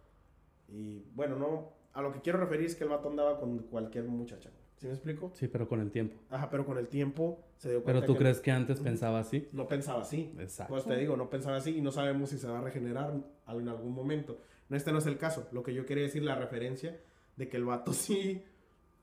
y, 0.68 1.04
bueno, 1.14 1.36
no, 1.36 1.72
a 1.92 2.02
lo 2.02 2.12
que 2.12 2.20
quiero 2.20 2.38
referir 2.38 2.66
es 2.66 2.76
que 2.76 2.84
el 2.84 2.90
vato 2.90 3.08
andaba 3.08 3.40
con 3.40 3.58
cualquier 3.58 4.04
muchacha, 4.04 4.50
güey. 4.50 4.61
¿Sí 4.82 4.88
me 4.88 4.94
explico? 4.94 5.30
Sí, 5.32 5.46
pero 5.46 5.68
con 5.68 5.80
el 5.80 5.92
tiempo. 5.92 6.16
Ajá, 6.28 6.50
pero 6.50 6.66
con 6.66 6.76
el 6.76 6.88
tiempo 6.88 7.38
se 7.56 7.70
dio 7.70 7.84
cuenta 7.84 8.00
Pero 8.00 8.04
tú 8.04 8.14
que 8.14 8.18
crees 8.18 8.40
que 8.40 8.50
antes 8.50 8.80
pensaba 8.80 9.20
así. 9.20 9.48
no 9.52 9.68
pensaba 9.68 10.02
así. 10.02 10.34
Exacto. 10.40 10.74
Pues 10.74 10.84
te 10.84 10.96
digo, 10.96 11.16
no 11.16 11.30
pensaba 11.30 11.58
así 11.58 11.78
y 11.78 11.80
no 11.80 11.92
sabemos 11.92 12.30
si 12.30 12.38
se 12.38 12.48
va 12.48 12.58
a 12.58 12.62
regenerar 12.62 13.12
en 13.12 13.68
algún 13.68 13.94
momento. 13.94 14.40
No, 14.68 14.76
este 14.76 14.90
no 14.90 14.98
es 14.98 15.06
el 15.06 15.18
caso. 15.18 15.46
Lo 15.52 15.62
que 15.62 15.72
yo 15.72 15.86
quería 15.86 16.02
decir, 16.02 16.24
la 16.24 16.34
referencia 16.34 16.98
de 17.36 17.48
que 17.48 17.58
el 17.58 17.64
vato 17.64 17.92
sí, 17.92 18.42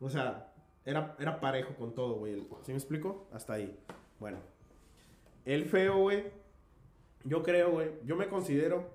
o 0.02 0.10
sea, 0.10 0.52
era, 0.84 1.16
era 1.18 1.40
parejo 1.40 1.74
con 1.76 1.96
todo, 1.96 2.16
güey. 2.16 2.36
¿Sí 2.64 2.74
me 2.74 2.78
explico? 2.78 3.30
Hasta 3.32 3.54
ahí. 3.54 3.74
Bueno. 4.20 4.40
El 5.46 5.64
feo, 5.64 5.98
güey. 6.00 6.26
Yo 7.24 7.42
creo, 7.42 7.72
güey. 7.72 7.92
Yo 8.04 8.18
me 8.18 8.28
considero 8.28 8.90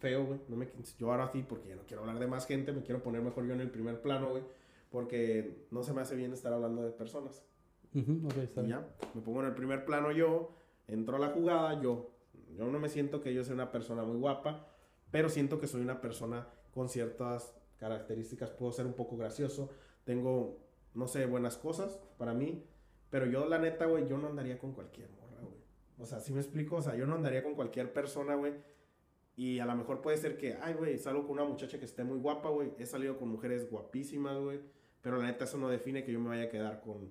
feo, 0.00 0.24
güey. 0.24 0.40
No 0.48 0.56
me, 0.56 0.66
yo 0.98 1.12
ahora 1.12 1.30
sí, 1.30 1.44
porque 1.48 1.68
ya 1.68 1.76
no 1.76 1.82
quiero 1.86 2.02
hablar 2.02 2.18
de 2.18 2.26
más 2.26 2.44
gente, 2.44 2.72
me 2.72 2.82
quiero 2.82 3.04
poner 3.04 3.22
mejor 3.22 3.46
yo 3.46 3.54
en 3.54 3.60
el 3.60 3.70
primer 3.70 4.00
plano, 4.00 4.30
güey. 4.30 4.42
Porque 4.94 5.66
no 5.72 5.82
se 5.82 5.92
me 5.92 6.02
hace 6.02 6.14
bien 6.14 6.32
estar 6.32 6.52
hablando 6.52 6.84
de 6.84 6.92
personas. 6.92 7.44
Ujú, 7.96 8.28
ok, 8.28 8.36
está 8.36 8.60
Y 8.60 8.66
bien. 8.66 8.78
ya, 8.78 8.94
me 9.12 9.22
pongo 9.22 9.40
en 9.40 9.46
el 9.46 9.54
primer 9.56 9.84
plano 9.84 10.12
yo, 10.12 10.52
entro 10.86 11.16
a 11.16 11.18
la 11.18 11.30
jugada 11.30 11.82
yo. 11.82 12.12
Yo 12.56 12.66
no 12.66 12.78
me 12.78 12.88
siento 12.88 13.20
que 13.20 13.34
yo 13.34 13.42
sea 13.42 13.54
una 13.54 13.72
persona 13.72 14.04
muy 14.04 14.18
guapa, 14.18 14.68
pero 15.10 15.28
siento 15.28 15.58
que 15.58 15.66
soy 15.66 15.80
una 15.80 16.00
persona 16.00 16.46
con 16.72 16.88
ciertas 16.88 17.56
características. 17.76 18.50
Puedo 18.52 18.70
ser 18.70 18.86
un 18.86 18.92
poco 18.92 19.16
gracioso, 19.16 19.68
tengo, 20.04 20.60
no 20.94 21.08
sé, 21.08 21.26
buenas 21.26 21.56
cosas 21.58 21.98
para 22.16 22.32
mí, 22.32 22.64
pero 23.10 23.26
yo 23.26 23.48
la 23.48 23.58
neta, 23.58 23.86
güey, 23.86 24.06
yo 24.06 24.16
no 24.16 24.28
andaría 24.28 24.60
con 24.60 24.74
cualquier 24.74 25.10
morra, 25.10 25.40
güey. 25.42 25.58
O 25.98 26.06
sea, 26.06 26.20
si 26.20 26.32
me 26.32 26.38
explico? 26.38 26.76
O 26.76 26.82
sea, 26.82 26.94
yo 26.94 27.04
no 27.04 27.16
andaría 27.16 27.42
con 27.42 27.56
cualquier 27.56 27.92
persona, 27.92 28.36
güey. 28.36 28.52
Y 29.34 29.58
a 29.58 29.66
lo 29.66 29.74
mejor 29.74 30.00
puede 30.00 30.18
ser 30.18 30.36
que, 30.38 30.56
ay, 30.62 30.74
güey, 30.74 30.98
salgo 30.98 31.22
con 31.22 31.32
una 31.32 31.44
muchacha 31.44 31.80
que 31.80 31.84
esté 31.84 32.04
muy 32.04 32.20
guapa, 32.20 32.48
güey. 32.50 32.70
He 32.78 32.86
salido 32.86 33.18
con 33.18 33.28
mujeres 33.28 33.68
guapísimas, 33.68 34.38
güey. 34.38 34.60
Pero 35.04 35.18
la 35.18 35.26
neta 35.26 35.44
eso 35.44 35.56
no 35.58 35.68
define 35.68 36.02
que 36.02 36.10
yo 36.12 36.18
me 36.18 36.30
vaya 36.30 36.44
a 36.44 36.48
quedar 36.48 36.80
con, 36.80 37.08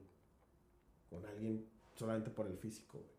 con 1.10 1.26
alguien 1.28 1.64
solamente 1.96 2.30
por 2.30 2.48
el 2.48 2.58
físico, 2.58 2.98
güey. 2.98 3.10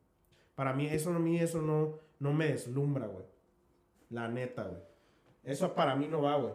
Para 0.54 0.74
mí 0.74 0.86
eso, 0.86 1.10
a 1.14 1.18
mí 1.18 1.38
eso 1.40 1.62
no, 1.62 2.00
no 2.20 2.32
me 2.34 2.48
deslumbra, 2.48 3.06
güey. 3.06 3.24
La 4.10 4.28
neta, 4.28 4.64
güey. 4.64 4.82
Eso 5.44 5.74
para 5.74 5.96
mí 5.96 6.06
no 6.08 6.20
va, 6.22 6.36
güey. 6.36 6.54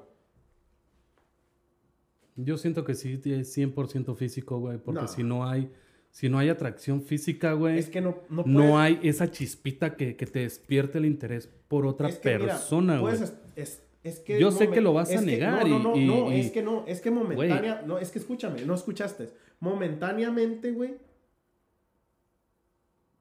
Yo 2.35 2.57
siento 2.57 2.85
que 2.85 2.93
sí 2.95 3.19
es 3.25 3.57
100% 3.57 4.15
físico, 4.15 4.59
güey. 4.59 4.77
Porque 4.77 5.01
No. 5.01 5.07
si 5.07 5.23
no 5.23 5.47
hay... 5.47 5.71
Si 6.11 6.27
no 6.27 6.39
hay 6.39 6.49
atracción 6.49 7.03
física, 7.03 7.53
güey... 7.53 7.77
Es 7.77 7.87
que 7.89 8.01
no, 8.01 8.17
no 8.29 8.43
no 8.47 8.79
hay 8.79 8.99
esa 9.03 9.29
chispita 9.29 9.95
que, 9.95 10.15
que 10.15 10.25
te 10.25 10.39
despierte 10.39 10.97
el 10.97 11.05
interés 11.05 11.47
por 11.67 11.85
otra 11.85 12.09
es 12.09 12.17
que, 12.17 12.29
mira, 12.39 12.55
persona, 12.55 12.99
güey. 12.99 13.15
puedes 13.15 13.33
es- 13.55 13.83
es- 14.03 14.19
que 14.19 14.39
Yo 14.39 14.51
sé 14.51 14.69
que 14.69 14.81
lo 14.81 14.93
vas 14.93 15.09
a 15.11 15.19
que- 15.19 15.25
negar 15.25 15.67
no, 15.67 15.79
no, 15.79 15.89
no, 15.91 15.95
y- 15.97 16.05
no, 16.07 16.31
y- 16.31 16.39
es 16.41 16.51
que 16.51 16.61
no, 16.63 16.83
es 16.87 17.01
que 17.01 17.11
momentánea, 17.11 17.81
no, 17.85 17.97
es 17.97 18.11
que 18.11 18.19
escúchame, 18.19 18.63
no 18.65 18.73
escuchaste. 18.73 19.29
Momentáneamente, 19.59 20.71
güey, 20.71 20.95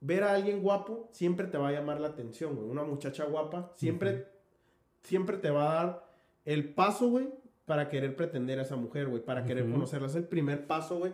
ver 0.00 0.22
a 0.22 0.34
alguien 0.34 0.62
guapo 0.62 1.08
siempre 1.12 1.46
te 1.48 1.58
va 1.58 1.68
a 1.68 1.72
llamar 1.72 2.00
la 2.00 2.08
atención, 2.08 2.54
güey. 2.56 2.68
Una 2.68 2.84
muchacha 2.84 3.24
guapa 3.24 3.72
siempre, 3.76 4.26
siempre 5.02 5.36
te 5.38 5.50
va 5.50 5.70
a 5.70 5.74
dar 5.84 6.08
el 6.44 6.72
paso, 6.72 7.08
güey, 7.10 7.28
para 7.66 7.88
querer 7.88 8.14
pretender 8.16 8.58
a 8.58 8.62
esa 8.62 8.76
mujer, 8.76 9.08
güey, 9.08 9.22
para 9.22 9.44
querer 9.44 9.68
conocerla. 9.70 10.06
Es 10.06 10.14
el 10.14 10.24
primer 10.24 10.66
paso, 10.66 10.98
güey, 10.98 11.12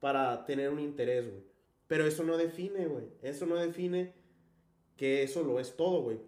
para 0.00 0.44
tener 0.46 0.70
un 0.70 0.80
interés, 0.80 1.30
güey. 1.30 1.42
Pero 1.86 2.06
eso 2.06 2.24
no 2.24 2.36
define, 2.36 2.86
güey. 2.86 3.04
Eso 3.22 3.46
no 3.46 3.56
define 3.56 4.12
que 4.96 5.22
eso 5.22 5.42
lo 5.44 5.60
es 5.60 5.76
todo, 5.76 6.02
güey. 6.02 6.18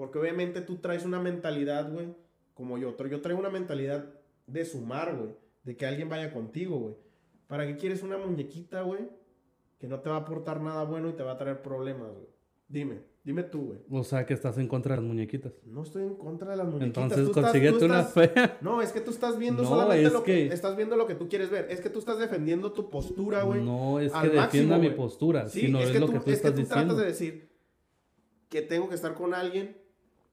Porque 0.00 0.18
obviamente 0.18 0.62
tú 0.62 0.76
traes 0.78 1.04
una 1.04 1.20
mentalidad, 1.20 1.92
güey, 1.92 2.06
como 2.54 2.78
yo. 2.78 2.96
Yo 2.96 3.20
traigo 3.20 3.38
una 3.38 3.50
mentalidad 3.50 4.06
de 4.46 4.64
sumar, 4.64 5.14
güey. 5.14 5.34
De 5.62 5.76
que 5.76 5.84
alguien 5.84 6.08
vaya 6.08 6.32
contigo, 6.32 6.78
güey. 6.78 6.94
¿Para 7.46 7.66
qué 7.66 7.76
quieres 7.76 8.02
una 8.02 8.16
muñequita, 8.16 8.80
güey? 8.80 9.10
Que 9.78 9.86
no 9.88 10.00
te 10.00 10.08
va 10.08 10.16
a 10.16 10.20
aportar 10.20 10.62
nada 10.62 10.84
bueno 10.84 11.10
y 11.10 11.12
te 11.12 11.22
va 11.22 11.32
a 11.32 11.36
traer 11.36 11.60
problemas, 11.60 12.12
güey. 12.14 12.28
Dime, 12.66 13.00
dime 13.24 13.42
tú, 13.42 13.66
güey. 13.66 13.78
O 13.90 14.02
sea, 14.02 14.24
que 14.24 14.32
estás 14.32 14.56
en 14.56 14.68
contra 14.68 14.94
de 14.94 15.02
las 15.02 15.06
muñequitas. 15.06 15.52
No 15.66 15.82
estoy 15.82 16.04
en 16.04 16.14
contra 16.14 16.52
de 16.52 16.56
las 16.56 16.66
muñequitas. 16.66 16.86
Entonces, 17.04 17.18
Tú 17.24 17.30
estás- 17.32 17.44
consíguete 17.52 17.78
tú 17.78 17.84
una 17.84 18.00
estás- 18.00 18.32
fea. 18.32 18.58
No, 18.62 18.80
es 18.80 18.92
que 18.92 19.02
tú 19.02 19.10
estás 19.10 19.36
viendo 19.38 19.64
No, 19.64 19.68
solamente 19.68 20.06
es 20.06 20.12
lo 20.14 20.22
que... 20.22 20.48
que- 20.48 20.54
Estás 20.54 20.76
viendo 20.78 20.96
lo 20.96 21.06
que 21.06 21.14
tú 21.14 21.28
quieres 21.28 21.50
ver. 21.50 21.66
Es 21.70 21.82
que 21.82 21.90
tú 21.90 21.98
estás 21.98 22.18
defendiendo 22.18 22.72
tu 22.72 22.88
postura, 22.88 23.42
güey. 23.42 23.62
No 23.62 24.00
es 24.00 24.12
que 24.12 24.28
defienda 24.30 24.40
máximo, 24.40 24.78
mi 24.78 24.88
postura, 24.96 25.46
Sí, 25.46 25.60
sino 25.66 25.78
es, 25.80 25.88
es, 25.88 25.92
que 25.92 26.00
lo 26.00 26.06
tú, 26.06 26.12
que 26.12 26.18
tú 26.20 26.30
es 26.30 26.40
que 26.40 26.48
estás 26.48 26.52
tú 26.54 26.60
diciendo. 26.60 26.94
tratas 26.94 26.96
de 26.98 27.04
decir 27.06 27.50
que 28.48 28.62
tengo 28.62 28.88
que 28.88 28.94
estar 28.94 29.12
con 29.14 29.34
alguien, 29.34 29.76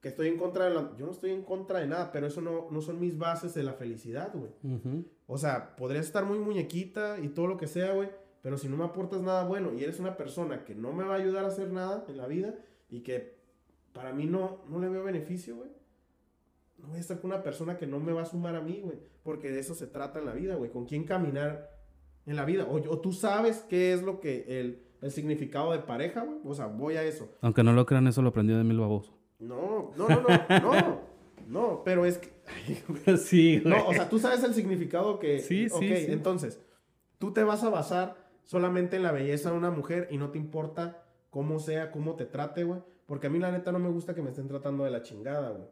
que 0.00 0.08
estoy 0.08 0.28
en 0.28 0.36
contra 0.38 0.66
de 0.66 0.74
la... 0.74 0.94
Yo 0.96 1.06
no 1.06 1.12
estoy 1.12 1.32
en 1.32 1.42
contra 1.42 1.80
de 1.80 1.86
nada, 1.86 2.12
pero 2.12 2.26
eso 2.26 2.40
no, 2.40 2.68
no 2.70 2.80
son 2.80 3.00
mis 3.00 3.18
bases 3.18 3.54
de 3.54 3.62
la 3.62 3.72
felicidad, 3.72 4.32
güey. 4.32 4.52
Ujú. 4.62 5.04
O 5.26 5.38
sea, 5.38 5.76
podrías 5.76 6.06
estar 6.06 6.24
muy 6.24 6.38
muñequita 6.38 7.18
y 7.20 7.28
todo 7.28 7.46
lo 7.46 7.56
que 7.56 7.66
sea, 7.66 7.92
güey, 7.92 8.08
pero 8.42 8.56
si 8.58 8.68
no 8.68 8.76
me 8.76 8.84
aportas 8.84 9.20
nada 9.22 9.44
bueno 9.44 9.74
y 9.74 9.82
eres 9.82 9.98
una 9.98 10.16
persona 10.16 10.64
que 10.64 10.74
no 10.74 10.92
me 10.92 11.04
va 11.04 11.14
a 11.14 11.18
ayudar 11.18 11.44
a 11.44 11.48
hacer 11.48 11.72
nada 11.72 12.04
en 12.08 12.16
la 12.16 12.26
vida 12.26 12.54
y 12.88 13.00
que 13.00 13.38
para 13.92 14.12
mí 14.12 14.26
no, 14.26 14.64
no 14.68 14.78
le 14.78 14.88
veo 14.88 15.02
beneficio, 15.02 15.56
güey. 15.56 15.70
No 16.78 16.88
voy 16.88 16.98
a 16.98 17.00
estar 17.00 17.20
con 17.20 17.32
una 17.32 17.42
persona 17.42 17.76
que 17.76 17.88
no 17.88 17.98
me 17.98 18.12
va 18.12 18.22
a 18.22 18.26
sumar 18.26 18.54
a 18.54 18.60
mí, 18.60 18.80
güey. 18.82 18.98
Porque 19.24 19.50
de 19.50 19.58
eso 19.58 19.74
se 19.74 19.88
trata 19.88 20.20
en 20.20 20.26
la 20.26 20.32
vida, 20.32 20.54
güey. 20.54 20.70
Con 20.70 20.86
quién 20.86 21.02
caminar 21.02 21.68
en 22.24 22.36
la 22.36 22.44
vida. 22.44 22.66
O, 22.66 22.76
o 22.76 23.00
tú 23.00 23.12
sabes 23.12 23.66
qué 23.68 23.92
es 23.92 24.04
lo 24.04 24.20
que 24.20 24.60
el, 24.60 24.84
el 25.02 25.10
significado 25.10 25.72
de 25.72 25.80
pareja, 25.80 26.22
güey. 26.22 26.38
O 26.44 26.54
sea, 26.54 26.66
voy 26.66 26.94
a 26.94 27.02
eso. 27.02 27.28
Aunque 27.40 27.64
no 27.64 27.72
lo 27.72 27.84
crean, 27.84 28.06
eso 28.06 28.22
lo 28.22 28.28
aprendí 28.28 28.54
de 28.54 28.62
Mil 28.62 28.78
Baboso. 28.78 29.17
No, 29.38 29.92
no, 29.96 30.08
no, 30.08 30.20
no, 30.48 30.60
no. 30.60 31.00
No, 31.46 31.82
pero 31.84 32.04
es 32.04 32.18
que... 32.18 32.30
Sí, 33.16 33.60
güey. 33.60 33.74
No, 33.74 33.88
o 33.88 33.92
sea, 33.94 34.08
tú 34.08 34.18
sabes 34.18 34.42
el 34.44 34.54
significado 34.54 35.18
que... 35.18 35.40
Sí, 35.40 35.68
sí, 35.68 35.74
Ok, 35.74 35.82
sí. 35.82 36.06
entonces, 36.08 36.60
tú 37.18 37.32
te 37.32 37.42
vas 37.42 37.64
a 37.64 37.70
basar 37.70 38.16
solamente 38.44 38.96
en 38.96 39.02
la 39.02 39.12
belleza 39.12 39.50
de 39.50 39.56
una 39.56 39.70
mujer 39.70 40.08
y 40.10 40.18
no 40.18 40.30
te 40.30 40.38
importa 40.38 41.04
cómo 41.30 41.58
sea, 41.58 41.90
cómo 41.90 42.16
te 42.16 42.26
trate, 42.26 42.64
güey. 42.64 42.80
Porque 43.06 43.28
a 43.28 43.30
mí 43.30 43.38
la 43.38 43.50
neta 43.50 43.72
no 43.72 43.78
me 43.78 43.88
gusta 43.88 44.14
que 44.14 44.22
me 44.22 44.30
estén 44.30 44.48
tratando 44.48 44.84
de 44.84 44.90
la 44.90 45.02
chingada, 45.02 45.50
güey. 45.50 45.68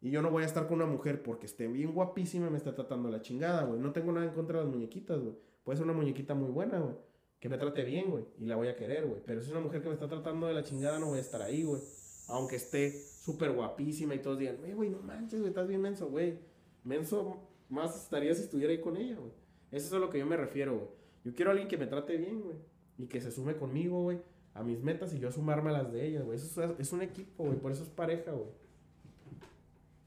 Y 0.00 0.10
yo 0.10 0.22
no 0.22 0.30
voy 0.30 0.44
a 0.44 0.46
estar 0.46 0.66
con 0.66 0.76
una 0.76 0.86
mujer 0.86 1.22
porque 1.22 1.44
esté 1.44 1.68
bien 1.68 1.92
guapísima 1.92 2.46
y 2.46 2.50
me 2.50 2.56
esté 2.56 2.72
tratando 2.72 3.10
de 3.10 3.16
la 3.18 3.22
chingada, 3.22 3.64
güey. 3.64 3.78
No 3.78 3.92
tengo 3.92 4.12
nada 4.12 4.24
en 4.24 4.32
contra 4.32 4.58
de 4.58 4.64
las 4.64 4.72
muñequitas, 4.72 5.20
güey. 5.20 5.34
Puede 5.62 5.76
ser 5.76 5.84
una 5.84 5.92
muñequita 5.92 6.34
muy 6.34 6.48
buena, 6.50 6.78
güey. 6.78 6.94
Que 7.38 7.50
me 7.50 7.58
trate 7.58 7.84
bien, 7.84 8.10
güey. 8.10 8.24
Y 8.38 8.46
la 8.46 8.56
voy 8.56 8.68
a 8.68 8.76
querer, 8.76 9.06
güey. 9.06 9.20
Pero 9.26 9.42
si 9.42 9.48
es 9.48 9.52
una 9.52 9.60
mujer 9.60 9.82
que 9.82 9.88
me 9.88 9.94
está 9.94 10.08
tratando 10.08 10.46
de 10.46 10.54
la 10.54 10.62
chingada, 10.62 10.98
no 10.98 11.06
voy 11.08 11.18
a 11.18 11.20
estar 11.20 11.42
ahí, 11.42 11.64
güey. 11.64 11.82
Aunque 12.30 12.56
esté 12.56 12.92
súper 12.92 13.52
guapísima 13.52 14.14
y 14.14 14.20
todos 14.20 14.38
digan, 14.38 14.56
güey, 14.74 14.88
no 14.88 15.00
manches, 15.00 15.40
güey, 15.40 15.50
estás 15.50 15.68
bien 15.68 15.80
menso, 15.80 16.08
güey. 16.08 16.38
Menso 16.84 17.40
más 17.68 17.96
estaría 17.96 18.34
si 18.34 18.42
estuviera 18.42 18.72
ahí 18.72 18.80
con 18.80 18.96
ella, 18.96 19.16
güey. 19.16 19.32
Eso 19.70 19.86
es 19.86 19.92
a 19.92 19.98
lo 19.98 20.10
que 20.10 20.18
yo 20.18 20.26
me 20.26 20.36
refiero, 20.36 20.76
güey. 20.76 20.88
Yo 21.24 21.34
quiero 21.34 21.50
a 21.50 21.52
alguien 21.52 21.68
que 21.68 21.76
me 21.76 21.86
trate 21.86 22.16
bien, 22.16 22.40
güey. 22.40 22.56
Y 22.98 23.06
que 23.06 23.20
se 23.20 23.30
sume 23.30 23.56
conmigo, 23.56 24.02
güey. 24.02 24.20
A 24.54 24.62
mis 24.62 24.82
metas 24.82 25.14
y 25.14 25.20
yo 25.20 25.30
sumarme 25.30 25.70
a 25.70 25.74
las 25.74 25.92
de 25.92 26.06
ella, 26.06 26.22
güey. 26.22 26.36
Eso 26.36 26.62
es, 26.64 26.70
es 26.78 26.92
un 26.92 27.02
equipo, 27.02 27.44
güey. 27.44 27.58
Por 27.58 27.72
eso 27.72 27.82
es 27.82 27.88
pareja, 27.88 28.32
güey. 28.32 28.48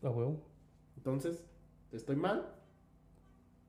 A 0.02 0.10
huevo. 0.10 0.42
Entonces, 0.98 1.44
¿estoy 1.92 2.16
mal? 2.16 2.54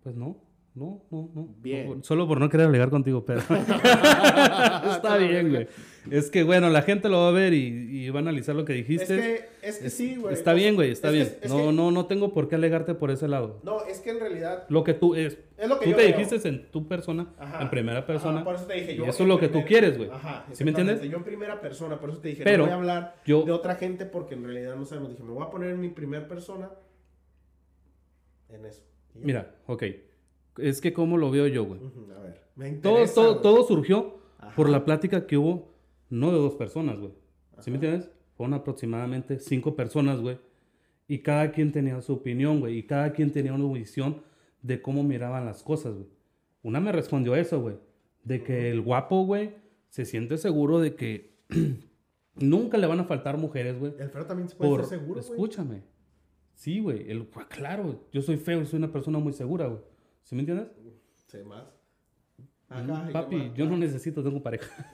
Pues 0.02 0.16
no. 0.16 0.36
No, 0.74 1.04
no, 1.10 1.30
no. 1.32 1.48
Bien. 1.58 2.02
Solo 2.02 2.26
por 2.26 2.40
no 2.40 2.48
querer 2.48 2.66
alegar 2.66 2.90
contigo, 2.90 3.24
pero. 3.24 3.40
Está 3.48 5.16
bien, 5.18 5.50
güey. 5.50 5.68
Es 6.10 6.30
que, 6.30 6.42
bueno, 6.42 6.68
la 6.68 6.82
gente 6.82 7.08
lo 7.08 7.18
va 7.20 7.28
a 7.28 7.32
ver 7.32 7.54
y, 7.54 7.66
y 8.06 8.10
va 8.10 8.18
a 8.18 8.22
analizar 8.22 8.54
lo 8.54 8.64
que 8.64 8.74
dijiste. 8.74 9.04
Es 9.04 9.20
que, 9.20 9.48
es 9.62 9.78
que 9.78 9.90
sí, 9.90 10.16
güey. 10.16 10.34
Está 10.34 10.52
bien, 10.52 10.74
güey, 10.74 10.90
está 10.90 11.08
Es 11.08 11.12
que- 11.12 11.18
bien. 11.20 11.38
es 11.42 11.50
no, 11.50 11.56
que- 11.68 11.72
no, 11.72 11.90
no 11.90 12.06
tengo 12.06 12.32
por 12.34 12.48
qué 12.48 12.56
alegarte 12.56 12.94
por 12.94 13.10
ese 13.10 13.26
lado. 13.28 13.60
No, 13.62 13.84
es 13.86 14.00
que 14.00 14.10
en 14.10 14.20
realidad. 14.20 14.64
Lo 14.68 14.84
que 14.84 14.92
tú 14.94 15.14
es. 15.14 15.38
Es 15.56 15.68
lo 15.68 15.78
que 15.78 15.84
tú 15.86 15.90
yo 15.92 15.96
te 15.96 16.06
dijiste 16.06 16.46
en 16.48 16.70
tu 16.70 16.86
persona, 16.86 17.32
Ajá. 17.38 17.62
en 17.62 17.70
primera 17.70 18.04
persona. 18.04 18.36
Ajá, 18.36 18.44
por 18.44 18.54
eso 18.56 18.66
te 18.66 18.74
dije, 18.74 18.92
y 18.92 18.96
yo 18.96 19.06
eso 19.06 19.22
es 19.22 19.28
lo 19.28 19.38
que 19.38 19.48
tú 19.48 19.64
quieres, 19.64 19.96
güey. 19.96 20.10
Ajá. 20.10 20.46
¿Sí 20.52 20.62
me 20.64 20.70
entiendes? 20.70 21.00
Yo 21.02 21.16
en 21.16 21.24
primera 21.24 21.60
persona, 21.60 21.98
por 21.98 22.10
eso 22.10 22.18
te 22.18 22.28
dije, 22.28 22.44
Pero 22.44 22.58
no 22.58 22.64
voy 22.64 22.72
a 22.72 22.76
hablar 22.76 23.16
yo- 23.24 23.42
de 23.44 23.52
otra 23.52 23.76
gente 23.76 24.04
porque 24.04 24.34
en 24.34 24.44
realidad 24.44 24.76
no 24.76 24.84
sabemos. 24.84 25.10
Dije, 25.10 25.22
me 25.22 25.32
voy 25.32 25.42
a 25.44 25.50
poner 25.50 25.70
en 25.70 25.80
mi 25.80 25.88
primera 25.88 26.28
persona 26.28 26.70
en 28.50 28.64
eso. 28.66 28.82
Y. 29.14 29.20
Mira, 29.24 29.54
ok. 29.66 29.82
Es 30.58 30.80
que 30.80 30.92
cómo 30.92 31.16
lo 31.18 31.30
veo 31.30 31.46
yo, 31.46 31.64
güey. 31.64 31.80
A 32.16 32.20
ver, 32.20 32.40
me 32.56 32.70
Todo, 32.72 32.92
interesa, 32.94 33.14
todo, 33.14 33.30
güey. 33.30 33.42
todo 33.42 33.64
surgió 33.66 34.18
Ajá. 34.38 34.54
por 34.54 34.68
la 34.68 34.84
plática 34.84 35.26
que 35.26 35.36
hubo, 35.36 35.73
no 36.10 36.30
de 36.30 36.38
dos 36.38 36.54
personas, 36.54 36.98
güey. 36.98 37.12
¿Sí 37.60 37.70
me 37.70 37.76
entiendes? 37.76 38.10
Fueron 38.36 38.54
aproximadamente 38.54 39.38
cinco 39.38 39.76
personas, 39.76 40.20
güey. 40.20 40.38
Y 41.06 41.18
cada 41.18 41.52
quien 41.52 41.72
tenía 41.72 42.00
su 42.00 42.14
opinión, 42.14 42.60
güey. 42.60 42.78
Y 42.78 42.82
cada 42.84 43.12
quien 43.12 43.30
tenía 43.30 43.52
una 43.52 43.72
visión 43.72 44.22
de 44.62 44.80
cómo 44.80 45.02
miraban 45.02 45.44
las 45.44 45.62
cosas, 45.62 45.94
güey. 45.94 46.08
Una 46.62 46.80
me 46.80 46.92
respondió 46.92 47.36
eso, 47.36 47.60
güey. 47.60 47.76
De 48.24 48.42
que 48.42 48.70
el 48.70 48.80
guapo, 48.80 49.24
güey, 49.24 49.54
se 49.90 50.04
siente 50.06 50.38
seguro 50.38 50.80
de 50.80 50.94
que 50.94 51.34
nunca 52.36 52.78
le 52.78 52.86
van 52.86 53.00
a 53.00 53.04
faltar 53.04 53.36
mujeres, 53.36 53.78
güey. 53.78 53.92
El 53.98 54.10
feo 54.10 54.24
también 54.26 54.48
se 54.48 54.56
puede 54.56 54.70
Por... 54.70 54.80
estar 54.80 54.98
seguro, 54.98 55.20
güey. 55.20 55.32
Escúchame. 55.32 55.82
Sí, 56.54 56.80
güey. 56.80 57.10
El... 57.10 57.26
pues, 57.26 57.46
Claro, 57.46 58.06
yo 58.12 58.22
soy 58.22 58.38
feo 58.38 58.62
y 58.62 58.66
soy 58.66 58.78
una 58.78 58.90
persona 58.90 59.18
muy 59.18 59.32
segura, 59.32 59.66
güey. 59.66 59.80
¿Sí 60.22 60.34
me 60.34 60.40
entiendes? 60.40 60.68
Sí, 61.26 61.38
más. 61.46 61.64
Mm, 62.82 62.90
Ajá, 62.90 63.02
¿y 63.02 63.06
qué 63.06 63.12
Papi, 63.12 63.52
yo 63.54 63.66
no 63.66 63.76
necesito, 63.76 64.22
tengo 64.22 64.42
pareja. 64.42 64.92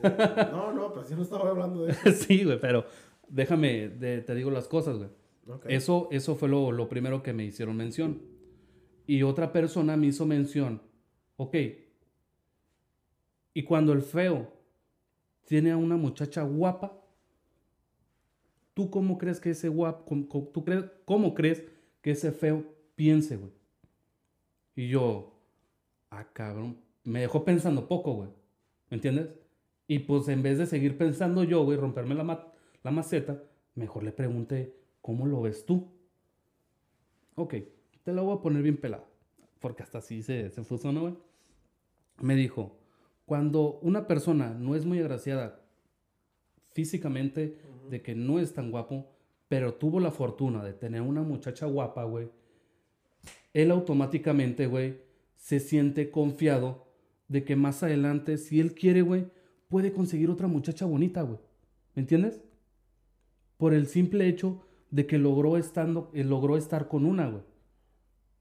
No, 0.53 0.72
no, 0.72 0.93
pues 0.93 1.09
yo 1.11 1.16
no 1.16 1.22
estaba 1.22 1.49
hablando 1.51 1.85
de 1.85 1.93
eso. 1.93 2.11
sí, 2.12 2.45
güey, 2.45 2.61
pero 2.61 2.85
déjame, 3.28 3.89
de- 3.89 4.20
te 4.22 4.35
digo 4.35 4.51
las 4.51 4.68
cosas, 4.68 4.99
güey. 4.99 5.09
Ok. 5.47 5.66
Eso, 5.68 6.09
eso 6.12 6.37
fue 6.37 6.49
lo, 6.49 6.70
lo 6.72 6.89
primero 6.89 7.22
que 7.22 7.33
me 7.33 7.45
hicieron 7.45 7.76
mención. 7.76 8.22
Y 9.07 9.22
otra 9.22 9.53
persona 9.53 9.97
me 9.97 10.07
hizo 10.09 10.24
mención, 10.26 10.83
ok, 11.37 11.57
y 13.53 13.64
cuando 13.64 13.93
el 13.93 14.03
feo 14.03 14.53
tiene 15.47 15.72
a 15.72 15.76
una 15.76 15.97
muchacha 15.97 16.43
guapa, 16.43 16.97
¿tú 18.74 18.89
cómo 18.91 19.18
crees 19.18 19.41
que 19.41 19.51
ese 19.51 19.68
guapo, 19.68 20.05
cómo, 20.05 20.28
cómo- 20.28 20.49
tú 20.49 20.64
crees, 20.64 20.85
cómo 21.05 21.35
crees 21.35 21.64
que 22.01 22.12
ese 22.12 22.31
feo 22.31 22.64
piense, 22.95 23.37
güey? 23.37 23.51
Y 24.76 24.89
yo, 24.89 25.35
ah, 26.11 26.28
cabrón, 26.33 26.78
me 27.05 27.21
dejó 27.21 27.45
pensando 27.45 27.89
poco, 27.89 28.13
güey. 28.15 28.31
¿Me 28.91 28.97
entiendes? 28.97 29.29
Y 29.87 30.01
pues 30.01 30.29
en 30.29 30.43
vez 30.43 30.59
de 30.59 30.67
seguir 30.67 30.97
pensando 30.99 31.43
yo, 31.45 31.65
güey, 31.65 31.79
romperme 31.79 32.15
la, 32.15 32.25
ma- 32.25 32.53
la 32.83 32.91
maceta, 32.91 33.43
mejor 33.75 34.03
le 34.03 34.13
pregunté, 34.13 34.77
¿cómo 35.01 35.27
lo 35.27 35.43
ves 35.43 35.65
tú? 35.67 35.93
Ok, 37.35 37.55
te 38.05 38.13
la 38.13 38.23
voy 38.23 38.37
a 38.37 38.41
poner 38.43 38.63
bien 38.63 38.77
pelada, 38.77 39.05
porque 39.61 39.83
hasta 39.83 39.99
así 39.99 40.23
se, 40.23 40.51
se 40.51 40.63
fusionó, 40.65 41.01
güey. 41.03 41.15
Me 42.21 42.35
dijo, 42.35 42.79
cuando 43.27 43.79
una 43.83 44.07
persona 44.07 44.51
no 44.51 44.75
es 44.75 44.85
muy 44.85 44.99
agraciada 44.99 45.61
físicamente, 46.73 47.59
de 47.89 48.03
que 48.03 48.15
no 48.15 48.39
es 48.39 48.53
tan 48.55 48.71
guapo, 48.71 49.11
pero 49.49 49.75
tuvo 49.75 49.99
la 49.99 50.11
fortuna 50.13 50.63
de 50.65 50.73
tener 50.75 51.03
una 51.03 51.23
muchacha 51.23 51.67
guapa, 51.67 52.05
güey, 52.05 52.29
él 53.53 53.71
automáticamente, 53.73 54.67
güey, 54.67 55.01
se 55.37 55.59
siente 55.59 56.11
confiado 56.11 56.87
de 57.31 57.45
que 57.45 57.55
más 57.57 57.83
adelante, 57.83 58.37
si 58.39 58.59
él 58.61 58.74
quiere, 58.74 59.03
güey, 59.03 59.26
puede 59.68 59.93
conseguir 59.93 60.31
otra 60.31 60.49
muchacha 60.49 60.85
bonita, 60.85 61.22
güey. 61.22 61.39
¿Me 61.95 62.01
entiendes? 62.03 62.43
Por 63.57 63.72
el 63.72 63.87
simple 63.87 64.26
hecho 64.28 64.62
de 64.91 65.07
que 65.07 65.16
logró, 65.16 65.57
estando, 65.57 66.11
eh, 66.12 66.24
logró 66.24 66.57
estar 66.57 66.89
con 66.89 67.05
una, 67.07 67.28
güey. 67.28 67.43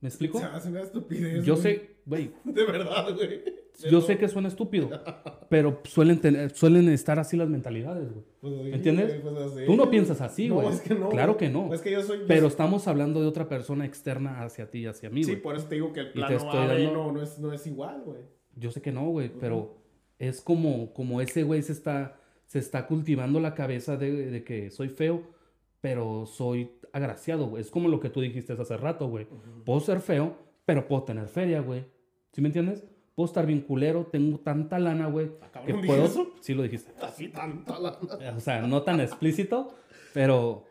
¿Me 0.02 0.10
explico? 0.10 0.40
Se 0.40 0.46
hace 0.46 0.70
una 0.70 0.82
estupidez. 0.82 1.46
Yo 1.46 1.54
güey. 1.56 1.62
sé, 1.64 1.90
güey, 2.06 2.32
De 2.46 2.66
verdad, 2.66 3.14
güey. 3.14 3.44
yo 3.92 4.02
sé 4.02 4.18
que 4.18 4.28
suena 4.28 4.48
estúpido, 4.48 4.90
pero 5.50 5.82
suelen, 5.84 6.20
tener, 6.20 6.50
suelen 6.56 6.90
estar 6.90 7.20
así 7.20 7.38
las 7.38 7.48
mentalidades, 7.50 8.12
güey. 8.12 8.26
Pues 8.42 8.54
sí, 8.56 8.64
¿Me 8.72 8.76
entiendes? 8.78 9.22
pues 9.22 9.36
así. 9.38 9.66
Tú 9.68 9.76
no 9.76 9.90
piensas 9.92 10.22
así, 10.22 10.48
No, 10.50 10.56
güey. 10.56 10.70
es 10.70 10.82
que 10.82 10.96
no. 10.96 11.10
Claro 11.10 11.34
güey. 11.34 11.46
que 11.46 11.50
no. 11.54 11.72
Es 11.74 11.82
que 11.82 11.92
yo 11.92 12.02
soy. 12.02 12.20
yo 12.22 12.28
Pero 12.28 12.42
soy- 12.42 12.50
estamos 12.50 12.88
hablando 12.88 13.22
de 13.22 13.28
otra 13.28 13.48
persona 13.48 13.86
externa 13.86 14.42
hacia 14.44 14.72
ti 14.72 14.80
y 14.80 14.86
hacia 14.88 15.10
mí, 15.12 15.24
Sí, 15.24 15.32
güey. 15.34 15.44
por 15.44 15.56
eso 15.58 15.68
te 15.68 15.76
digo 15.76 15.94
que 15.94 16.00
el 16.00 16.12
plano 16.14 16.50
A, 16.52 16.66
dando- 16.68 17.12
no, 17.14 17.22
es, 17.22 17.38
no 17.38 17.54
es 17.54 17.68
igual, 17.68 18.02
güey. 18.06 18.22
Yo 18.56 18.72
sé 18.72 18.82
que 18.82 18.92
no, 18.92 19.10
güey, 19.10 19.30
pero 19.40 19.78
es 20.18 20.42
como, 20.42 20.94
como 20.94 21.22
ese 21.22 21.44
güey 21.44 21.62
se 21.62 21.72
está, 21.72 22.18
se 22.46 22.60
está 22.60 22.88
cultivando 22.88 23.40
la 23.40 23.56
cabeza 23.56 23.96
de, 23.98 24.30
de 24.32 24.44
que 24.44 24.70
soy 24.72 24.90
feo, 24.90 25.24
pero 25.82 26.26
soy 26.26 26.72
agraciado, 26.92 27.48
güey. 27.48 27.62
Es 27.62 27.72
como 27.72 27.88
lo 27.88 28.00
que 28.00 28.10
tú 28.10 28.22
dijiste 28.22 28.54
hace 28.54 28.78
rato, 28.78 29.08
güey. 29.08 29.28
Puedo 29.66 29.80
ser 29.80 30.02
feo, 30.02 30.36
pero 30.66 30.88
puedo 30.88 31.04
tener 31.04 31.28
feria, 31.28 31.62
güey. 31.62 31.86
¿Sí 32.34 32.42
me 32.42 32.48
entiendes? 32.50 32.84
Puedo 33.16 33.28
estar 33.28 33.46
bien 33.46 33.62
culero, 33.62 34.06
tengo 34.06 34.40
tanta 34.40 34.80
lana, 34.80 35.08
güey, 35.08 35.28
que 35.28 35.34
Ah, 35.54 35.62
¿dije 35.66 35.88
puedo... 35.88 36.06
eso? 36.06 36.32
Sí 36.42 36.54
lo 36.54 36.64
dijiste. 36.64 36.92
Así 37.02 37.28
tanta 37.30 37.78
la... 37.80 38.00
O 38.36 38.40
sea, 38.40 38.62
no 38.62 38.82
tan 38.84 39.02
explícito, 39.02 39.76
pero 40.14 40.64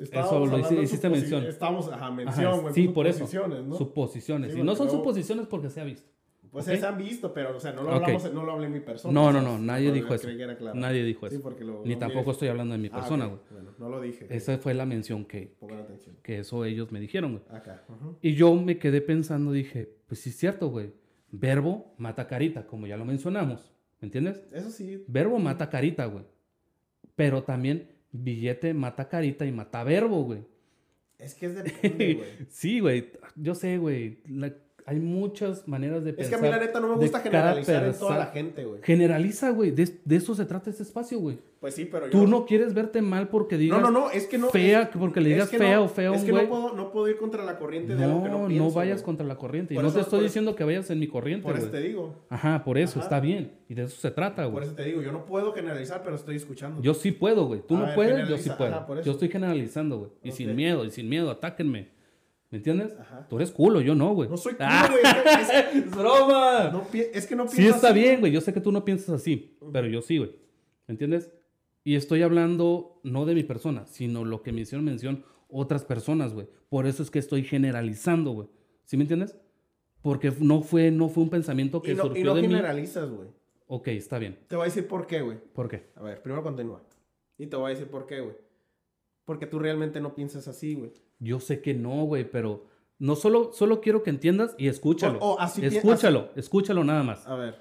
Estábamos 0.00 0.32
lo 0.50 0.56
hablando 0.56 0.68
de 0.76 0.82
hiciste 0.82 1.08
mención. 1.08 1.44
Estábamos, 1.44 1.88
ajá, 1.88 2.06
Ajá, 2.06 2.10
mención, 2.10 2.60
güey. 2.60 2.74
sí, 2.74 2.88
por 2.88 3.06
eso. 3.06 3.26
suposiciones, 3.26 3.64
¿no? 3.64 3.76
suposiciones. 3.76 4.52
Sí, 4.52 4.60
y 4.60 4.62
no 4.62 4.76
son 4.76 4.90
suposiciones 4.90 5.46
porque 5.46 5.70
se 5.70 5.80
ha 5.80 5.84
visto. 5.84 6.08
Pues 6.56 6.68
¿ok? 6.68 6.74
se 6.80 6.86
han 6.86 6.98
visto, 6.98 7.34
pero, 7.34 7.56
o 7.56 7.60
sea, 7.60 7.72
no 7.72 7.82
lo 7.82 7.92
hablamos, 7.92 8.32
no 8.32 8.44
lo 8.44 8.52
hablé 8.52 8.66
en 8.66 8.72
mi 8.72 8.80
persona. 8.80 9.12
No, 9.12 9.30
no, 9.32 9.42
no, 9.42 9.58
nadie 9.58 9.92
dijo 9.92 10.14
eso. 10.14 10.26
que 10.26 10.36
claro. 10.56 10.74
Nadie 10.74 11.04
dijo 11.04 11.28
Sí, 11.28 11.34
eso. 11.34 11.42
porque 11.42 11.64
lo... 11.64 11.82
Ni 11.84 11.92
lo 11.94 11.98
tampoco 11.98 12.30
estoy 12.30 12.48
hablando 12.48 12.72
de 12.72 12.78
mi 12.78 12.88
Ah, 12.90 12.96
persona, 12.96 13.26
güey. 13.26 13.40
Bueno, 13.50 13.70
no 13.78 13.88
lo 13.90 14.00
dije. 14.00 14.26
Esa 14.30 14.56
fue 14.58 14.72
la 14.72 14.86
mención 14.86 15.24
que, 15.26 15.54
atención. 15.60 16.16
que 16.22 16.38
eso 16.38 16.64
ellos 16.64 16.90
me 16.92 17.00
dijeron, 17.00 17.32
güey. 17.32 17.44
Acá. 17.58 17.84
Y 18.22 18.34
yo 18.34 18.54
me 18.54 18.78
quedé 18.78 19.00
pensando, 19.02 19.52
dije, 19.52 19.96
pues 20.06 20.20
sí 20.20 20.30
es 20.30 20.36
cierto, 20.36 20.68
güey. 20.70 20.92
Verbo 21.30 21.94
mata 21.98 22.26
carita, 22.26 22.66
como 22.66 22.86
ya 22.86 22.96
lo 22.96 23.04
mencionamos. 23.04 23.72
¿Me 24.00 24.06
entiendes? 24.06 24.42
Eso 24.52 24.70
sí. 24.70 25.04
Verbo 25.08 25.38
mata 25.38 25.68
carita, 25.68 26.06
güey. 26.06 26.24
Pero 27.14 27.42
también 27.42 27.88
billete 28.12 28.72
mata 28.74 29.08
carita 29.08 29.44
y 29.44 29.52
mata 29.52 29.84
verbo, 29.84 30.22
güey. 30.24 30.40
Es 31.18 31.34
que 31.34 31.46
es 31.46 31.54
depende, 31.54 32.14
güey. 32.16 32.28
Sí, 32.48 32.80
güey. 32.80 33.10
Yo 33.36 33.54
sé, 33.54 33.78
güey. 33.78 34.20
La- 34.28 34.54
Hay 34.88 35.00
muchas 35.00 35.66
maneras 35.66 36.04
de 36.04 36.10
Es 36.10 36.16
pensar. 36.16 36.30
que 36.40 36.46
a 36.46 36.48
mí 36.48 36.56
la 36.56 36.64
neta 36.64 36.78
no 36.78 36.88
me 36.88 36.94
gusta 36.94 37.18
generalizar 37.18 37.84
en 37.84 37.92
toda 37.98 38.18
la 38.18 38.26
gente, 38.26 38.64
güey. 38.64 38.80
Generaliza, 38.84 39.50
güey. 39.50 39.72
De, 39.72 39.98
de 40.04 40.14
eso 40.16 40.32
se 40.36 40.44
trata 40.44 40.70
este 40.70 40.84
espacio, 40.84 41.18
güey. 41.18 41.38
Pues 41.58 41.74
sí, 41.74 41.86
pero 41.86 42.06
yo... 42.06 42.12
Tú 42.12 42.28
no 42.28 42.46
quieres 42.46 42.72
verte 42.72 43.02
mal 43.02 43.26
porque 43.28 43.56
digas 43.56 43.80
No, 43.80 43.90
no, 43.90 44.00
no, 44.02 44.10
es 44.12 44.26
que 44.28 44.38
no... 44.38 44.48
fea, 44.50 44.82
es- 44.82 44.88
porque 44.96 45.20
le 45.20 45.30
es 45.30 45.34
digas 45.36 45.48
que 45.48 45.58
fea 45.58 45.76
no- 45.78 45.84
o 45.86 45.88
feo, 45.88 46.14
Es 46.14 46.22
que 46.22 46.30
güey. 46.30 46.44
no 46.44 46.48
puedo, 46.50 46.72
no 46.76 46.92
puedo 46.92 47.08
ir 47.08 47.16
contra 47.16 47.44
la 47.44 47.58
corriente 47.58 47.96
de 47.96 48.04
algo 48.04 48.22
que 48.22 48.28
no 48.28 48.42
No, 48.42 48.46
pienso, 48.46 48.64
no 48.64 48.70
vayas 48.70 48.98
güey. 48.98 49.04
contra 49.06 49.26
la 49.26 49.34
corriente. 49.36 49.74
Y 49.74 49.76
Por 49.76 49.82
no 49.82 49.88
eso- 49.88 49.96
te 49.96 50.02
estoy 50.02 50.18
por 50.18 50.24
eso- 50.24 50.28
diciendo 50.28 50.54
que 50.54 50.62
vayas 50.62 50.88
en 50.90 51.00
mi 51.00 51.08
corriente, 51.08 51.42
Por 51.42 51.56
eso 51.56 51.68
güey. 51.68 51.82
te 51.82 51.88
digo. 51.88 52.14
Ajá, 52.28 52.62
por 52.62 52.78
eso, 52.78 53.00
Ajá. 53.00 53.06
está 53.08 53.18
bien. 53.20 53.52
Y 53.68 53.74
de 53.74 53.82
eso 53.84 53.96
se 54.00 54.12
trata, 54.12 54.44
Por 54.44 54.52
güey. 54.52 54.66
eso 54.66 54.74
te 54.76 54.84
digo, 54.84 55.02
yo 55.02 55.10
no 55.10 55.24
puedo 55.24 55.52
generalizar, 55.52 56.02
pero 56.04 56.14
estoy 56.14 56.36
escuchando. 56.36 56.80
Yo 56.80 56.94
sí 56.94 57.10
puedo, 57.10 57.46
güey. 57.46 57.60
Tú 57.66 57.74
A 57.76 57.80
no 57.80 57.86
ver, 57.86 57.94
puedes, 57.96 58.28
yo 58.28 58.38
sí 58.38 58.50
puedo. 58.56 58.86
Por 58.86 59.02
yo 59.02 59.10
estoy 59.10 59.28
generalizando, 59.30 59.98
güey. 59.98 60.10
Y 60.22 60.30
sin 60.30 60.54
miedo, 60.54 60.84
y 60.84 60.90
sin 60.92 61.08
miedo, 61.08 61.28
atáquenme. 61.30 61.95
¿Me 62.56 62.58
entiendes? 62.58 62.96
Ajá. 62.98 63.26
Tú 63.28 63.36
eres 63.36 63.50
culo, 63.50 63.82
yo 63.82 63.94
no, 63.94 64.14
güey. 64.14 64.30
No 64.30 64.36
soy 64.38 64.54
culo, 64.56 64.66
Ah, 64.70 64.88
güey. 64.90 65.02
es 65.04 65.48
que- 65.50 65.58
es- 65.78 65.84
¡Es 65.84 65.90
broma! 65.90 66.70
no 66.72 66.86
es 66.92 67.26
que 67.26 67.36
no 67.36 67.42
pienso 67.44 67.56
sí 67.62 67.66
está 67.68 67.90
así, 67.90 68.00
bien, 68.00 68.20
güey. 68.20 68.32
Yo 68.32 68.40
sé 68.40 68.54
que 68.54 68.60
tú 68.62 68.72
no 68.72 68.82
piensas 68.84 69.10
así, 69.10 69.58
pero 69.72 69.86
yo 69.88 70.00
sí, 70.00 70.16
güey. 70.18 70.30
¿Me 70.86 70.92
entiendes? 70.92 71.30
Y 71.84 71.96
estoy 71.96 72.22
hablando 72.22 73.00
no 73.04 73.26
de 73.26 73.34
mi 73.34 73.42
persona, 73.44 73.86
sino 73.86 74.24
lo 74.24 74.42
que 74.42 74.52
me 74.52 74.62
hicieron 74.62 74.84
mención 74.86 75.22
otras 75.48 75.84
personas, 75.84 76.32
güey. 76.32 76.48
Por 76.70 76.86
eso 76.86 77.02
es 77.02 77.10
que 77.10 77.18
estoy 77.18 77.44
generalizando, 77.44 78.32
güey. 78.32 78.48
¿Sí 78.86 78.96
me 78.96 79.02
entiendes? 79.04 79.36
Porque 80.00 80.32
no 80.40 80.62
fue, 80.62 80.90
no 80.90 81.08
fue 81.10 81.24
un 81.24 81.30
pensamiento 81.30 81.82
que 81.82 81.92
Y 81.92 81.94
no, 81.94 82.04
y 82.04 82.06
surgió 82.08 82.24
no 82.24 82.34
de 82.36 82.42
mí. 82.42 82.48
generalizas, 82.48 83.10
güey. 83.10 83.28
Ok, 83.66 83.88
está 83.88 84.18
bien. 84.18 84.38
Te 84.48 84.56
voy 84.56 84.62
a 84.62 84.66
decir 84.66 84.88
por 84.88 85.06
qué, 85.06 85.20
güey. 85.20 85.38
¿Por 85.52 85.68
qué? 85.68 85.90
A 85.96 86.02
ver, 86.02 86.22
primero 86.22 86.42
continúa. 86.42 86.82
Y 87.36 87.46
te 87.48 87.56
voy 87.56 87.66
a 87.66 87.74
decir 87.74 87.88
por 87.88 88.06
qué, 88.06 88.20
güey. 88.20 88.34
Porque 89.24 89.46
tú 89.46 89.58
realmente 89.58 90.00
no 90.00 90.14
piensas 90.14 90.46
así, 90.46 90.74
güey. 90.74 90.92
Yo 91.18 91.40
sé 91.40 91.60
que 91.60 91.74
no, 91.74 92.04
güey, 92.04 92.30
pero 92.30 92.66
no 92.98 93.16
solo, 93.16 93.52
solo 93.52 93.80
quiero 93.80 94.02
que 94.02 94.10
entiendas 94.10 94.54
y 94.58 94.68
escúchalo. 94.68 95.38
Así 95.40 95.64
escúchalo, 95.64 96.30
escúchalo 96.36 96.84
nada 96.84 97.02
más. 97.02 97.26
A 97.26 97.36
ver. 97.36 97.56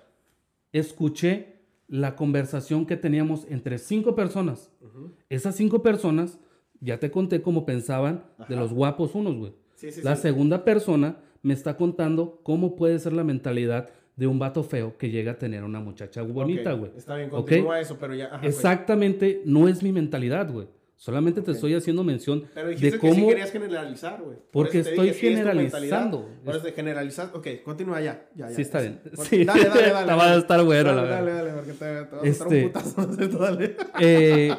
Escuché 0.72 1.56
la 1.88 2.16
conversación 2.16 2.86
que 2.86 2.98
teníamos 2.98 3.46
entre 3.50 3.78
cinco 3.78 4.16
personas. 4.16 4.72
Ujú. 4.82 5.14
Esas 5.30 5.56
cinco 5.56 5.82
personas, 5.82 6.40
ya 6.82 7.00
te 7.00 7.12
conté 7.12 7.42
cómo 7.42 7.66
pensaban 7.66 8.26
de 8.50 8.56
los 8.56 8.74
guapos 8.74 9.16
unos, 9.16 9.36
güey. 9.36 9.54
Sí, 9.76 9.92
sí, 9.92 10.02
La 10.02 10.16
sí. 10.16 10.24
segunda 10.24 10.64
persona 10.64 11.18
me 11.42 11.54
está 11.54 11.78
contando 11.78 12.40
cómo 12.44 12.76
puede 12.76 12.98
ser 13.00 13.14
la 13.14 13.24
mentalidad 13.24 13.90
de 14.16 14.28
un 14.28 14.40
vato 14.40 14.64
feo 14.64 14.98
que 14.98 15.10
llega 15.10 15.34
a 15.34 15.38
tener 15.38 15.64
una 15.64 15.80
muchacha 15.80 16.22
bonita, 16.24 16.74
güey. 16.74 16.92
Está 16.96 17.18
bien, 17.18 17.30
continúa 17.30 17.80
eso, 17.80 17.98
pero 18.00 18.16
ya. 18.16 18.28
ajá, 18.28 18.42
pues. 18.42 18.56
Exactamente, 18.56 19.42
no 19.46 19.68
es 19.68 19.84
mi 19.84 19.92
mentalidad, 19.92 20.52
güey. 20.52 20.68
Solamente 20.98 21.42
te 21.42 21.52
estoy 21.52 21.74
haciendo 21.76 22.04
mención 22.06 22.46
Pero 22.54 22.70
dijiste 22.70 22.92
de 22.92 23.00
que 23.02 23.10
sí 23.10 23.16
cómo... 23.16 23.28
querías 23.30 23.52
generalizar, 23.52 24.22
güey. 24.24 24.38
Por 24.38 24.48
Porque 24.52 24.80
estoy 24.80 25.08
dije, 25.10 25.28
generalizando. 25.36 26.30
Por 26.44 26.56
eso 26.56 26.66
de 26.66 26.72
generalizar. 26.72 27.32
Ok, 27.34 27.48
continúa 27.66 28.00
ya. 28.02 28.28
ya, 28.34 28.50
ya 28.50 28.56
Sí, 28.56 28.62
está 28.62 28.80
bien. 28.82 29.02
Sí. 29.24 29.44
Dale, 29.44 29.66
dale, 29.66 29.90
dale. 29.92 30.08
Te 30.08 30.14
va 30.18 30.32
a 30.32 30.36
estar 30.38 30.64
bueno, 30.64 30.94
la 30.94 31.04
Dale, 31.04 31.08
verdad. 31.10 31.26
dale, 31.26 31.52
dale, 31.52 31.52
porque 31.54 31.72
te, 31.74 32.06
te 32.06 32.16
vas 32.16 32.24
a 32.24 32.28
estar 32.28 32.48
Este- 32.48 32.66
un 32.66 32.72
putazo. 32.72 33.08
de 33.18 33.26
esto, 33.26 33.38
dale. 33.38 33.76
Eh, 34.00 34.56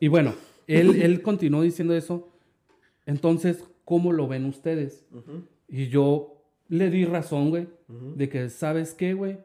y 0.00 0.08
bueno, 0.08 0.34
él, 0.68 1.02
él 1.02 1.20
continuó 1.22 1.62
diciendo 1.62 1.94
eso. 1.96 2.28
Entonces, 3.04 3.64
¿cómo 3.84 4.12
lo 4.12 4.28
ven 4.28 4.44
ustedes? 4.46 5.04
Ujú, 5.12 5.46
Y 5.68 5.88
yo 5.88 6.42
le 6.68 6.90
di 6.90 7.04
razón, 7.06 7.50
güey, 7.50 7.68
ujú, 7.88 8.14
de 8.14 8.28
que, 8.28 8.48
¿sabes 8.50 8.94
qué, 8.94 9.14
güey? 9.14 9.38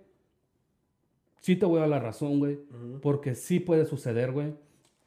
Sí 1.42 1.56
te 1.56 1.66
voy 1.66 1.78
a 1.78 1.82
dar 1.82 1.90
la 1.90 2.00
razón, 2.00 2.40
güey, 2.40 2.56
ujú. 2.70 3.00
porque 3.02 3.34
sí 3.36 3.60
puede 3.60 3.86
suceder, 3.86 4.32
güey. 4.32 4.54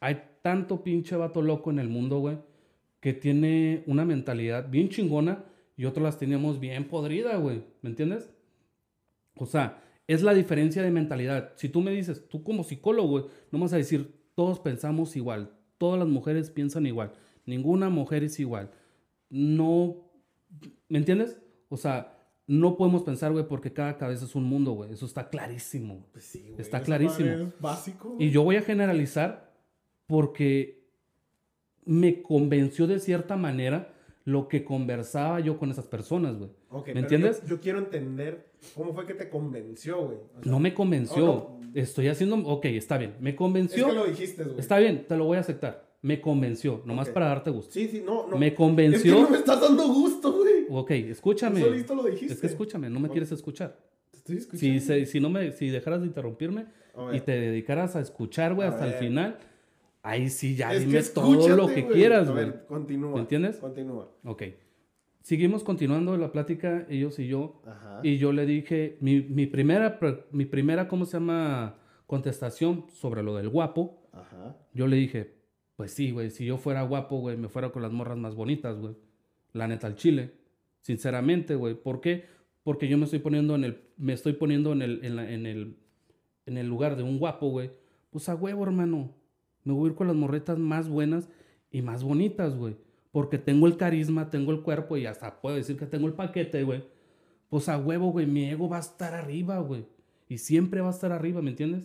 Hay 0.03 0.21
tanto 0.41 0.83
pinche 0.83 1.15
vato 1.15 1.41
loco 1.41 1.71
en 1.71 1.79
el 1.79 1.87
mundo, 1.87 2.19
güey, 2.19 2.37
que 2.99 3.13
tiene 3.13 3.83
una 3.87 4.03
mentalidad 4.03 4.69
bien 4.69 4.89
chingona 4.89 5.45
y 5.77 5.85
otros 5.85 6.03
las 6.03 6.17
teníamos 6.17 6.59
bien 6.59 6.89
podrida, 6.89 7.37
güey. 7.37 7.63
¿Me 7.81 7.89
entiendes? 7.89 8.29
O 9.37 9.45
sea, 9.45 9.81
es 10.05 10.21
la 10.21 10.33
diferencia 10.33 10.83
de 10.83 10.91
mentalidad. 10.91 11.53
Si 11.55 11.69
tú 11.69 11.79
me 11.79 11.91
dices, 11.91 12.27
tú 12.27 12.43
como 12.43 12.65
psicólogo, 12.65 13.29
no 13.49 13.59
vas 13.59 13.71
a 13.71 13.77
decir, 13.77 14.13
todos 14.35 14.59
pensamos 14.59 15.15
igual, 15.15 15.51
todas 15.77 15.97
las 15.97 16.09
mujeres 16.09 16.49
piensan 16.49 16.85
igual, 16.85 17.13
ninguna 17.45 17.89
mujer 17.89 18.25
es 18.25 18.37
igual. 18.41 18.71
No, 19.29 20.11
¿me 20.89 20.97
entiendes? 20.97 21.39
O 21.69 21.77
sea, 21.77 22.17
no 22.45 22.75
podemos 22.75 23.03
pensar, 23.03 23.31
güey, 23.31 23.47
porque 23.47 23.71
cada 23.71 23.97
cabeza 23.97 24.25
es 24.25 24.35
un 24.35 24.43
mundo, 24.43 24.73
güey. 24.73 24.91
Eso 24.91 25.05
está 25.05 25.29
clarísimo. 25.29 26.05
Pues 26.11 26.25
sí, 26.25 26.43
güey, 26.49 26.59
Está 26.61 26.81
clarísimo. 26.81 27.29
es 27.29 27.59
básico. 27.61 28.17
Y 28.19 28.31
yo 28.31 28.43
voy 28.43 28.57
a 28.57 28.61
generalizar 28.61 29.52
porque 30.13 30.83
me 31.85 32.21
convenció 32.21 32.85
de 32.85 32.99
cierta 32.99 33.35
manera 33.35 33.95
lo 34.25 34.47
que 34.47 34.63
conversaba 34.63 35.39
yo 35.39 35.57
con 35.57 35.71
esas 35.71 35.87
personas, 35.87 36.37
güey. 36.37 36.51
¿Me 36.93 36.99
entiendes? 36.99 37.41
Yo, 37.41 37.47
yo 37.55 37.59
quiero 37.59 37.79
entender 37.79 38.51
cómo 38.75 38.93
fue 38.93 39.07
que 39.07 39.15
te 39.15 39.27
convenció, 39.27 40.05
güey. 40.05 40.17
O 40.37 40.43
sea, 40.43 40.51
No 40.51 40.59
me 40.59 40.75
convenció. 40.75 41.31
Oh, 41.33 41.59
Estoy 41.73 42.09
haciendo... 42.09 42.35
Ok, 42.47 42.65
está 42.65 42.99
bien. 42.99 43.15
Me 43.19 43.31
Es 43.31 43.35
convenció. 43.35 43.87
que 43.87 43.93
lo 43.93 44.05
dijiste, 44.05 44.43
güey. 44.43 44.59
Está 44.59 44.77
bien, 44.77 45.07
te 45.07 45.17
lo 45.17 45.25
voy 45.25 45.37
a 45.37 45.39
aceptar. 45.39 45.91
Me 46.03 46.21
convenció, 46.21 46.83
nomás 46.85 47.09
para 47.09 47.25
darte 47.29 47.49
gusto. 47.49 47.71
Sí, 47.73 47.87
sí, 47.87 48.03
no, 48.05 48.27
no. 48.27 48.37
Me 48.37 48.47
Es 48.47 48.51
que 48.53 48.57
convenció... 48.57 49.21
no 49.23 49.29
me 49.31 49.37
estás 49.37 49.59
dando 49.59 49.87
gusto, 49.87 50.31
güey. 50.31 50.67
Ok, 50.69 50.91
escúchame. 50.91 51.59
Tú 51.59 51.65
solito 51.65 51.95
lo 51.95 52.03
dijiste. 52.03 52.33
Es 52.35 52.39
que 52.39 52.47
escúchame, 52.47 52.87
no 52.91 52.99
me 52.99 53.09
quieres 53.09 53.31
escuchar. 53.31 53.79
Te 54.11 54.17
estoy 54.17 54.37
escuchando. 54.37 55.05
Si, 55.07 55.19
no 55.19 55.31
me, 55.31 55.51
si 55.53 55.69
dejaras 55.69 56.01
de 56.01 56.07
interrumpirme 56.07 56.67
y 57.13 57.19
te 57.21 57.31
dedicaras 57.31 57.95
a 57.95 57.99
escuchar, 57.99 58.53
güey, 58.53 58.67
hasta 58.67 58.85
el 58.85 58.93
final, 58.93 59.39
ahí 60.03 60.29
sí 60.29 60.55
ya 60.55 60.73
Es 60.73 60.85
dime 60.85 61.01
todo 61.01 61.47
lo 61.55 61.67
que 61.67 61.81
güey. 61.81 61.93
quieras, 61.95 62.27
A 62.27 62.31
güey. 62.31 62.45
ver, 62.45 62.65
continúa. 62.67 63.13
¿Me 63.15 63.19
entiendes? 63.21 63.57
Continúa. 63.57 64.11
Ok. 64.25 64.43
Seguimos 65.21 65.63
continuando 65.63 66.15
la 66.17 66.31
plática, 66.31 66.85
ellos 66.89 67.17
y 67.17 67.27
yo. 67.27 67.61
Ajá. 67.65 68.01
Y 68.03 68.17
yo 68.17 68.31
le 68.33 68.45
dije, 68.45 68.97
mi, 68.99 69.21
mi 69.21 69.45
primera, 69.47 69.97
mi 70.31 70.45
primera, 70.45 70.87
¿cómo 70.87 71.05
se 71.05 71.13
llama? 71.13 71.77
Contestación 72.05 72.85
sobre 72.91 73.23
lo 73.23 73.35
del 73.35 73.47
guapo. 73.49 74.03
Ajá. 74.11 74.57
Yo 74.73 74.85
le 74.87 74.97
dije, 74.97 75.33
pues 75.77 75.91
sí, 75.93 76.11
güey, 76.11 76.29
si 76.29 76.45
yo 76.45 76.57
fuera 76.57 76.81
guapo, 76.83 77.19
güey, 77.19 77.37
me 77.37 77.47
fuera 77.47 77.69
con 77.71 77.81
las 77.81 77.91
morras 77.93 78.17
más 78.17 78.35
bonitas, 78.35 78.77
güey. 78.77 78.95
La 79.53 79.67
neta 79.67 79.87
al 79.87 79.95
chile. 79.95 80.33
Sinceramente, 80.81 81.55
güey. 81.55 81.75
¿Por 81.75 82.01
qué? 82.01 82.25
Porque 82.63 82.87
yo 82.89 82.97
me 82.97 83.05
estoy 83.05 83.19
poniendo 83.19 83.55
en 83.55 83.63
el, 83.63 83.81
me 83.97 84.11
estoy 84.13 84.33
poniendo 84.33 84.73
en 84.73 84.81
el, 84.81 85.05
en 85.05 85.15
la- 85.15 85.31
en 85.31 85.45
el, 85.45 85.77
en 86.45 86.57
el 86.57 86.67
lugar 86.67 86.97
de 86.97 87.03
un 87.03 87.17
guapo, 87.17 87.49
güey. 87.49 87.71
Pues 88.09 88.27
a 88.29 88.35
huevo, 88.35 88.63
hermano. 88.63 89.15
Me 89.63 89.73
voy 89.73 89.87
a 89.87 89.91
ir 89.91 89.95
con 89.95 90.07
las 90.07 90.15
morretas 90.15 90.57
más 90.57 90.89
buenas 90.89 91.29
y 91.71 91.81
más 91.81 92.03
bonitas, 92.03 92.55
güey. 92.55 92.75
Porque 93.11 93.37
tengo 93.37 93.67
el 93.67 93.77
carisma, 93.77 94.29
tengo 94.29 94.51
el 94.51 94.61
cuerpo 94.61 94.97
y 94.97 95.05
hasta 95.05 95.39
puedo 95.39 95.55
decir 95.55 95.77
que 95.77 95.85
tengo 95.85 96.07
el 96.07 96.13
paquete, 96.13 96.63
güey. 96.63 96.83
Pues 97.49 97.69
a 97.69 97.77
huevo, 97.77 98.11
güey, 98.11 98.25
mi 98.25 98.49
ego 98.49 98.67
va 98.67 98.77
a 98.77 98.81
estar 98.81 99.13
arriba, 99.13 99.59
güey. 99.59 99.85
Y 100.27 100.39
siempre 100.39 100.81
va 100.81 100.87
a 100.87 100.91
estar 100.91 101.11
arriba, 101.11 101.41
¿me 101.41 101.51
entiendes? 101.51 101.83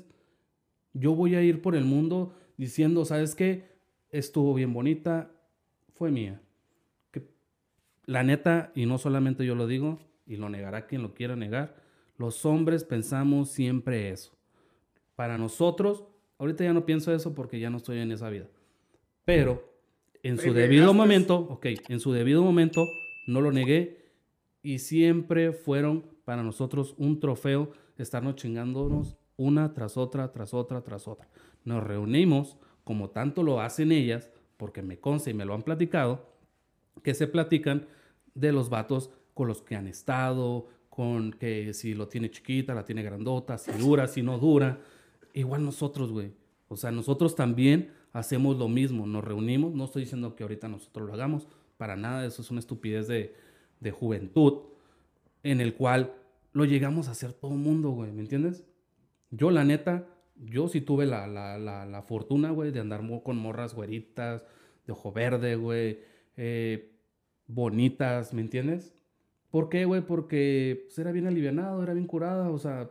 Yo 0.95 1.14
voy 1.14 1.35
a 1.35 1.43
ir 1.43 1.61
por 1.61 1.76
el 1.76 1.85
mundo 1.85 2.35
diciendo, 2.57 3.05
¿sabes 3.05 3.35
qué? 3.35 3.68
Estuvo 4.11 4.55
bien 4.55 4.72
bonita, 4.72 5.31
fue 5.93 6.11
mía. 6.11 6.41
La 8.07 8.22
neta, 8.22 8.72
y 8.74 8.87
no 8.87 8.97
solamente 8.97 9.45
yo 9.45 9.55
lo 9.55 9.66
digo, 9.66 9.99
y 10.26 10.37
lo 10.37 10.49
negará 10.49 10.87
quien 10.87 11.03
lo 11.03 11.12
quiera 11.12 11.37
negar, 11.37 11.76
los 12.16 12.47
hombres 12.47 12.85
pensamos 12.85 13.51
siempre 13.51 14.11
eso. 14.11 14.33
Para 15.14 15.37
nosotros, 15.37 16.05
ahorita 16.39 16.64
ya 16.64 16.72
no 16.72 16.86
pienso 16.86 17.12
eso 17.12 17.34
porque 17.34 17.61
ya 17.61 17.70
no 17.70 17.76
estoy 17.76 17.99
en 17.99 18.12
esa 18.12 18.30
vida. 18.30 18.47
Pero 19.24 19.68
en 20.22 20.39
su 20.39 20.53
debido 20.53 20.95
momento, 20.95 21.36
ok, 21.36 21.66
en 21.89 22.01
su 22.01 22.12
debido 22.12 22.43
momento 22.43 22.89
no 23.26 23.41
lo 23.41 23.53
negué 23.53 24.07
y 24.62 24.78
siempre 24.78 25.53
fueron 25.53 26.05
para 26.24 26.43
nosotros 26.43 26.95
un 26.99 27.20
trofeo 27.20 27.72
estarnos 27.97 28.36
chingándonos 28.36 29.16
una 29.36 29.72
tras 29.72 29.97
otra, 29.97 30.32
tras 30.32 30.53
otra, 30.53 30.82
tras 30.82 31.09
otra. 31.09 31.28
Nos 31.64 31.82
reunimos, 31.82 32.57
como 32.84 33.11
tanto 33.11 33.43
lo 33.43 33.61
hacen 33.61 33.93
ellas, 33.93 34.30
porque 34.57 34.82
me 34.82 34.99
consta 34.99 35.30
y 35.30 35.34
me 35.34 35.45
lo 35.45 35.55
han 35.55 35.62
platicado, 35.62 36.26
que 37.03 37.14
se 37.14 37.28
platican 37.28 37.86
de 38.34 38.53
los 38.53 38.68
vatos 38.68 39.11
con 39.34 39.47
los 39.49 39.62
que 39.62 39.76
han 39.76 39.86
estado, 39.86 40.66
con 40.91 41.32
que 41.32 41.72
si 41.72 41.95
lo 41.95 42.09
tiene 42.09 42.30
chiquita, 42.30 42.74
la 42.74 42.84
tiene 42.84 43.03
grandota, 43.03 43.57
si 43.57 43.70
dura, 43.72 44.09
si 44.09 44.22
no 44.22 44.39
dura. 44.39 44.80
Igual 45.35 45.64
nosotros, 45.64 46.11
güey. 46.12 46.33
O 46.68 46.76
sea, 46.76 46.91
nosotros 46.91 47.35
también 47.35 47.91
hacemos 48.12 48.57
lo 48.57 48.68
mismo, 48.68 49.07
nos 49.07 49.24
reunimos, 49.24 49.74
no 49.74 49.85
estoy 49.85 50.03
diciendo 50.03 50.35
que 50.35 50.43
ahorita 50.43 50.68
nosotros 50.68 51.07
lo 51.07 51.14
hagamos, 51.14 51.49
para 51.76 51.97
nada, 51.97 52.26
eso 52.26 52.43
es 52.43 52.51
una 52.51 52.61
estupidez 52.61 53.07
de, 53.09 53.35
de 53.81 53.91
juventud, 53.91 54.62
en 55.43 55.61
el 55.61 55.74
cual 55.74 56.14
lo 56.53 56.64
llegamos 56.64 57.09
a 57.09 57.12
hacer 57.12 57.33
todo 57.33 57.53
el 57.53 57.59
mundo, 57.59 57.91
güey, 57.91 58.12
¿me 58.12 58.20
entiendes? 58.20 58.64
Yo, 59.31 59.51
la 59.51 59.64
neta, 59.64 60.07
yo 60.37 60.68
sí 60.68 60.81
tuve 60.81 61.07
la, 61.07 61.26
la, 61.26 61.59
la, 61.59 61.87
la 61.87 62.03
fortuna, 62.03 62.51
güey, 62.51 62.70
de 62.70 62.81
andar 62.81 63.03
con 63.22 63.37
morras 63.37 63.74
güeritas, 63.74 64.45
de 64.87 64.93
ojo 64.93 65.12
verde, 65.12 65.57
güey, 65.57 66.01
eh, 66.37 66.99
bonitas, 67.47 68.33
¿me 68.33 68.41
entiendes? 68.41 68.95
¿Por 69.51 69.68
qué, 69.68 69.85
güey? 69.85 70.03
Porque 70.03 70.85
pues, 70.87 70.99
era 70.99 71.12
bien 71.12 71.26
alivianado, 71.26 71.83
era 71.83 71.95
bien 71.95 72.07
curada, 72.07 72.51
o 72.51 72.59
sea, 72.59 72.91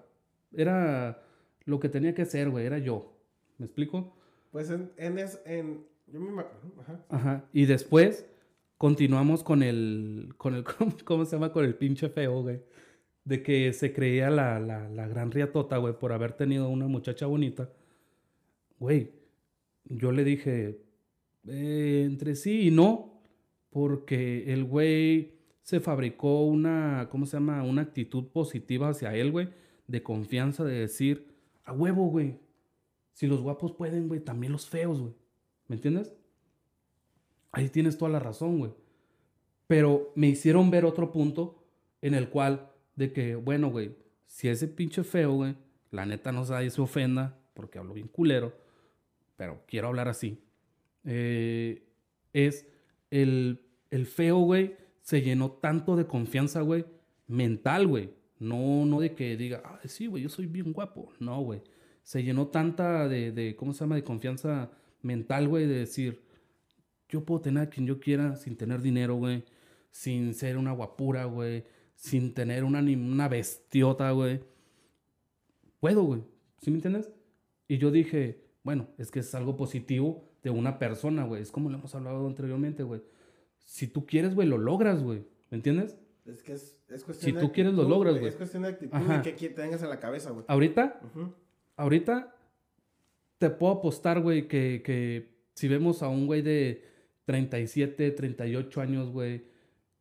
era 0.53 1.23
lo 1.67 1.79
que 1.79 1.89
tenía 1.89 2.15
que 2.15 2.25
ser, 2.25 2.49
güey, 2.49 2.65
era 2.65 2.79
yo. 2.79 3.13
¿Me 3.57 3.65
explico? 3.65 4.15
Pues 4.51 4.71
en, 4.71 4.91
en, 4.97 5.19
es, 5.19 5.39
en 5.45 5.85
yo 6.07 6.19
me 6.19 6.29
imagino, 6.29 6.73
ajá. 6.79 7.05
Ajá. 7.09 7.45
Y 7.51 7.65
después 7.65 8.25
continuamos 8.77 9.43
con 9.43 9.61
el, 9.61 10.33
con 10.37 10.55
el, 10.55 10.63
¿cómo, 10.77 10.95
cómo 11.03 11.25
se 11.25 11.35
llama? 11.35 11.51
Con 11.51 11.65
el 11.65 11.75
pinche 11.75 12.09
feo, 12.09 12.41
güey. 12.41 12.61
De 13.25 13.43
que 13.43 13.73
se 13.73 13.91
creía 13.91 14.29
la, 14.29 14.59
la, 14.59 14.87
la 14.89 15.07
gran 15.07 15.29
riatota, 15.31 15.77
güey, 15.77 15.93
por 15.99 16.13
haber 16.13 16.33
tenido 16.33 16.69
una 16.69 16.87
muchacha 16.87 17.25
bonita. 17.25 17.69
Güey, 18.79 19.11
yo 19.83 20.13
le 20.13 20.23
dije, 20.23 20.79
eh, 21.47 22.03
entre 22.05 22.35
sí 22.35 22.67
y 22.67 22.71
no, 22.71 23.21
porque 23.69 24.53
el 24.53 24.63
güey 24.63 25.33
se 25.61 25.81
fabricó 25.81 26.45
una, 26.45 27.09
¿cómo 27.11 27.25
se 27.25 27.35
llama? 27.35 27.63
Una 27.63 27.81
actitud 27.81 28.27
positiva 28.27 28.87
hacia 28.87 29.13
él, 29.13 29.31
güey, 29.33 29.49
de 29.87 30.01
confianza, 30.01 30.63
de 30.63 30.79
decir, 30.79 31.27
a 31.67 31.73
huevo, 31.73 32.09
güey. 32.09 32.39
Si 33.13 33.27
los 33.27 33.41
guapos 33.41 33.73
pueden, 33.73 34.07
güey, 34.07 34.21
también 34.21 34.53
los 34.53 34.67
feos, 34.69 34.99
güey. 34.99 35.13
¿Me 35.67 35.75
entiendes? 35.75 36.15
Ahí 37.51 37.69
tienes 37.69 37.97
toda 37.97 38.09
la 38.09 38.19
razón, 38.19 38.57
güey. 38.57 38.71
Pero 39.67 40.13
me 40.15 40.27
hicieron 40.27 40.71
ver 40.71 40.85
otro 40.85 41.11
punto 41.11 41.63
en 42.01 42.13
el 42.13 42.29
cual, 42.29 42.71
de 42.95 43.11
que, 43.11 43.35
bueno, 43.35 43.69
güey, 43.69 43.95
si 44.27 44.47
ese 44.47 44.67
pinche 44.67 45.03
feo, 45.03 45.33
güey, 45.33 45.55
la 45.91 46.05
neta 46.05 46.31
no 46.31 46.45
nadie 46.45 46.69
se 46.69 46.81
ofenda, 46.81 47.37
porque 47.53 47.79
hablo 47.79 47.93
bien 47.93 48.07
culero, 48.07 48.53
pero 49.35 49.61
quiero 49.67 49.89
hablar 49.89 50.07
así. 50.07 50.41
eh, 51.03 51.83
es 52.33 52.67
el, 53.09 53.65
el 53.89 54.05
feo, 54.05 54.37
güey, 54.39 54.77
se 55.01 55.21
llenó 55.21 55.51
tanto 55.51 55.95
de 55.95 56.05
confianza, 56.05 56.61
güey, 56.61 56.85
mental, 57.27 57.87
güey. 57.87 58.11
No, 58.39 58.85
no 58.85 58.99
de 58.99 59.15
que 59.15 59.35
diga, 59.37 59.61
ah, 59.65 59.79
sí, 59.85 60.07
güey, 60.07 60.23
yo 60.23 60.29
soy 60.29 60.45
bien 60.45 60.73
guapo. 60.73 61.11
No, 61.19 61.41
güey. 61.41 61.61
Se 62.03 62.23
llenó 62.23 62.47
tanta 62.47 63.07
de, 63.07 63.31
de, 63.31 63.55
¿cómo 63.55 63.73
se 63.73 63.81
llama? 63.81 63.95
De 63.95 64.03
confianza 64.03 64.71
mental, 65.01 65.47
güey, 65.47 65.67
de 65.67 65.79
decir, 65.79 66.21
yo 67.09 67.25
puedo 67.25 67.41
tener 67.41 67.63
a 67.63 67.69
quien 67.69 67.87
yo 67.87 67.99
quiera 67.99 68.35
sin 68.35 68.55
tener 68.57 68.81
dinero, 68.81 69.15
güey. 69.15 69.43
Sin 69.91 70.33
ser 70.33 70.57
una 70.57 70.71
guapura, 70.71 71.25
güey. 71.25 71.63
Sin 71.95 72.33
tener 72.33 72.63
una, 72.63 72.79
una 72.79 73.27
bestiota, 73.27 74.11
güey. 74.11 74.41
Puedo, 75.79 76.03
güey. 76.03 76.23
¿Sí 76.61 76.71
me 76.71 76.77
entiendes? 76.77 77.11
Y 77.67 77.77
yo 77.77 77.91
dije, 77.91 78.43
bueno, 78.63 78.87
es 78.97 79.11
que 79.11 79.19
es 79.19 79.35
algo 79.35 79.55
positivo 79.57 80.29
de 80.43 80.49
una 80.49 80.79
persona, 80.79 81.25
güey. 81.25 81.41
Es 81.41 81.51
como 81.51 81.69
lo 81.69 81.77
hemos 81.77 81.93
hablado 81.95 82.27
anteriormente, 82.27 82.83
güey. 82.83 83.01
Si 83.65 83.87
tú 83.87 84.05
quieres, 84.05 84.35
güey, 84.35 84.47
lo 84.47 84.57
logras, 84.57 85.03
güey. 85.03 85.25
¿Me 85.49 85.57
entiendes? 85.57 85.97
Es 86.27 86.43
que 86.43 86.53
es, 86.53 86.77
es 86.89 87.03
cuestión 87.03 87.31
Si 87.31 87.35
de 87.35 87.41
tú 87.41 87.51
quieres, 87.51 87.73
lo 87.73 87.83
logras, 87.83 88.15
güey. 88.15 88.27
Es 88.27 88.35
cuestión 88.35 88.63
de 88.63 88.69
actitud 88.69 88.95
Ajá. 88.95 89.23
y 89.25 89.31
que 89.31 89.49
tengas 89.49 89.81
en 89.81 89.89
la 89.89 89.99
cabeza, 89.99 90.31
güey. 90.31 90.45
Ahorita, 90.47 90.99
ahorita 91.77 92.35
te 93.37 93.49
puedo 93.49 93.73
apostar, 93.73 94.21
güey, 94.21 94.47
que, 94.47 94.81
que 94.83 95.29
si 95.53 95.67
vemos 95.67 96.03
a 96.03 96.09
un 96.09 96.27
güey 96.27 96.41
de 96.41 96.83
37, 97.25 98.11
38 98.11 98.81
años, 98.81 99.09
güey, 99.09 99.45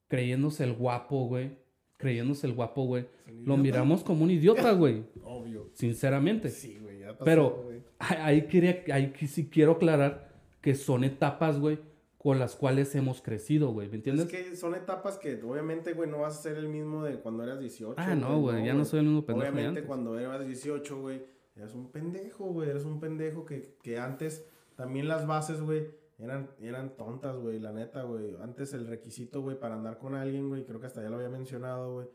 creyéndose 0.09 0.65
el 0.65 0.73
guapo, 0.75 1.27
güey, 1.27 1.59
creyéndose 1.97 2.47
el 2.47 2.55
guapo, 2.55 2.85
güey, 2.85 3.07
lo 3.45 3.57
miramos 3.57 4.03
como 4.03 4.25
un 4.25 4.31
idiota, 4.31 4.73
güey. 4.73 5.05
Obvio. 5.25 5.71
Sinceramente. 5.75 6.51
Sí, 6.51 6.79
güey, 6.81 7.01
ya 7.01 7.13
pasó, 7.13 7.25
Pero 7.25 7.71
ahí, 7.99 8.43
quería, 8.43 8.83
ahí 8.93 9.13
sí 9.27 9.49
quiero 9.49 9.73
aclarar 9.73 10.35
que 10.61 10.75
son 10.75 11.05
etapas, 11.05 11.59
güey, 11.59 11.79
con 12.27 12.41
las 12.41 12.57
cuales 12.57 12.93
hemos 12.97 13.23
crecido, 13.23 13.71
güey, 13.71 13.89
¿me 13.89 13.95
entiendes? 13.95 14.27
Es 14.27 14.33
que 14.33 14.57
son 14.57 14.75
etapas 14.75 15.17
que 15.17 15.41
obviamente, 15.45 15.93
güey, 15.93 16.11
no 16.11 16.19
vas 16.23 16.37
a 16.37 16.43
ser 16.43 16.57
el 16.57 16.67
mismo 16.67 17.05
de 17.05 17.21
cuando 17.21 17.45
eras 17.45 17.61
18. 17.61 17.95
ah, 17.97 18.17
no, 18.17 18.41
güey, 18.41 18.67
ya 18.67 18.75
no 18.75 18.85
soy 18.85 18.99
el 18.99 19.07
mismo 19.07 19.25
pendejo 19.25 19.45
de 19.45 19.51
Obviamente 19.53 19.79
antes. 19.79 19.87
cuando 19.87 20.19
eras 20.19 20.45
18, 20.45 21.01
güey, 21.01 21.23
eras 21.55 21.73
un 21.77 21.93
pendejo, 21.93 22.47
güey, 22.47 22.71
eres 22.71 22.85
un 22.85 22.99
pendejo 22.99 23.47
que, 23.47 23.77
que 23.81 24.01
antes 24.01 24.45
también 24.75 25.07
las 25.07 25.25
bases, 25.25 25.61
güey, 25.61 25.87
eran, 26.19 26.51
eran 26.61 26.97
tontas, 26.97 27.37
güey, 27.37 27.61
la 27.61 27.71
neta, 27.71 28.03
güey. 28.03 28.35
Antes 28.43 28.75
el 28.75 28.89
requisito, 28.89 29.41
güey, 29.43 29.61
para 29.61 29.77
andar 29.77 29.99
con 29.99 30.17
alguien, 30.17 30.49
güey, 30.49 30.65
creo 30.65 30.81
que 30.81 30.89
hasta 30.89 31.05
ya 31.05 31.11
lo 31.11 31.19
había 31.19 31.29
mencionado, 31.31 31.95
güey, 31.95 32.09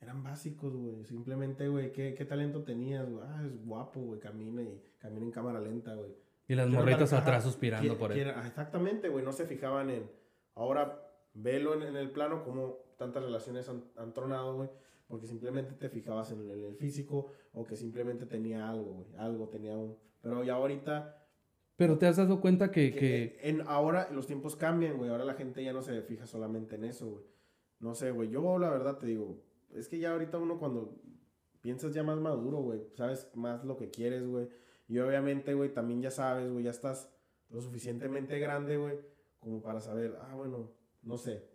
eran 0.00 0.22
básicos, 0.22 0.74
güey. 0.74 1.04
Simplemente, 1.04 1.68
güey, 1.68 1.92
¿qué, 1.92 2.14
qué 2.14 2.24
talento 2.24 2.64
tenías, 2.64 3.06
güey? 3.10 3.24
Ah, 3.28 3.42
es 3.44 3.62
guapo, 3.62 4.00
güey, 4.00 4.20
camina 4.20 4.62
y 4.62 4.82
camina 4.98 5.26
en 5.26 5.32
cámara 5.32 5.60
lenta, 5.60 5.94
güey. 5.96 6.16
Y 6.50 6.54
las 6.56 6.68
morritas 6.68 7.12
atrás 7.12 7.42
ajá, 7.42 7.50
suspirando 7.50 7.84
Quiere- 7.88 7.98
por 8.00 8.10
él. 8.10 8.16
quiere- 8.16 8.30
ah, 8.32 8.44
exactamente, 8.46 9.08
güey. 9.08 9.24
No 9.24 9.32
se 9.32 9.46
fijaban 9.46 9.88
en. 9.90 10.10
Ahora, 10.54 11.00
velo 11.34 11.74
en, 11.74 11.82
en 11.82 11.96
el 11.96 12.10
plano 12.10 12.42
como 12.42 12.78
tantas 12.98 13.22
relaciones 13.22 13.68
han, 13.68 13.84
han 13.96 14.12
tronado, 14.12 14.56
güey. 14.56 14.68
Porque 15.06 15.26
simplemente 15.26 15.74
te 15.74 15.88
fijabas 15.88 16.32
en, 16.32 16.40
el- 16.40 16.50
en 16.50 16.64
el 16.66 16.74
físico 16.76 17.28
o 17.52 17.64
que 17.64 17.76
simplemente 17.76 18.26
tenía 18.26 18.68
algo, 18.68 18.92
güey. 18.94 19.14
Algo 19.16 19.48
tenía 19.48 19.76
un. 19.76 19.96
Pero 20.22 20.42
ya 20.44 20.54
ahorita. 20.54 21.16
Pero 21.76 21.96
te 21.98 22.06
has 22.06 22.16
dado 22.16 22.40
cuenta 22.40 22.70
que, 22.72 22.92
que- 22.92 22.98
que 22.98 23.38
en, 23.48 23.62
ahora 23.68 24.08
los 24.10 24.26
tiempos 24.26 24.56
cambian, 24.56 24.96
güey. 24.98 25.08
Ahora 25.10 25.24
la 25.24 25.34
gente 25.34 25.62
ya 25.64 25.72
no 25.72 25.82
se 25.82 26.02
fija 26.02 26.26
solamente 26.26 26.74
en 26.74 26.84
eso, 26.84 27.08
güey. 27.10 27.24
No 27.78 27.94
sé, 27.94 28.10
güey. 28.10 28.28
Yo, 28.28 28.58
la 28.58 28.70
verdad, 28.70 28.98
te 28.98 29.06
digo. 29.06 29.40
Es 29.72 29.88
que 29.88 29.98
ya 30.00 30.10
ahorita 30.12 30.36
uno 30.38 30.58
cuando 30.58 31.00
piensas 31.60 31.94
ya 31.94 32.02
más 32.02 32.18
maduro, 32.18 32.58
güey. 32.58 32.80
Sabes 32.94 33.30
más 33.34 33.64
lo 33.64 33.76
que 33.76 33.88
quieres, 33.90 34.26
güey. 34.26 34.48
Y 34.90 34.98
obviamente, 34.98 35.54
güey, 35.54 35.72
también 35.72 36.02
ya 36.02 36.10
sabes, 36.10 36.50
güey, 36.50 36.64
ya 36.64 36.70
estás 36.70 37.08
lo 37.48 37.60
suficientemente 37.60 38.38
grande, 38.40 38.76
güey, 38.76 38.98
como 39.38 39.62
para 39.62 39.80
saber, 39.80 40.18
ah, 40.20 40.34
bueno, 40.34 40.72
no 41.02 41.16
sé. 41.16 41.48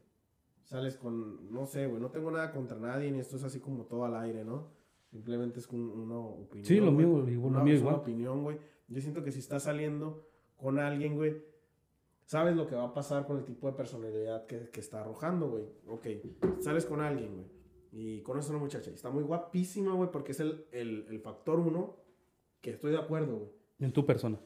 Sales 0.63 0.95
con, 0.97 1.51
no 1.51 1.65
sé, 1.65 1.85
güey, 1.85 2.01
no 2.01 2.09
tengo 2.11 2.31
nada 2.31 2.51
contra 2.53 2.79
nadie, 2.79 3.11
ni 3.11 3.19
esto 3.19 3.35
es 3.35 3.43
así 3.43 3.59
como 3.59 3.83
todo 3.85 4.05
al 4.05 4.15
aire, 4.15 4.45
¿no? 4.45 4.69
Simplemente 5.11 5.59
es 5.59 5.67
un- 5.69 5.89
una 5.91 6.17
opinión. 6.17 6.65
Sí, 6.65 6.77
lo 6.79 6.93
güey. 6.93 7.05
mío, 7.05 7.27
igual, 7.29 7.51
lo 7.53 7.57
Una- 7.59 7.63
mío 7.63 7.73
es 7.75 7.81
una 7.81 7.89
igual. 7.91 8.01
opinión, 8.03 8.43
güey. 8.43 8.57
Yo 8.87 9.01
siento 9.01 9.21
que 9.21 9.31
si 9.33 9.39
estás 9.39 9.63
saliendo 9.63 10.27
con 10.55 10.79
alguien, 10.79 11.15
güey, 11.15 11.43
sabes 12.23 12.55
lo 12.55 12.65
que 12.67 12.75
va 12.75 12.85
a 12.85 12.93
pasar 12.93 13.27
con 13.27 13.37
el 13.37 13.43
tipo 13.45 13.67
de 13.67 13.73
personalidad 13.73 14.45
que, 14.45 14.69
que 14.69 14.79
está 14.79 15.01
arrojando, 15.01 15.49
güey. 15.49 15.65
Ok, 15.87 16.07
sales 16.61 16.85
con 16.85 17.01
alguien, 17.01 17.33
güey, 17.35 17.47
y 17.91 18.21
conoces 18.23 18.49
a 18.49 18.53
una 18.53 18.63
muchacha, 18.63 18.89
y 18.89 18.93
está 18.93 19.09
muy 19.09 19.23
guapísima, 19.23 19.93
güey, 19.93 20.09
porque 20.09 20.31
es 20.31 20.39
el, 20.39 20.65
el, 20.71 21.05
el 21.09 21.19
factor 21.19 21.59
uno 21.59 21.97
que 22.65 22.71
estoy 22.71 22.93
de 22.93 22.97
acuerdo, 22.97 23.37
güey. 23.37 23.51
en 23.77 23.93
tu 23.93 24.03
persona. 24.07 24.39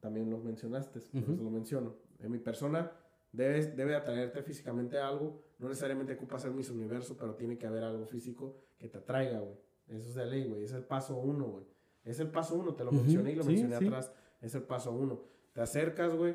También 0.00 0.30
lo 0.30 0.38
mencionaste, 0.38 1.00
por 1.00 1.22
eso 1.22 1.42
lo 1.42 1.50
menciono. 1.50 1.96
En 2.18 2.32
mi 2.32 2.38
persona 2.38 2.90
debe, 3.30 3.62
debe 3.72 3.94
atraerte 3.94 4.42
físicamente 4.42 4.96
a 4.96 5.08
algo. 5.08 5.42
No 5.58 5.68
necesariamente 5.68 6.14
ocupa 6.14 6.38
ser 6.38 6.52
Miss 6.52 6.70
Universo, 6.70 7.14
pero 7.18 7.34
tiene 7.34 7.58
que 7.58 7.66
haber 7.66 7.84
algo 7.84 8.06
físico 8.06 8.56
que 8.78 8.88
te 8.88 8.96
atraiga, 8.96 9.40
güey. 9.40 9.58
Eso 9.86 10.08
es 10.08 10.14
de 10.14 10.24
ley, 10.24 10.48
güey. 10.48 10.64
Es 10.64 10.72
el 10.72 10.84
paso 10.84 11.18
uno, 11.18 11.44
güey. 11.44 11.64
Es 12.04 12.20
el 12.20 12.30
paso 12.30 12.54
uno, 12.54 12.74
te 12.74 12.84
lo 12.84 12.92
mencioné 12.92 13.32
y 13.32 13.34
lo 13.34 13.42
sí, 13.42 13.50
mencioné 13.50 13.76
sí. 13.76 13.86
atrás. 13.86 14.10
Es 14.40 14.54
el 14.54 14.62
paso 14.62 14.90
uno. 14.92 15.20
Te 15.52 15.60
acercas, 15.60 16.14
güey. 16.14 16.34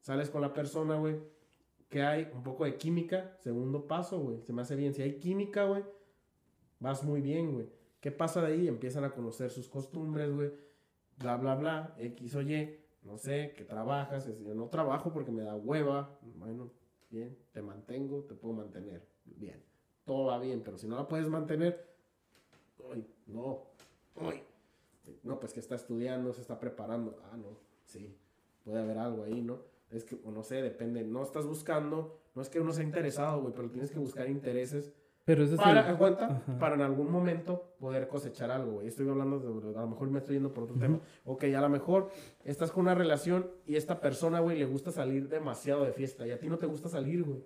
Sales 0.00 0.28
con 0.28 0.42
la 0.42 0.52
persona, 0.52 0.96
güey. 0.96 1.16
Que 1.88 2.02
hay 2.02 2.30
un 2.34 2.42
poco 2.42 2.66
de 2.66 2.76
química. 2.76 3.34
Segundo 3.38 3.86
paso, 3.86 4.20
güey. 4.20 4.42
Se 4.42 4.52
me 4.52 4.60
hace 4.60 4.76
bien. 4.76 4.92
Si 4.92 5.00
hay 5.00 5.18
química, 5.18 5.64
güey, 5.64 5.82
vas 6.80 7.02
muy 7.02 7.22
bien, 7.22 7.54
güey. 7.54 7.81
¿Qué 8.02 8.10
pasa 8.10 8.42
de 8.42 8.52
ahí? 8.52 8.66
Empiezan 8.66 9.04
a 9.04 9.12
conocer 9.12 9.52
sus 9.52 9.68
costumbres, 9.68 10.34
güey. 10.34 10.50
Bla, 11.18 11.36
bla, 11.36 11.54
bla. 11.54 11.94
X 11.98 12.34
o 12.34 12.42
Y. 12.42 12.80
No 13.04 13.16
sé, 13.16 13.54
que 13.56 13.64
trabajas. 13.64 14.28
Yo 14.44 14.54
no 14.56 14.66
trabajo 14.66 15.12
porque 15.12 15.30
me 15.30 15.44
da 15.44 15.54
hueva. 15.54 16.18
Bueno, 16.34 16.72
bien. 17.10 17.38
Te 17.52 17.62
mantengo, 17.62 18.24
te 18.24 18.34
puedo 18.34 18.54
mantener. 18.54 19.06
Bien. 19.24 19.62
Todo 20.04 20.26
va 20.26 20.40
bien, 20.40 20.62
pero 20.64 20.78
si 20.78 20.88
no 20.88 20.96
la 20.96 21.06
puedes 21.06 21.28
mantener, 21.28 21.94
ay, 22.92 23.06
no. 23.28 23.68
Ay. 24.16 24.42
No, 25.22 25.38
pues 25.38 25.52
que 25.52 25.60
está 25.60 25.76
estudiando, 25.76 26.32
se 26.32 26.40
está 26.40 26.58
preparando. 26.58 27.22
Ah, 27.30 27.36
no. 27.36 27.56
Sí. 27.84 28.18
Puede 28.64 28.80
haber 28.80 28.98
algo 28.98 29.22
ahí, 29.22 29.42
¿no? 29.42 29.60
Es 29.92 30.02
que, 30.02 30.20
o 30.24 30.32
no 30.32 30.42
sé, 30.42 30.60
depende. 30.60 31.04
No 31.04 31.22
estás 31.22 31.46
buscando, 31.46 32.18
no 32.34 32.42
es 32.42 32.48
que 32.48 32.58
uno 32.58 32.72
sea 32.72 32.82
interesado, 32.82 33.42
güey, 33.42 33.54
pero 33.54 33.70
tienes 33.70 33.92
que 33.92 34.00
buscar 34.00 34.28
intereses 34.28 34.92
Pero 35.24 35.44
ese 35.44 35.54
es 35.54 35.60
para, 35.60 35.88
aguanta, 35.88 36.26
Ajá. 36.26 36.58
para 36.58 36.74
en 36.74 36.80
algún 36.80 37.10
momento 37.10 37.74
poder 37.78 38.08
cosechar 38.08 38.50
algo, 38.50 38.72
güey. 38.72 38.88
Estoy 38.88 39.08
hablando 39.08 39.38
de, 39.38 39.78
a 39.78 39.82
lo 39.82 39.86
mejor 39.88 40.10
me 40.10 40.18
estoy 40.18 40.34
yendo 40.34 40.52
por 40.52 40.64
otro 40.64 40.76
tema. 40.76 41.00
Ok, 41.24 41.44
a 41.44 41.60
lo 41.60 41.68
mejor 41.68 42.10
estás 42.44 42.72
con 42.72 42.82
una 42.82 42.94
relación 42.96 43.48
y 43.64 43.76
esta 43.76 44.00
persona, 44.00 44.40
güey, 44.40 44.58
le 44.58 44.64
gusta 44.64 44.90
salir 44.90 45.28
demasiado 45.28 45.84
de 45.84 45.92
fiesta 45.92 46.26
y 46.26 46.32
a 46.32 46.40
ti 46.40 46.48
no 46.48 46.58
te 46.58 46.66
gusta 46.66 46.88
salir, 46.88 47.22
güey. 47.22 47.44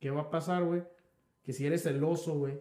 ¿Qué 0.00 0.10
va 0.10 0.22
a 0.22 0.30
pasar, 0.30 0.64
güey? 0.64 0.84
Que 1.42 1.52
si 1.52 1.66
eres 1.66 1.82
celoso, 1.82 2.34
güey, 2.38 2.58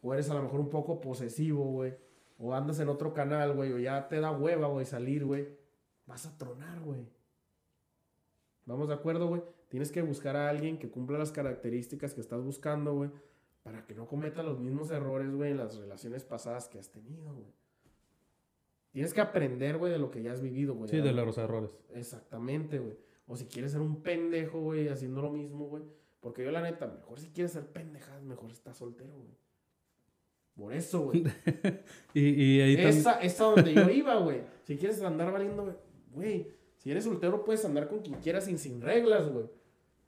o 0.00 0.14
eres 0.14 0.30
a 0.30 0.34
lo 0.34 0.42
mejor 0.42 0.60
un 0.60 0.70
poco 0.70 1.00
posesivo, 1.00 1.64
güey, 1.64 1.94
o 2.38 2.54
andas 2.54 2.78
en 2.78 2.88
otro 2.88 3.12
canal, 3.12 3.52
güey, 3.54 3.72
o 3.72 3.78
ya 3.78 4.06
te 4.06 4.20
da 4.20 4.30
hueva, 4.30 4.68
güey, 4.68 4.86
salir, 4.86 5.24
güey, 5.24 5.48
vas 6.06 6.24
a 6.26 6.38
tronar, 6.38 6.80
güey. 6.80 7.08
¿Vamos 8.64 8.88
de 8.88 8.94
acuerdo, 8.94 9.26
güey? 9.26 9.42
Tienes 9.68 9.90
que 9.90 10.02
buscar 10.02 10.36
a 10.36 10.48
alguien 10.48 10.78
que 10.78 10.90
cumpla 10.90 11.18
las 11.18 11.32
características 11.32 12.14
que 12.14 12.20
estás 12.20 12.42
buscando, 12.42 12.94
güey, 12.94 13.10
para 13.66 13.84
que 13.84 13.96
no 13.96 14.06
cometa 14.06 14.44
los 14.44 14.60
mismos 14.60 14.92
errores, 14.92 15.34
güey, 15.34 15.50
en 15.50 15.56
las 15.56 15.76
relaciones 15.76 16.22
pasadas 16.22 16.68
que 16.68 16.78
has 16.78 16.88
tenido, 16.88 17.34
güey. 17.34 17.52
Tienes 18.92 19.12
que 19.12 19.20
aprender, 19.20 19.76
güey, 19.76 19.90
de 19.90 19.98
lo 19.98 20.08
que 20.08 20.22
ya 20.22 20.30
has 20.30 20.40
vivido, 20.40 20.76
güey. 20.76 20.88
Sí, 20.88 20.98
de 20.98 21.12
los 21.12 21.36
errores. 21.36 21.70
Exactamente, 21.92 22.78
güey. 22.78 22.96
O 23.26 23.36
si 23.36 23.46
quieres 23.46 23.72
ser 23.72 23.80
un 23.80 24.04
pendejo, 24.04 24.60
güey, 24.60 24.86
haciendo 24.86 25.20
lo 25.20 25.32
mismo, 25.32 25.66
güey. 25.66 25.82
Porque 26.20 26.44
yo, 26.44 26.52
la 26.52 26.62
neta, 26.62 26.86
mejor 26.86 27.18
si 27.18 27.30
quieres 27.30 27.54
ser 27.54 27.66
pendejas, 27.66 28.22
mejor 28.22 28.52
estás 28.52 28.76
soltero, 28.76 29.16
güey. 29.16 29.36
Por 30.54 30.72
eso, 30.72 31.00
güey. 31.00 31.24
Y, 32.14 32.20
y 32.20 32.60
ahí. 32.60 32.76
Esa 32.76 33.18
es 33.20 33.40
a 33.40 33.46
donde 33.46 33.74
yo 33.74 33.90
iba, 33.90 34.14
güey. 34.20 34.42
Si 34.62 34.76
quieres 34.76 35.02
andar 35.02 35.32
valiendo, 35.32 35.64
güey. 35.64 35.76
Güey, 36.12 36.52
si 36.76 36.92
eres 36.92 37.02
soltero 37.02 37.44
puedes 37.44 37.64
andar 37.64 37.88
con 37.88 37.98
quien 37.98 38.20
quieras 38.20 38.44
sin, 38.44 38.60
sin 38.60 38.80
reglas, 38.80 39.28
güey. 39.28 39.46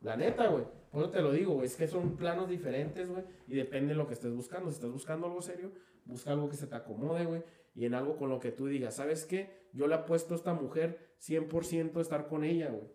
La 0.01 0.17
neta, 0.17 0.47
güey. 0.47 0.78
Por 0.91 1.03
eso 1.03 1.11
te 1.11 1.23
lo 1.23 1.33
digo. 1.33 1.63
Es 1.63 1.77
que 1.77 1.87
son 1.87 2.17
planos 2.17 2.49
diferentes, 2.49 3.09
güey. 3.09 3.25
Y 3.47 3.55
depende 3.55 3.91
de 3.91 3.95
lo 3.95 4.07
que 4.07 4.15
estés 4.15 4.33
buscando. 4.33 4.71
Si 4.71 4.77
estás 4.77 4.91
buscando 4.91 5.27
algo 5.27 5.43
serio, 5.43 5.73
busca 6.05 6.33
algo 6.33 6.49
que 6.49 6.57
se 6.57 6.67
te 6.67 6.75
acomode, 6.75 7.25
güey. 7.27 7.43
Y 7.75 7.85
en 7.85 7.95
algo 7.95 8.17
con 8.17 8.29
lo 8.29 8.41
que 8.41 8.51
tú 8.51 8.67
digas, 8.67 8.97
¿sabes 8.97 9.25
qué? 9.25 9.69
Yo 9.73 9.87
le 9.87 9.95
apuesto 9.95 10.35
a 10.35 10.37
esta 10.37 10.55
mujer 10.55 11.15
100% 11.21 11.97
a 11.97 12.01
estar 12.01 12.29
con 12.29 12.45
ella, 12.45 12.71
güey. 12.71 12.89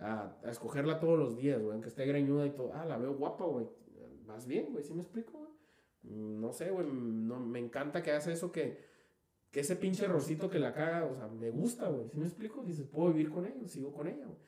A, 0.00 0.36
escogerla 0.50 1.00
todos 1.00 1.18
los 1.18 1.36
días, 1.36 1.60
güey. 1.60 1.72
Aunque 1.72 1.88
esté 1.88 2.06
greñuda 2.06 2.46
y 2.46 2.50
todo. 2.50 2.72
Ah, 2.74 2.84
la 2.84 2.98
veo 2.98 3.14
guapa, 3.14 3.44
güey. 3.44 3.66
Vas 4.26 4.46
bien, 4.46 4.68
güey. 4.72 4.84
¿Sí 4.84 4.94
me 4.94 5.02
explico, 5.02 5.38
güey? 5.38 5.50
Mm, 6.02 6.40
No 6.40 6.52
sé, 6.52 6.70
güey. 6.70 6.86
No, 6.86 7.40
me 7.40 7.58
encanta 7.58 8.02
que 8.02 8.10
hagas 8.10 8.26
eso 8.26 8.52
que 8.52 8.94
que 9.54 9.60
ese 9.60 9.76
pinche 9.76 10.08
rosito 10.08 10.50
que 10.50 10.58
la 10.58 10.74
caga, 10.74 11.04
o 11.04 11.14
sea, 11.14 11.28
me 11.28 11.48
gusta, 11.48 11.88
güey. 11.88 12.08
¿Sí 12.08 12.18
me 12.18 12.26
explico? 12.26 12.64
Dices, 12.64 12.88
puedo 12.88 13.12
vivir 13.12 13.30
con 13.30 13.46
ella, 13.46 13.68
sigo 13.68 13.92
con 13.92 14.08
ella, 14.08 14.26
güey. 14.26 14.38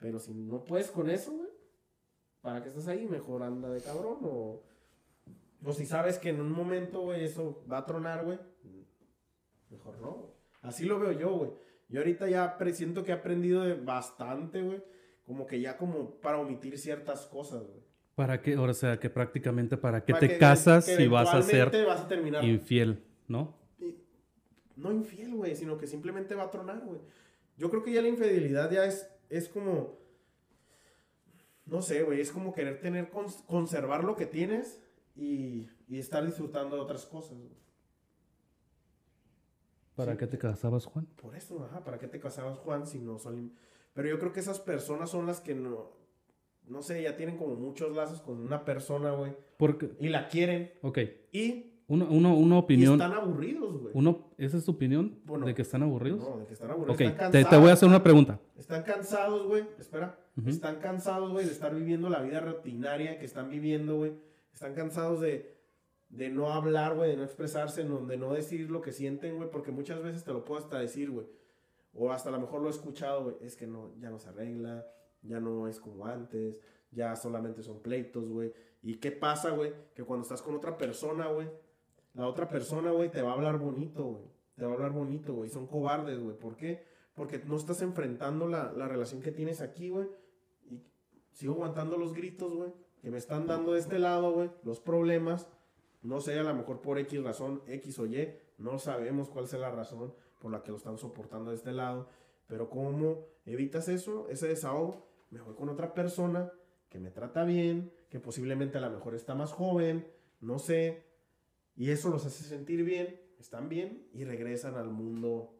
Pero 0.00 0.18
si 0.18 0.34
no 0.34 0.64
puedes 0.64 0.90
con 0.90 1.08
eso, 1.08 1.30
güey, 1.30 1.45
¿para 2.46 2.62
qué 2.62 2.68
estás 2.68 2.86
ahí? 2.86 3.06
Mejor 3.08 3.42
anda 3.42 3.68
de 3.68 3.80
cabrón 3.82 4.18
o... 4.22 4.62
O 5.64 5.72
si 5.72 5.84
sabes 5.84 6.18
que 6.20 6.28
en 6.28 6.40
un 6.40 6.52
momento, 6.52 7.00
güey, 7.00 7.24
eso 7.24 7.64
va 7.70 7.78
a 7.78 7.86
tronar, 7.86 8.24
güey, 8.24 8.38
mejor 9.68 9.98
no, 10.00 10.12
güey. 10.12 10.30
Así 10.62 10.84
lo 10.84 11.00
veo 11.00 11.10
yo, 11.10 11.30
güey. 11.36 11.50
Yo 11.88 12.00
ahorita 12.00 12.28
ya 12.28 12.56
siento 12.72 13.02
que 13.02 13.10
he 13.10 13.14
aprendido 13.14 13.62
de 13.62 13.74
bastante, 13.74 14.62
güey. 14.62 14.80
Como 15.24 15.44
que 15.44 15.60
ya 15.60 15.76
como 15.76 16.12
para 16.20 16.38
omitir 16.38 16.78
ciertas 16.78 17.26
cosas, 17.26 17.64
güey. 17.64 17.80
¿Para 18.14 18.40
qué? 18.40 18.56
O 18.56 18.72
sea, 18.74 19.00
que 19.00 19.10
prácticamente 19.10 19.76
para 19.76 20.04
qué 20.04 20.12
Para 20.12 20.20
te 20.20 20.28
que- 20.28 20.38
casas 20.38 20.86
que 20.86 20.96
si 20.96 21.08
vas 21.08 21.34
a 21.34 21.42
ser 21.42 21.70
vas 21.84 22.02
a 22.02 22.08
terminar 22.08 22.44
infiel, 22.44 23.02
¿no? 23.26 23.56
y- 23.80 23.96
no 24.76 24.92
infiel, 24.92 25.34
güey, 25.34 25.56
sino 25.56 25.76
que 25.78 25.88
simplemente 25.88 26.36
va 26.36 26.44
a 26.44 26.50
tronar, 26.50 26.80
güey. 26.80 27.00
Yo 27.56 27.70
creo 27.70 27.82
que 27.82 27.92
ya 27.92 28.02
la 28.02 28.08
infidelidad 28.08 28.70
ya 28.70 28.84
es, 28.84 29.08
es 29.30 29.48
como, 29.48 29.98
no 31.66 31.82
sé, 31.82 32.02
güey, 32.02 32.20
es 32.20 32.30
como 32.32 32.52
querer 32.54 32.80
tener, 32.80 33.10
cons- 33.10 33.44
conservar 33.46 34.04
lo 34.04 34.16
que 34.16 34.26
tienes 34.26 34.80
y, 35.14 35.68
y 35.88 35.98
estar 35.98 36.24
disfrutando 36.24 36.76
de 36.76 36.82
otras 36.82 37.04
cosas, 37.06 37.38
güey. 37.38 37.56
¿Para 39.94 40.12
Sí. 40.12 40.18
qué 40.18 40.26
te 40.26 40.38
casabas, 40.38 40.84
Juan? 40.86 41.06
Por 41.20 41.34
eso, 41.36 41.64
ajá, 41.64 41.82
¿para 41.82 41.98
qué 41.98 42.06
te 42.06 42.20
casabas, 42.20 42.58
Juan, 42.58 42.86
si 42.86 42.98
no 42.98 43.18
son... 43.18 43.52
Pero 43.94 44.08
yo 44.08 44.18
creo 44.18 44.32
que 44.32 44.40
esas 44.40 44.60
personas 44.60 45.08
son 45.10 45.26
las 45.26 45.40
que 45.40 45.54
no, 45.54 45.90
no 46.66 46.82
sé, 46.82 47.02
ya 47.02 47.16
tienen 47.16 47.38
como 47.38 47.54
muchos 47.54 47.96
lazos 47.96 48.20
con 48.20 48.38
una 48.40 48.64
persona, 48.64 49.12
güey, 49.12 49.34
Porque, 49.56 49.92
y 49.98 50.10
la 50.10 50.28
quieren, 50.28 50.72
ok, 50.82 50.98
y 51.32 51.75
Una, 51.88 52.04
una, 52.06 52.32
una 52.34 52.56
Y 52.56 52.58
opinión. 52.58 52.94
están 52.94 53.12
aburridos, 53.12 53.80
güey. 53.80 53.92
Uno, 53.94 54.32
¿Esa 54.38 54.56
es 54.56 54.64
tu 54.64 54.72
opinión? 54.72 55.20
Bueno, 55.24 55.46
¿De 55.46 55.54
que 55.54 55.62
están 55.62 55.82
aburridos? 55.84 56.18
No, 56.20 56.38
de 56.38 56.46
que 56.46 56.54
están 56.54 56.70
aburridos. 56.70 56.96
ok, 56.96 57.00
están 57.00 57.30
te, 57.32 57.44
te 57.44 57.56
voy 57.56 57.70
a 57.70 57.74
hacer 57.74 57.88
una 57.88 58.02
pregunta. 58.02 58.40
Están 58.56 58.82
cansados, 58.82 59.46
güey. 59.46 59.64
Espera. 59.78 60.18
Están 60.46 60.80
cansados, 60.80 61.30
güey, 61.32 61.46
de 61.46 61.52
estar 61.52 61.74
viviendo 61.74 62.08
la 62.10 62.20
vida 62.22 62.40
rutinaria 62.40 63.18
que 63.18 63.24
están 63.24 63.48
viviendo, 63.50 63.96
güey. 63.96 64.12
Están 64.52 64.74
cansados 64.74 65.20
de, 65.20 65.56
de 66.08 66.28
no 66.28 66.52
hablar, 66.52 66.96
güey, 66.96 67.10
de 67.10 67.16
no 67.16 67.22
expresarse, 67.22 67.84
de 67.84 68.16
no 68.16 68.32
decir 68.32 68.68
lo 68.70 68.80
que 68.82 68.92
sienten, 68.92 69.36
güey, 69.36 69.50
porque 69.50 69.70
muchas 69.70 70.02
veces 70.02 70.24
te 70.24 70.32
lo 70.32 70.44
puedo 70.44 70.60
hasta 70.60 70.78
decir, 70.80 71.10
güey. 71.10 71.26
O 71.94 72.10
hasta 72.10 72.28
a 72.28 72.32
lo 72.32 72.40
mejor 72.40 72.60
lo 72.62 72.66
he 72.66 72.70
escuchado, 72.72 73.22
güey. 73.24 73.36
Es 73.42 73.56
que 73.56 73.66
no, 73.66 73.92
ya 74.00 74.10
no 74.10 74.18
se 74.18 74.28
arregla, 74.28 74.84
ya 75.22 75.40
no 75.40 75.68
es 75.68 75.78
como 75.80 76.04
antes, 76.06 76.58
ya 76.90 77.14
solamente 77.16 77.62
son 77.62 77.80
pleitos, 77.80 78.28
güey. 78.28 78.52
¿Y 78.82 78.96
qué 78.96 79.12
pasa, 79.12 79.50
güey? 79.50 79.72
Que 79.94 80.02
cuando 80.02 80.24
estás 80.24 80.42
con 80.42 80.54
otra 80.54 80.76
persona, 80.76 81.28
güey, 81.28 81.48
la 82.16 82.26
otra 82.26 82.48
persona, 82.48 82.90
güey, 82.92 83.10
te 83.10 83.20
va 83.20 83.30
a 83.30 83.34
hablar 83.34 83.58
bonito, 83.58 84.04
güey. 84.04 84.24
Te 84.56 84.64
va 84.64 84.70
a 84.70 84.74
hablar 84.74 84.92
bonito, 84.92 85.34
güey. 85.34 85.50
Son 85.50 85.66
cobardes, 85.66 86.18
güey. 86.18 86.36
¿Por 86.36 86.56
qué? 86.56 86.82
Porque 87.14 87.38
no 87.44 87.56
estás 87.56 87.82
enfrentando 87.82 88.48
la, 88.48 88.72
la 88.72 88.88
relación 88.88 89.20
que 89.20 89.32
tienes 89.32 89.60
aquí, 89.60 89.90
güey. 89.90 90.08
Y 90.70 90.82
sigo 91.32 91.54
aguantando 91.54 91.98
los 91.98 92.14
gritos, 92.14 92.54
güey. 92.54 92.72
Que 93.02 93.10
me 93.10 93.18
están 93.18 93.46
dando 93.46 93.74
de 93.74 93.80
este 93.80 93.98
lado, 93.98 94.32
güey. 94.32 94.50
Los 94.64 94.80
problemas. 94.80 95.46
No 96.02 96.20
sé, 96.20 96.38
a 96.38 96.42
lo 96.42 96.54
mejor 96.54 96.80
por 96.80 96.98
X 96.98 97.22
razón, 97.22 97.62
X 97.66 97.98
o 97.98 98.06
Y. 98.06 98.34
No 98.56 98.78
sabemos 98.78 99.28
cuál 99.28 99.46
sea 99.46 99.58
la 99.58 99.70
razón 99.70 100.14
por 100.40 100.50
la 100.50 100.62
que 100.62 100.70
lo 100.70 100.78
están 100.78 100.96
soportando 100.96 101.50
de 101.50 101.56
este 101.56 101.72
lado. 101.72 102.08
Pero 102.46 102.70
¿cómo 102.70 103.26
evitas 103.44 103.88
eso? 103.88 104.26
Ese 104.30 104.48
desahogo. 104.48 105.06
Me 105.30 105.42
voy 105.42 105.54
con 105.54 105.68
otra 105.68 105.92
persona 105.92 106.50
que 106.88 106.98
me 106.98 107.10
trata 107.10 107.44
bien, 107.44 107.92
que 108.08 108.20
posiblemente 108.20 108.78
a 108.78 108.80
lo 108.80 108.90
mejor 108.90 109.14
está 109.14 109.34
más 109.34 109.52
joven, 109.52 110.06
no 110.40 110.58
sé. 110.58 111.04
Y 111.76 111.90
eso 111.90 112.08
los 112.10 112.24
hace 112.24 112.44
sentir 112.44 112.82
bien, 112.84 113.20
están 113.38 113.68
bien 113.68 114.06
y 114.14 114.24
regresan 114.24 114.74
al 114.76 114.88
mundo 114.88 115.52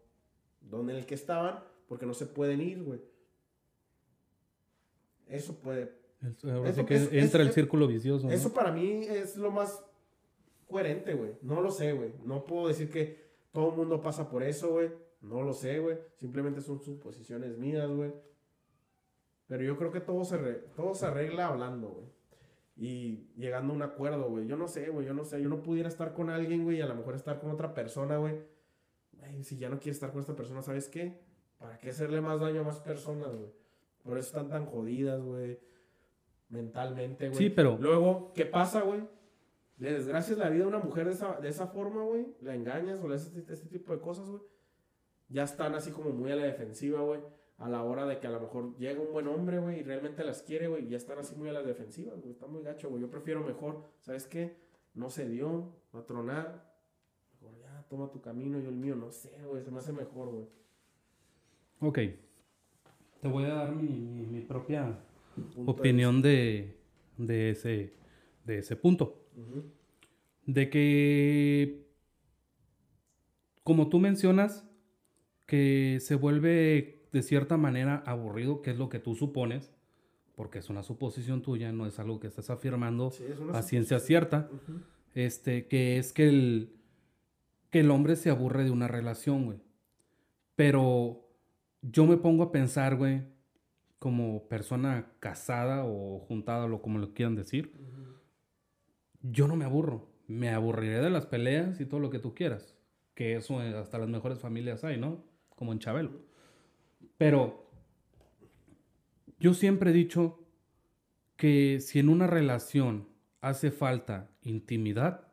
donde 0.61 0.93
en 0.95 0.99
el 1.01 1.07
que 1.07 1.15
estaban 1.15 1.63
porque 1.89 2.07
no 2.07 2.15
se 2.15 2.27
pueden 2.27 2.61
ir, 2.61 2.83
güey. 2.83 3.01
Eso 5.29 5.55
puede. 5.59 5.93
El- 6.23 6.51
Ahora 6.51 6.73
sí 6.73 6.81
Eso- 6.81 6.87
que 6.87 6.95
eso- 6.95 7.11
entra 7.13 7.43
el 7.43 7.53
círculo 7.53 7.87
vicioso. 7.87 8.27
¿no? 8.27 8.33
Eso 8.33 8.53
para 8.53 8.73
mí 8.73 9.05
es 9.05 9.37
lo 9.37 9.51
más 9.51 9.85
coherente, 10.69 11.15
güey. 11.15 11.33
No 11.43 11.61
lo 11.61 11.71
sé, 11.71 11.93
güey. 11.93 12.13
No 12.25 12.45
puedo 12.47 12.69
decir 12.69 12.91
que 12.91 13.25
todo 13.53 13.71
el 13.71 13.77
mundo 13.77 14.01
pasa 14.03 14.29
por 14.29 14.43
eso, 14.43 14.71
güey. 14.71 14.91
No 15.21 15.43
lo 15.43 15.53
sé, 15.53 15.79
güey. 15.81 15.99
Simplemente 16.17 16.61
son 16.61 16.81
suposiciones 16.81 17.59
mías, 17.59 17.89
güey. 17.91 18.13
Pero 19.49 19.63
yo 19.63 19.77
creo 19.77 19.93
que 19.93 20.01
todo 20.01 20.25
se, 20.25 20.37
todo 20.75 20.95
se 20.95 21.07
arregla 21.07 21.49
hablando, 21.49 21.89
güey. 21.89 22.07
Y 22.77 23.31
llegando 23.37 23.73
a 23.73 23.77
un 23.77 23.83
acuerdo, 23.83 24.29
güey. 24.29 24.47
Yo 24.47 24.57
no 24.57 24.69
sé, 24.69 24.91
güey. 24.91 25.07
Yo 25.07 25.15
no 25.15 25.25
sé. 25.25 25.41
Yo 25.43 25.49
no 25.49 25.63
pudiera 25.63 25.89
estar 25.89 26.13
con 26.13 26.29
alguien, 26.29 26.65
güey, 26.65 26.79
y 26.79 26.81
a 26.83 26.87
lo 26.87 26.95
mejor 26.95 27.15
estar 27.15 27.41
con 27.41 27.51
otra 27.51 27.73
persona, 27.75 28.19
güey. 28.19 28.37
Si 29.43 29.57
ya 29.57 29.69
no 29.71 29.79
quieres 29.79 29.97
estar 29.97 30.13
con 30.13 30.21
esta 30.21 30.37
persona, 30.37 30.61
¿sabes 30.63 30.89
qué? 30.89 31.19
¿Para 31.59 31.79
qué 31.79 31.89
hacerle 31.91 32.21
más 32.21 32.39
daño 32.41 32.61
a 32.61 32.65
más 32.65 32.81
personas, 32.81 33.29
güey? 33.35 33.51
Por 34.05 34.19
eso 34.19 34.29
están 34.29 34.49
tan 34.51 34.67
jodidas, 34.67 35.21
güey. 35.23 35.59
Mentalmente, 36.49 37.29
güey. 37.29 37.39
Sí, 37.39 37.51
pero- 37.51 37.77
Luego, 37.81 38.33
¿qué 38.35 38.45
pasa, 38.47 38.83
güey? 38.83 39.01
Le 39.79 39.93
desgracias 39.93 40.39
la 40.39 40.49
vida 40.49 40.65
a 40.65 40.69
una 40.69 40.79
mujer 40.79 41.07
de 41.07 41.13
esa, 41.13 41.41
de 41.41 41.49
esa 41.49 41.67
forma, 41.67 42.03
güey. 42.03 42.27
La 42.41 42.55
engañas 42.55 43.01
o 43.03 43.09
le 43.09 43.17
haces 43.17 43.35
este, 43.37 43.53
este 43.53 43.69
tipo 43.69 43.93
de 43.93 44.01
cosas, 44.01 44.29
güey. 44.29 44.43
Ya 45.29 45.43
están 45.43 45.75
así 45.75 45.91
como 45.91 46.11
muy 46.11 46.31
a 46.31 46.37
la 46.37 46.45
defensiva, 46.45 47.01
güey. 47.01 47.21
A 47.59 47.69
la 47.71 47.83
hora 47.83 48.05
de 48.07 48.19
que 48.21 48.27
a 48.27 48.31
lo 48.31 48.41
mejor 48.41 48.77
llega 48.77 49.01
un 49.01 49.13
buen 49.13 49.27
hombre, 49.29 49.59
güey, 49.59 49.81
y 49.81 49.83
realmente 49.83 50.23
las 50.25 50.43
quiere, 50.43 50.69
güey. 50.69 50.85
Y 50.85 50.89
ya 50.91 50.97
están 50.99 51.19
así 51.19 51.35
muy 51.37 51.49
a 51.49 51.53
la 51.53 51.63
defensiva, 51.63 52.13
güey. 52.15 52.31
Está 52.33 52.47
muy 52.47 52.63
gacho, 52.63 52.91
güey. 52.91 53.01
Yo 53.01 53.11
prefiero 53.11 53.43
mejor, 53.43 53.83
¿sabes 54.01 54.27
qué? 54.27 54.57
No 54.95 55.09
se 55.09 55.27
dio, 55.29 55.73
va 55.95 56.01
a 56.01 56.07
tronar. 56.07 56.77
Mejor 57.41 57.59
ya, 57.59 57.87
toma 57.89 58.11
tu 58.11 58.21
camino, 58.21 58.61
yo 58.61 58.69
el 58.69 58.77
mío. 58.77 58.95
No 58.95 59.11
sé, 59.11 59.31
güey. 59.49 59.63
Se 59.63 59.71
me 59.71 59.79
hace 59.79 59.93
mejor, 59.93 60.29
güey. 60.31 60.47
Ok. 61.81 61.99
Te 63.23 63.29
voy 63.29 63.45
a 63.45 63.55
dar 63.55 63.75
mi, 63.75 63.89
mi- 63.89 64.27
mi 64.27 64.41
propia 64.43 64.99
Punto 65.55 65.71
opinión 65.73 66.21
de, 66.21 66.77
de, 67.17 67.51
ese, 67.51 67.95
de 68.45 68.59
ese 68.59 68.77
punto. 68.77 69.23
De 70.45 70.69
que, 70.71 71.87
como 73.65 73.89
tú 73.89 73.99
mencionas, 73.99 74.65
que 75.47 75.99
se 76.01 76.15
vuelve 76.15 76.96
de 77.17 77.23
cierta 77.23 77.57
manera 77.57 78.03
aburrido, 78.07 78.63
que 78.63 78.71
es 78.71 78.77
lo 78.79 78.89
que 78.89 78.99
tú 78.99 79.15
supones, 79.15 79.73
porque 80.35 80.59
es 80.59 80.69
una 80.71 80.83
suposición 80.83 81.43
tuya, 81.43 81.73
no 81.73 81.87
es 81.87 81.99
algo 81.99 82.21
que 82.21 82.27
estás 82.27 82.51
afirmando 82.51 83.11
Sí, 83.11 83.25
es 83.29 83.41
a 83.55 83.63
ciencia 83.63 83.99
cierta, 83.99 84.49
Ujú. 84.53 84.81
este, 85.15 85.67
que 85.67 85.99
es 85.99 86.13
que 86.13 86.29
el, 86.29 86.77
que 87.71 87.81
el 87.81 87.91
hombre 87.91 88.17
se 88.17 88.31
aburre 88.31 88.65
de 88.65 88.71
una 88.71 88.87
relación, 88.89 89.47
güey. 89.47 89.59
Pero 90.55 91.29
yo 91.83 92.07
me 92.07 92.17
pongo 92.17 92.45
a 92.45 92.53
pensar, 92.53 92.97
güey, 92.97 93.23
como 93.99 94.47
persona 94.49 95.07
casada 95.21 95.85
o 95.87 96.19
juntada, 96.21 96.67
o 96.67 96.83
como 96.83 96.99
lo 96.99 97.13
quieran 97.15 97.35
decir, 97.35 97.73
yo 99.23 99.49
no 99.49 99.57
me 99.57 99.65
aburro. 99.65 100.09
Me 100.29 100.51
aburriré 100.51 101.01
de 101.01 101.11
las 101.11 101.27
peleas 101.27 101.81
y 101.81 101.87
todo 101.87 102.01
lo 102.01 102.11
que 102.11 102.19
tú 102.19 102.35
quieras. 102.35 102.75
Que 103.15 103.37
eso 103.37 103.63
eh, 103.63 103.75
hasta 103.77 103.99
las 103.99 104.09
mejores 104.09 104.39
familias 104.39 104.85
hay, 104.85 104.99
¿no? 104.99 105.25
Como 105.55 105.73
en 105.73 105.79
Chabelo. 105.79 106.11
Pero 107.19 107.67
yo 109.39 109.55
siempre 109.55 109.91
he 109.91 109.95
dicho 109.95 110.39
que 111.37 111.81
si 111.81 111.99
en 111.99 112.09
una 112.09 112.27
relación 112.27 113.09
hace 113.41 113.71
falta 113.71 114.31
intimidad, 114.43 115.29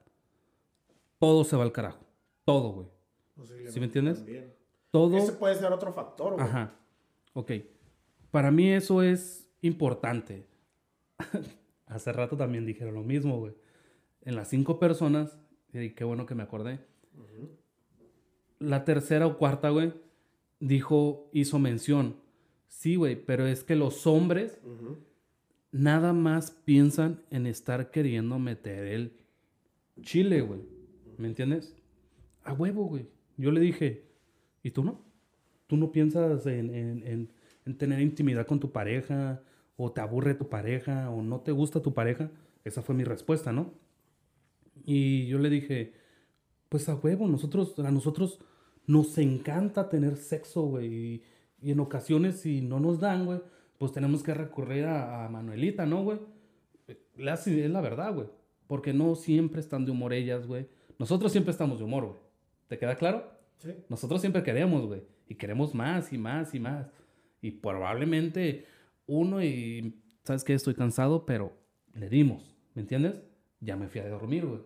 todo 1.19 1.43
se 1.43 1.55
va 1.55 1.63
al 1.63 1.71
carajo. 1.71 2.05
Todo, 2.45 2.71
güey. 2.71 2.87
¿Sí 3.69 3.79
me 3.79 3.85
entiendes? 3.85 4.17
también. 4.17 4.53
Todo. 4.91 5.17
Ese 5.17 5.33
puede 5.33 5.55
ser 5.55 5.71
otro 5.71 5.91
factor, 5.93 6.33
güey. 6.33 6.45
Ajá. 6.45 6.75
Ok. 7.33 7.51
Para 8.29 8.51
mí 8.51 8.71
eso 8.71 9.01
es 9.01 9.47
importante. 9.61 10.45
Hace 11.87 12.11
rato 12.11 12.37
también 12.37 12.65
dijeron 12.65 12.93
lo 12.93 13.03
mismo, 13.03 13.39
güey. 13.39 13.53
En 14.21 14.35
las 14.35 14.49
cinco 14.49 14.79
personas, 14.79 15.37
y 15.73 15.91
qué 15.91 16.03
bueno 16.03 16.25
que 16.25 16.35
me 16.35 16.43
acordé. 16.43 16.79
La 18.59 18.85
tercera 18.85 19.27
o 19.27 19.37
cuarta, 19.37 19.69
güey, 19.69 19.93
dijo, 20.67 21.29
hizo 21.33 21.59
mención. 21.59 22.15
Sí, 22.67 22.95
güey, 22.95 23.15
pero 23.15 23.45
es 23.47 23.63
que 23.63 23.75
los 23.75 24.07
hombres 24.07 24.59
nada 25.71 26.13
más 26.13 26.51
piensan 26.51 27.21
en 27.29 27.45
estar 27.47 27.91
queriendo 27.91 28.39
meter 28.39 28.85
el 28.87 29.13
chile, 30.01 30.41
güey. 30.41 30.61
¿Me 31.17 31.27
entiendes? 31.27 31.75
A 32.43 32.53
huevo, 32.53 32.85
güey. 32.85 33.07
Yo 33.37 33.51
le 33.51 33.59
dije, 33.61 34.05
¿y 34.63 34.71
tú 34.71 34.83
no? 34.83 35.01
¿Tú 35.67 35.77
no 35.77 35.91
piensas 35.91 36.45
en, 36.45 36.73
en- 36.73 37.07
en- 37.07 37.29
en 37.65 37.77
tener 37.77 38.01
intimidad 38.01 38.45
con 38.45 38.59
tu 38.59 38.71
pareja? 38.71 39.41
¿O 39.77 39.91
te 39.91 40.01
aburre 40.01 40.33
tu 40.35 40.49
pareja? 40.49 41.09
¿O 41.09 41.21
no 41.21 41.41
te 41.41 41.51
gusta 41.51 41.81
tu 41.81 41.93
pareja? 41.93 42.29
Esa 42.63 42.81
fue 42.81 42.95
mi 42.95 43.03
respuesta, 43.03 43.51
¿no? 43.51 43.73
Y 44.85 45.27
yo 45.27 45.39
le 45.39 45.49
dije, 45.49 45.93
pues 46.69 46.89
a 46.89 46.95
huevo, 46.95 47.27
nosotros, 47.27 47.77
a 47.79 47.91
nosotros 47.91 48.39
nos 48.85 49.17
encanta 49.17 49.89
tener 49.89 50.17
sexo, 50.17 50.63
güey. 50.63 50.87
Y, 50.87 51.23
y 51.61 51.71
en 51.71 51.79
ocasiones, 51.79 52.41
si 52.41 52.61
no 52.61 52.79
nos 52.79 52.99
dan, 52.99 53.25
güey, 53.25 53.41
pues 53.77 53.91
tenemos 53.91 54.23
que 54.23 54.33
recurrir 54.33 54.85
a, 54.85 55.25
a 55.25 55.29
Manuelita, 55.29 55.85
¿no, 55.85 56.03
güey? 56.03 56.19
La, 57.15 57.35
es 57.35 57.47
la 57.47 57.81
verdad, 57.81 58.13
güey. 58.13 58.27
Porque 58.67 58.93
no 58.93 59.15
siempre 59.15 59.61
están 59.61 59.85
de 59.85 59.91
humor 59.91 60.13
ellas, 60.13 60.47
güey. 60.47 60.67
Nosotros 60.97 61.31
siempre 61.31 61.51
estamos 61.51 61.79
de 61.79 61.85
humor, 61.85 62.05
güey. 62.05 62.19
¿Te 62.67 62.77
queda 62.77 62.95
claro? 62.95 63.31
Sí. 63.59 63.73
Nosotros 63.89 64.21
siempre 64.21 64.43
queremos, 64.43 64.85
güey. 64.85 65.03
Y 65.27 65.35
queremos 65.35 65.73
más 65.73 66.11
y 66.11 66.17
más 66.17 66.53
y 66.53 66.59
más. 66.59 66.87
Y 67.41 67.51
probablemente 67.51 68.65
uno 69.05 69.43
y... 69.43 70.01
¿Sabes 70.23 70.43
qué? 70.43 70.53
Estoy 70.53 70.73
cansado, 70.73 71.25
pero 71.25 71.53
le 71.93 72.09
dimos. 72.09 72.55
¿Me 72.73 72.81
entiendes? 72.81 73.21
Ya 73.59 73.75
me 73.75 73.87
fui 73.87 74.01
a 74.01 74.07
dormir, 74.07 74.45
güey. 74.45 74.61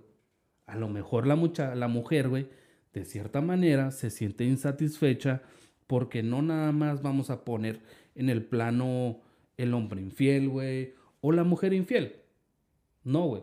A 0.67 0.75
lo 0.75 0.89
mejor 0.89 1.27
la, 1.27 1.35
mucha, 1.35 1.75
la 1.75 1.87
mujer, 1.87 2.29
güey, 2.29 2.49
de 2.99 3.05
cierta 3.05 3.41
manera 3.41 3.91
se 3.91 4.09
siente 4.09 4.43
insatisfecha 4.45 5.41
porque 5.87 6.23
no 6.23 6.41
nada 6.41 6.71
más 6.71 7.01
vamos 7.01 7.29
a 7.29 7.43
poner 7.45 7.79
en 8.15 8.29
el 8.29 8.43
plano 8.43 9.19
el 9.57 9.73
hombre 9.73 10.01
infiel, 10.01 10.49
güey, 10.49 10.93
o 11.21 11.31
la 11.31 11.43
mujer 11.43 11.73
infiel. 11.73 12.17
No, 13.03 13.27
güey. 13.27 13.41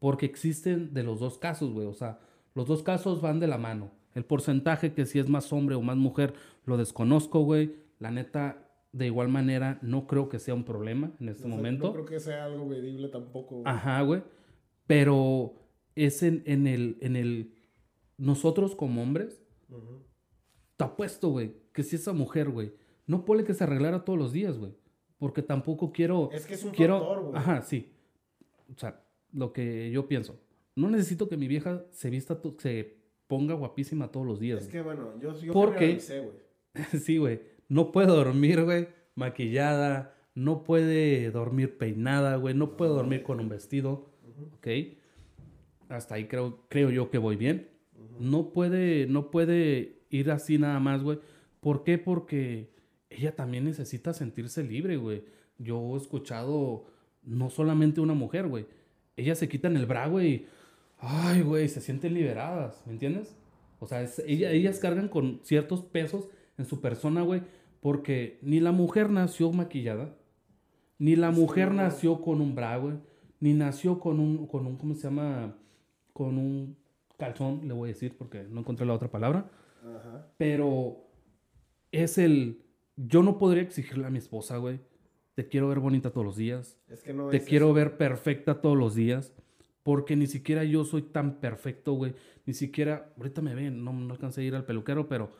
Porque 0.00 0.26
existen 0.26 0.92
de 0.92 1.04
los 1.04 1.20
dos 1.20 1.38
casos, 1.38 1.72
güey. 1.72 1.86
O 1.86 1.94
sea, 1.94 2.18
los 2.54 2.66
dos 2.66 2.82
casos 2.82 3.20
van 3.20 3.38
de 3.40 3.46
la 3.46 3.58
mano. 3.58 3.90
El 4.14 4.24
porcentaje 4.24 4.92
que 4.92 5.06
si 5.06 5.18
es 5.18 5.28
más 5.28 5.52
hombre 5.52 5.74
o 5.76 5.82
más 5.82 5.96
mujer, 5.96 6.34
lo 6.66 6.76
desconozco, 6.76 7.40
güey. 7.40 7.76
La 7.98 8.10
neta, 8.10 8.68
de 8.92 9.06
igual 9.06 9.28
manera, 9.28 9.78
no 9.82 10.06
creo 10.06 10.28
que 10.28 10.38
sea 10.38 10.54
un 10.54 10.64
problema 10.64 11.12
en 11.20 11.28
este 11.28 11.48
No 11.48 11.56
momento. 11.56 11.86
No 11.86 11.92
creo 11.92 12.04
que 12.06 12.20
sea 12.20 12.44
algo 12.44 12.66
medible 12.66 13.08
tampoco. 13.08 13.60
güey. 13.60 13.66
Ajá, 13.66 14.02
güey. 14.02 14.22
Pero 14.86 15.54
es 15.94 16.22
en, 16.22 16.42
en 16.46 16.66
el, 16.66 16.98
en 17.00 17.16
el... 17.16 17.54
Nosotros 18.18 18.74
como 18.76 19.02
hombres, 19.02 19.40
Ujú. 19.68 20.02
te 20.76 20.84
apuesto, 20.84 21.30
güey, 21.30 21.54
que 21.72 21.82
si 21.82 21.96
esa 21.96 22.12
mujer, 22.12 22.50
güey, 22.50 22.72
no 23.06 23.24
puede 23.24 23.44
que 23.44 23.54
se 23.54 23.64
arreglara 23.64 24.04
todos 24.04 24.18
los 24.18 24.32
días, 24.32 24.58
güey. 24.58 24.72
Porque 25.18 25.42
tampoco 25.42 25.92
quiero... 25.92 26.30
Es 26.32 26.46
que 26.46 26.54
es 26.54 26.64
un 26.64 26.72
quiero... 26.72 26.98
factor, 26.98 27.22
güey. 27.24 27.36
Ajá, 27.36 27.62
sí. 27.62 27.92
O 28.74 28.78
sea, 28.78 29.00
lo 29.32 29.52
que 29.52 29.90
yo 29.90 30.06
pienso. 30.08 30.38
no 30.76 30.90
necesito 30.90 31.28
que 31.28 31.36
mi 31.36 31.48
vieja 31.48 31.84
se 31.90 32.10
vista, 32.10 32.40
se 32.58 32.96
ponga 33.26 33.54
guapísima 33.54 34.08
todos 34.10 34.26
los 34.26 34.40
días. 34.40 34.62
Es 34.64 34.68
que 34.68 34.82
bueno, 34.82 35.18
yo, 35.20 35.38
yo 35.40 35.52
¿Por 35.52 35.72
qué? 35.72 35.98
generalicé, 35.98 36.20
güey. 36.20 36.36
sí, 37.00 37.18
güey. 37.18 37.40
No 37.68 37.92
puede 37.92 38.08
dormir, 38.08 38.64
güey, 38.64 38.88
maquillada. 39.14 40.14
No 40.34 40.64
puede 40.64 41.30
dormir 41.30 41.78
peinada, 41.78 42.36
güey. 42.36 42.54
No 42.54 42.76
puede 42.76 42.90
dormir 42.92 43.22
con 43.22 43.38
un 43.40 43.48
vestido. 43.48 44.10
¿Ok? 44.56 44.66
Hasta 45.88 46.16
ahí 46.16 46.26
creo, 46.26 46.58
creo 46.68 46.90
yo 46.90 47.10
que 47.10 47.18
voy 47.18 47.36
bien. 47.36 47.68
No 48.18 48.52
puede, 48.52 49.06
no 49.06 49.30
puede 49.30 50.02
ir 50.10 50.30
así 50.30 50.58
nada 50.58 50.80
más, 50.80 51.02
güey. 51.02 51.18
¿Por 51.60 51.82
qué? 51.84 51.98
Porque 51.98 52.70
ella 53.10 53.34
también 53.34 53.64
necesita 53.64 54.12
sentirse 54.12 54.62
libre, 54.62 54.96
güey. 54.96 55.24
Yo 55.58 55.94
he 55.94 55.96
escuchado 55.98 56.86
no 57.22 57.50
solamente 57.50 58.00
una 58.00 58.14
mujer, 58.14 58.48
güey. 58.48 58.66
Ellas 59.16 59.38
se 59.38 59.48
quitan 59.48 59.76
el 59.76 59.86
bra, 59.86 60.08
güey. 60.08 60.46
Ay, 60.98 61.42
güey, 61.42 61.68
se 61.68 61.80
sienten 61.80 62.14
liberadas, 62.14 62.82
¿me 62.86 62.92
entiendes? 62.92 63.36
O 63.78 63.86
sea, 63.86 64.02
es- 64.02 64.22
ella- 64.26 64.50
ellas 64.52 64.78
cargan 64.78 65.08
con 65.08 65.40
ciertos 65.42 65.82
pesos 65.82 66.28
en 66.58 66.64
su 66.66 66.80
persona, 66.80 67.22
güey. 67.22 67.42
Porque 67.80 68.38
ni 68.42 68.60
la 68.60 68.72
mujer 68.72 69.10
nació 69.10 69.52
maquillada, 69.52 70.16
ni 70.98 71.16
la 71.16 71.30
mujer 71.30 71.72
nació 71.72 72.20
con 72.22 72.40
un 72.40 72.54
bra, 72.54 72.76
güey. 72.78 72.94
Ni 73.40 73.52
nació 73.52 74.00
con 74.00 74.20
un, 74.20 74.46
con 74.46 74.66
un, 74.66 74.76
¿cómo 74.76 74.94
se 74.94 75.02
llama? 75.02 75.56
Con 76.12 76.38
un 76.38 76.76
calzón, 77.24 77.66
le 77.68 77.74
voy 77.74 77.88
a 77.90 77.92
decir, 77.92 78.16
porque 78.16 78.44
no 78.44 78.60
encontré 78.60 78.86
la 78.86 78.92
otra 78.94 79.10
palabra. 79.10 79.50
Ajá. 79.82 80.26
Pero 80.38 80.96
es 81.92 82.18
el. 82.18 82.62
Yo 82.96 83.22
no 83.22 83.38
podría 83.38 83.62
exigirle 83.62 84.06
a 84.06 84.10
mi 84.10 84.18
esposa, 84.18 84.56
güey. 84.58 84.80
Te 85.34 85.48
quiero 85.48 85.68
ver 85.68 85.80
bonita 85.80 86.10
todos 86.10 86.24
los 86.24 86.36
días. 86.36 86.78
Es 86.88 87.02
que 87.02 87.12
no 87.12 87.28
Te 87.28 87.38
es 87.38 87.44
quiero 87.44 87.66
eso. 87.66 87.74
ver 87.74 87.96
perfecta 87.96 88.60
todos 88.60 88.76
los 88.76 88.94
días. 88.94 89.32
Porque 89.82 90.16
ni 90.16 90.26
siquiera 90.26 90.64
yo 90.64 90.84
soy 90.84 91.02
tan 91.02 91.40
perfecto, 91.40 91.92
güey. 91.94 92.14
Ni 92.46 92.54
siquiera. 92.54 93.12
Ahorita 93.18 93.42
me 93.42 93.54
ven, 93.54 93.84
no, 93.84 93.92
no 93.92 94.12
alcancé 94.14 94.40
a 94.40 94.44
ir 94.44 94.54
al 94.54 94.64
peluquero, 94.64 95.08
pero 95.08 95.30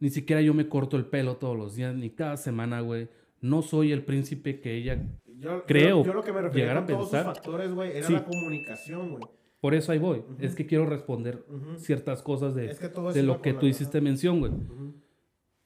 ni 0.00 0.10
siquiera 0.10 0.42
yo 0.42 0.52
me 0.52 0.68
corto 0.68 0.96
el 0.96 1.06
pelo 1.06 1.36
todos 1.36 1.56
los 1.56 1.76
días, 1.76 1.94
ni 1.94 2.10
cada 2.10 2.36
semana, 2.36 2.80
güey. 2.80 3.08
No 3.40 3.62
soy 3.62 3.92
el 3.92 4.02
príncipe 4.04 4.60
que 4.60 4.74
ella. 4.74 5.00
Yo, 5.38 5.64
creo 5.66 5.98
yo, 6.00 6.04
yo 6.06 6.14
lo 6.14 6.22
que 6.22 6.32
me 6.32 6.42
refería 6.42 6.76
a 6.76 6.84
todos 6.86 7.08
pensar- 7.10 7.20
esos 7.22 7.34
factores, 7.34 7.72
güey, 7.72 7.96
era 7.96 8.06
Sí. 8.06 8.12
la 8.14 8.24
comunicación, 8.24 9.10
güey. 9.12 9.24
Por 9.60 9.74
eso 9.74 9.90
ahí 9.92 9.98
voy. 9.98 10.18
Ujú. 10.18 10.36
Es 10.40 10.54
que 10.54 10.66
quiero 10.66 10.86
responder 10.86 11.44
Ujú. 11.48 11.78
ciertas 11.78 12.22
cosas 12.22 12.54
de, 12.54 12.70
Es 12.70 12.78
que 12.78 12.88
de 12.88 13.22
lo 13.22 13.40
que 13.42 13.54
tú 13.54 13.66
hiciste 13.66 14.00
mención, 14.00 14.40
güey. 14.40 14.52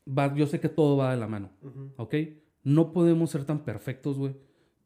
Va- 0.08 0.34
Yo 0.34 0.46
sé 0.46 0.60
que 0.60 0.68
todo 0.68 0.96
va 0.96 1.12
de 1.12 1.16
la 1.20 1.26
mano. 1.28 1.50
¿ok? 1.96 2.14
No 2.64 2.92
podemos 2.92 3.30
ser 3.30 3.44
tan 3.44 3.64
perfectos, 3.64 4.18
güey. 4.18 4.34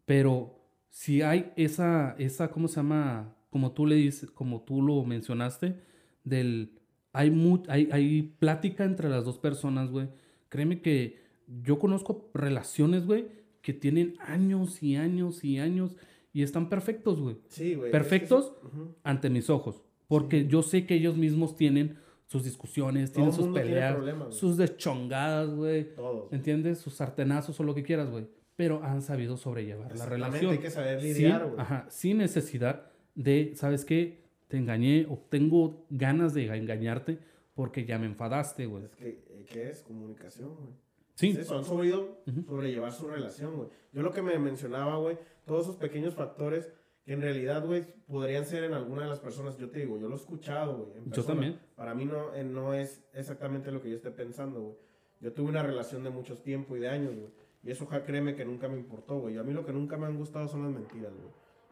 Pero 0.05 0.59
si 0.90 1.22
hay 1.22 1.52
esa, 1.57 2.14
esa, 2.18 2.50
¿cómo 2.50 2.68
se 2.68 2.76
llama? 2.76 3.36
Como 3.50 3.72
tú 3.72 3.86
le 3.86 3.96
dices, 3.96 4.30
como 4.30 4.62
tú 4.62 4.82
lo 4.82 5.05
mencionaste, 5.05 5.76
del, 6.24 6.78
hay, 7.12 7.30
mu- 7.30 7.62
hay, 7.68 7.88
hay 7.92 8.22
plática 8.38 8.84
entre 8.84 9.09
las 9.09 9.24
dos 9.24 9.38
personas, 9.38 9.90
güey. 9.90 10.09
Créeme 10.48 10.80
que 10.82 11.18
yo 11.62 11.78
conozco 11.78 12.30
relaciones, 12.34 13.07
güey, 13.07 13.26
que 13.61 13.72
tienen 13.72 14.14
años 14.20 14.82
y 14.82 14.96
años 14.96 15.44
y 15.44 15.59
años 15.59 15.96
y 16.35 16.43
están 16.43 16.68
perfectos, 16.68 17.18
güey. 17.20 17.39
Sí, 17.49 17.74
güey. 17.74 17.87
es 17.89 17.93
que 17.93 17.99
Perfectos 17.99 18.53
sí. 18.61 18.66
Ujú. 18.66 18.95
ante 19.05 19.30
mis 19.30 19.49
ojos. 19.49 19.82
Porque 20.07 20.47
yo 20.47 20.62
sé 20.62 20.85
que 20.87 20.95
ellos 20.97 21.16
mismos 21.16 21.57
tienen 21.57 21.97
sus 22.26 22.45
discusiones, 22.45 23.11
Todo 23.12 23.16
tienen 23.16 23.32
sus 23.32 23.45
tiene 23.53 23.61
peleas, 23.68 23.99
güey. 24.01 24.32
sus 24.32 24.57
deschongadas, 24.59 25.49
güey. 25.55 25.95
Todos. 25.95 26.30
¿Entiendes? 26.32 26.78
Sus 26.78 26.95
sartenazos 26.95 27.59
o 27.59 27.62
lo 27.62 27.74
que 27.74 27.82
quieras, 27.82 28.11
güey. 28.11 28.26
Pero 28.57 28.82
han 28.85 29.01
sabido 29.03 29.37
sobrellevar 29.37 29.97
la 29.97 30.07
relación. 30.07 30.53
hay 30.53 30.59
que 30.59 30.70
saber 30.70 31.01
sin, 31.01 31.14
lidiar, 31.14 31.47
güey. 31.47 31.59
ajá, 31.59 31.87
sin 31.89 32.18
necesidad 32.18 32.91
de, 33.14 33.53
¿sabes 33.57 33.85
qué? 33.85 34.24
Te 34.49 34.57
engañé 34.59 35.07
o 35.09 35.16
tengo 35.28 35.87
ganas 35.91 36.35
de 36.35 36.47
engañarte 36.55 37.18
porque 37.55 37.85
ya 37.87 37.99
me 37.99 38.07
enfadaste, 38.07 38.66
güey. 38.66 38.85
Es 38.85 38.95
que, 38.97 39.09
eh, 39.09 39.47
¿qué 39.51 39.70
es? 39.70 39.82
Comunicación, 39.82 40.55
güey. 40.57 40.72
Sí, 41.14 41.30
Es 41.30 41.38
eso, 41.38 41.56
han 41.56 41.64
sabido 41.64 42.22
Ujú. 42.26 42.42
sobrellevar 42.42 42.92
su 42.92 43.06
relación, 43.08 43.56
güey. 43.56 43.68
Yo 43.92 44.02
lo 44.02 44.12
que 44.12 44.22
me 44.22 44.38
mencionaba, 44.38 44.96
güey, 44.98 45.16
todos 45.44 45.62
esos 45.62 45.76
pequeños 45.76 46.14
factores 46.14 46.70
que 47.04 47.12
en 47.12 47.20
realidad, 47.20 47.64
güey, 47.64 47.84
podrían 48.06 48.46
ser 48.46 48.64
en 48.64 48.72
alguna 48.72 49.02
de 49.02 49.08
las 49.08 49.20
personas. 49.20 49.56
Yo 49.58 49.70
te 49.70 49.80
digo, 49.80 49.98
yo 49.98 50.08
lo 50.08 50.14
he 50.14 50.18
escuchado, 50.18 50.76
güey. 50.78 50.88
Yo 51.12 51.22
también. 51.22 51.60
Para 51.76 51.94
mí 51.94 52.04
no, 52.06 52.34
eh, 52.34 52.42
no 52.44 52.74
es 52.74 53.04
exactamente 53.12 53.70
lo 53.70 53.80
que 53.82 53.90
yo 53.90 53.96
esté 53.96 54.10
pensando, 54.10 54.60
güey. 54.62 54.76
Yo 55.20 55.32
tuve 55.32 55.48
una 55.50 55.62
relación 55.62 56.02
de 56.02 56.10
muchos 56.10 56.42
tiempo 56.42 56.76
y 56.76 56.80
de 56.80 56.88
años, 56.88 57.14
güey. 57.14 57.30
Y 57.62 57.70
eso, 57.70 57.86
ja, 57.86 58.04
créeme 58.04 58.34
que 58.34 58.44
nunca 58.44 58.68
me 58.68 58.76
importó, 58.76 59.18
güey. 59.20 59.34
Y 59.34 59.38
A 59.38 59.42
mí 59.42 59.52
lo 59.52 59.64
que 59.64 59.72
nunca 59.72 59.96
me 59.96 60.06
han 60.06 60.16
gustado 60.18 60.48
son 60.48 60.62
las 60.64 60.72
mentiras, 60.72 61.12
güey. 61.12 61.28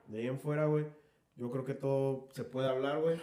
De 0.09 0.19
ahí 0.21 0.27
en 0.27 0.39
fuera, 0.39 0.67
güey, 0.67 0.85
yo 1.37 1.51
creo 1.51 1.65
que 1.65 1.75
todo 1.75 2.29
se 2.33 2.45
puede 2.45 2.69
hablar, 2.69 3.01
güey. 3.01 3.19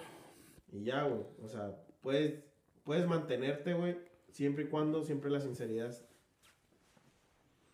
Y 0.71 0.83
ya, 0.83 1.03
güey. 1.03 1.21
O 1.43 1.47
sea, 1.47 1.75
puedes, 2.01 2.43
puedes 2.83 3.07
mantenerte, 3.07 3.73
güey, 3.73 3.97
siempre 4.29 4.65
y 4.65 4.67
cuando 4.67 5.03
siempre 5.03 5.29
la 5.29 5.39
sinceridad 5.41 5.95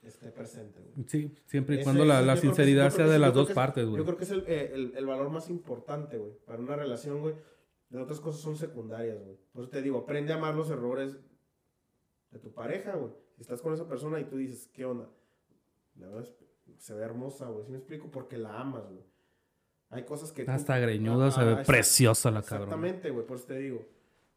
esté 0.10 0.32
presente, 0.32 0.80
güey. 0.82 1.08
sí, 1.08 1.36
siempre 1.45 1.82
y 1.82 1.84
cuando 1.84 2.06
la, 2.06 2.18
ese- 2.20 2.26
la 2.28 2.38
sinceridad 2.38 2.89
sea 2.91 3.08
de 3.08 3.20
las 3.20 3.34
dos 3.34 3.49
es- 3.49 3.56
partes, 3.56 3.86
güey. 3.86 3.97
Yo 3.97 4.06
creo 4.06 4.18
que 4.18 4.24
es 4.24 4.32
el, 4.32 4.43
eh, 4.47 4.72
el- 4.74 4.93
el 4.95 5.06
valor 5.06 5.30
más 5.30 5.49
importante, 5.49 6.18
güey. 6.18 6.32
Para 6.45 6.60
una 6.60 6.76
relación, 6.76 7.22
güey. 7.22 7.36
Las 7.89 8.03
otras 8.03 8.20
cosas 8.20 8.41
son 8.41 8.56
secundarias, 8.58 9.22
güey. 9.24 9.38
Por 9.53 9.62
eso 9.64 9.70
te 9.72 9.82
digo, 9.82 9.99
aprende 9.99 10.34
a 10.34 10.38
amar 10.38 10.56
los 10.56 10.70
errores 10.70 11.16
de 12.32 12.39
tu 12.39 12.51
pareja, 12.53 12.95
güey. 12.95 13.12
Si 13.36 13.41
estás 13.41 13.62
con 13.62 13.74
esa 13.74 13.88
persona 13.88 14.20
y 14.20 14.26
tú 14.26 14.38
dices, 14.38 14.70
¿qué 14.74 14.86
onda? 14.86 15.08
La 15.97 16.08
verdad 16.08 16.24
es- 16.24 16.36
se 16.84 16.93
ve 16.93 17.03
hermosa, 17.03 17.47
güey. 17.47 17.66
¿Sí 17.66 17.72
me 17.72 17.78
explico? 17.78 18.10
Porque 18.12 18.38
la 18.38 18.60
amas, 18.60 18.86
güey. 18.89 19.03
Hay 19.89 20.03
cosas 20.03 20.32
que... 20.32 20.43
tú- 20.45 20.51
Hasta 20.51 20.78
greñuda 20.80 21.32
se 21.32 21.43
ve 21.43 21.64
preciosa 21.64 22.32
la 22.32 22.41
cabrón. 22.41 22.70
Exactamente, 22.70 23.12
güey. 23.12 23.26
Por 23.26 23.38
eso 23.38 23.45
te 23.45 23.58
digo. 23.60 23.86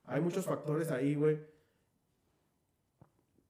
Hay 0.05 0.21
muchos 0.21 0.45
factores 0.45 0.91
ahí, 0.91 1.15
güey. 1.15 1.39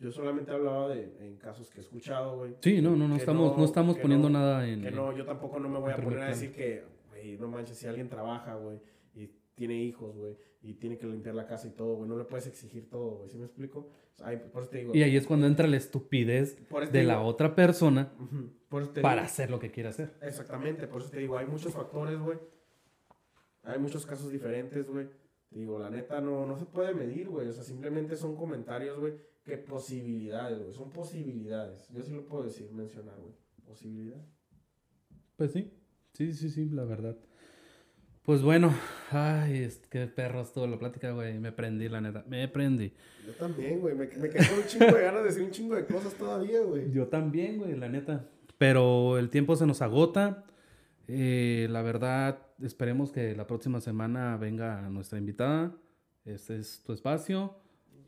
Yo 0.01 0.13
solamente 0.13 0.53
hablaba 0.53 0.89
de 0.89 1.13
en 1.27 1.37
casos 1.39 1.71
que 1.71 1.79
he 1.79 1.83
escuchado, 1.83 2.37
güey. 2.37 2.55
Sí, 2.61 2.81
no, 2.81 2.95
no, 2.95 3.09
no 3.09 3.17
estamos, 3.17 3.57
no, 3.59 3.65
estamos 3.65 3.99
poniendo 3.99 4.29
no- 4.31 4.39
nada 4.39 4.69
en... 4.69 4.81
Que 4.83 4.91
no, 4.93 5.17
yo 5.17 5.25
tampoco 5.25 5.59
no 5.59 5.69
me 5.69 5.79
voy 5.81 5.91
a 5.93 5.97
poner 5.97 6.21
a 6.21 6.29
decir 6.29 6.53
que, 6.53 6.85
güey, 7.09 7.37
no 7.37 7.49
manches, 7.49 7.77
si 7.79 7.87
alguien 7.89 8.09
trabaja, 8.09 8.55
güey, 8.55 8.79
y 9.15 9.27
tiene 9.57 9.75
hijos, 9.83 10.15
güey, 10.17 10.37
y 10.63 10.75
tiene 10.75 10.97
que 10.99 11.07
limpiar 11.07 11.35
la 11.35 11.47
casa 11.47 11.67
y 11.67 11.71
todo, 11.71 11.97
güey, 11.97 12.09
no 12.09 12.17
le 12.17 12.23
puedes 12.25 12.47
exigir 12.47 12.89
todo, 12.89 13.17
güey, 13.17 13.29
¿sí 13.29 13.39
me 13.39 13.47
explico? 13.47 13.81
O 14.15 14.19
sea, 14.19 14.29
hay- 14.29 14.37
por 14.37 14.63
eso 14.63 14.71
te 14.71 14.79
digo. 14.79 14.95
Y 14.95 15.03
ahí 15.03 15.17
es 15.17 15.27
cuando 15.27 15.49
entra 15.49 15.67
la 15.67 15.77
estupidez 15.77 16.57
de 16.93 17.01
digo- 17.01 17.09
la 17.09 17.21
otra 17.21 17.57
persona 17.57 18.13
Ujú, 18.21 18.51
por 18.69 18.83
eso 18.83 18.93
te 18.93 19.01
para 19.01 19.23
digo- 19.23 19.27
hacer 19.27 19.51
lo 19.51 19.59
que 19.59 19.73
quiere 19.73 19.89
hacer. 19.89 20.15
Exactamente, 20.23 20.87
por 20.87 21.01
eso 21.03 21.11
te 21.11 21.19
digo, 21.19 21.37
hay 21.37 21.47
muchos 21.47 21.73
factores, 21.73 22.21
güey. 22.21 22.39
Hay 23.65 23.79
muchos 23.81 24.07
casos 24.07 24.31
diferentes, 24.31 24.89
güey. 24.89 25.09
Te 25.51 25.59
digo, 25.59 25.79
la 25.79 25.91
neta 25.91 26.21
no, 26.21 26.47
no 26.47 26.57
se 26.57 26.67
puede 26.67 26.95
medir, 26.95 27.29
güey. 27.29 27.49
O 27.49 27.53
sea, 27.53 27.65
simplemente 27.65 28.17
son 28.17 28.37
comentarios, 28.37 28.99
güey. 28.99 29.15
Que 29.49 29.57
posibilidades, 29.57 30.59
güey. 30.59 30.75
Son 30.75 30.91
posibilidades. 30.91 31.89
Yo 31.89 32.03
sí 32.03 32.13
lo 32.13 32.27
puedo 32.27 32.45
decir, 32.45 32.71
mencionar, 32.71 33.17
güey. 33.19 33.33
Posibilidad. 33.67 34.21
Pues 35.37 35.53
sí, 35.53 35.73
sí, 36.13 36.35
sí, 36.35 36.51
sí, 36.51 36.69
la 36.69 36.85
verdad. 36.85 37.17
Pues 38.25 38.43
bueno, 38.43 38.75
ay, 39.11 39.63
es, 39.63 39.79
qué 39.89 40.07
perro 40.07 40.43
estuvo 40.43 40.67
la 40.67 40.79
plática, 40.79 41.13
güey. 41.13 41.39
Me 41.39 41.51
prendí, 41.51 41.89
la 41.89 42.03
neta. 42.03 42.25
Me 42.29 42.47
prendí. 42.47 42.93
Yo 43.27 43.33
también, 43.33 43.81
güey. 43.81 43.95
Me, 43.95 44.07
me 44.07 44.29
quedé 44.29 44.47
con 44.49 44.59
un 44.59 44.67
chingo 44.67 44.85
de 44.95 45.03
ganas 45.03 45.23
de 45.23 45.29
decir 45.29 45.43
un 45.45 45.51
chingo 45.51 45.77
de 45.77 45.87
cosas 45.87 46.13
todavía, 46.13 46.61
güey. 46.61 46.93
Yo 46.93 47.07
también, 47.07 47.57
güey, 47.57 47.75
la 47.75 47.89
neta. 47.89 48.29
Pero 48.59 49.17
el 49.17 49.31
tiempo 49.31 49.57
se 49.57 49.67
nos 49.67 49.81
agota. 49.81 50.45
Eh, 51.07 51.69
la 51.71 51.81
verdad, 51.81 52.39
esperemos 52.63 53.13
que 53.13 53.35
la 53.35 53.47
próxima 53.47 53.81
semana 53.81 54.37
venga 54.37 54.91
nuestra 54.91 55.19
invitada. 55.19 55.75
Este 56.27 56.59
es 56.59 56.83
tu 56.85 56.93
espacio. 56.93 57.57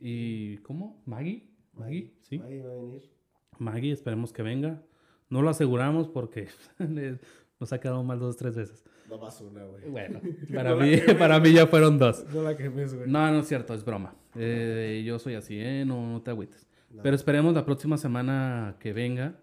¿Y 0.01 0.59
cómo? 0.59 1.03
¿Maggie? 1.07 1.49
¿Maggie? 1.75 2.13
Sí. 2.23 2.41
Ahí 2.45 2.61
va 2.61 2.73
a 2.73 2.75
venir. 2.77 3.11
Maggie, 3.59 3.93
esperemos 3.93 4.33
que 4.33 4.43
venga. 4.43 4.83
No 5.29 5.43
lo 5.43 5.51
aseguramos 5.51 6.09
porque 6.09 6.49
nos 7.61 7.73
ha 7.73 7.79
quedado 7.81 8.03
mal 8.03 8.19
dos 8.19 8.35
o 8.35 8.39
tres 8.39 8.57
veces. 8.57 8.85
No 9.09 9.19
más 9.19 9.41
una, 9.41 9.65
güey. 9.65 9.85
Bueno, 9.89 10.21
para, 10.55 10.71
No 10.71 10.77
mí, 10.77 10.91
quemes, 10.93 11.15
para 11.17 11.39
mí 11.41 11.53
ya 11.53 11.67
fueron 11.67 11.99
dos. 11.99 12.25
No 12.33 12.43
la 12.43 12.57
quemes, 12.57 12.95
güey. 12.95 13.09
No, 13.09 13.31
no 13.31 13.41
es 13.41 13.49
cierto, 13.49 13.75
es 13.75 13.85
broma. 13.85 14.15
Eh, 14.37 15.03
yo 15.05 15.19
soy 15.19 15.35
así, 15.35 15.59
¿eh? 15.61 15.85
No, 15.85 16.11
no 16.13 16.23
te 16.23 16.31
agüites. 16.31 16.67
No. 16.91 17.03
Pero 17.03 17.15
esperemos 17.15 17.55
la 17.55 17.65
próxima 17.65 17.97
semana 17.99 18.77
que 18.81 18.93
venga, 18.93 19.39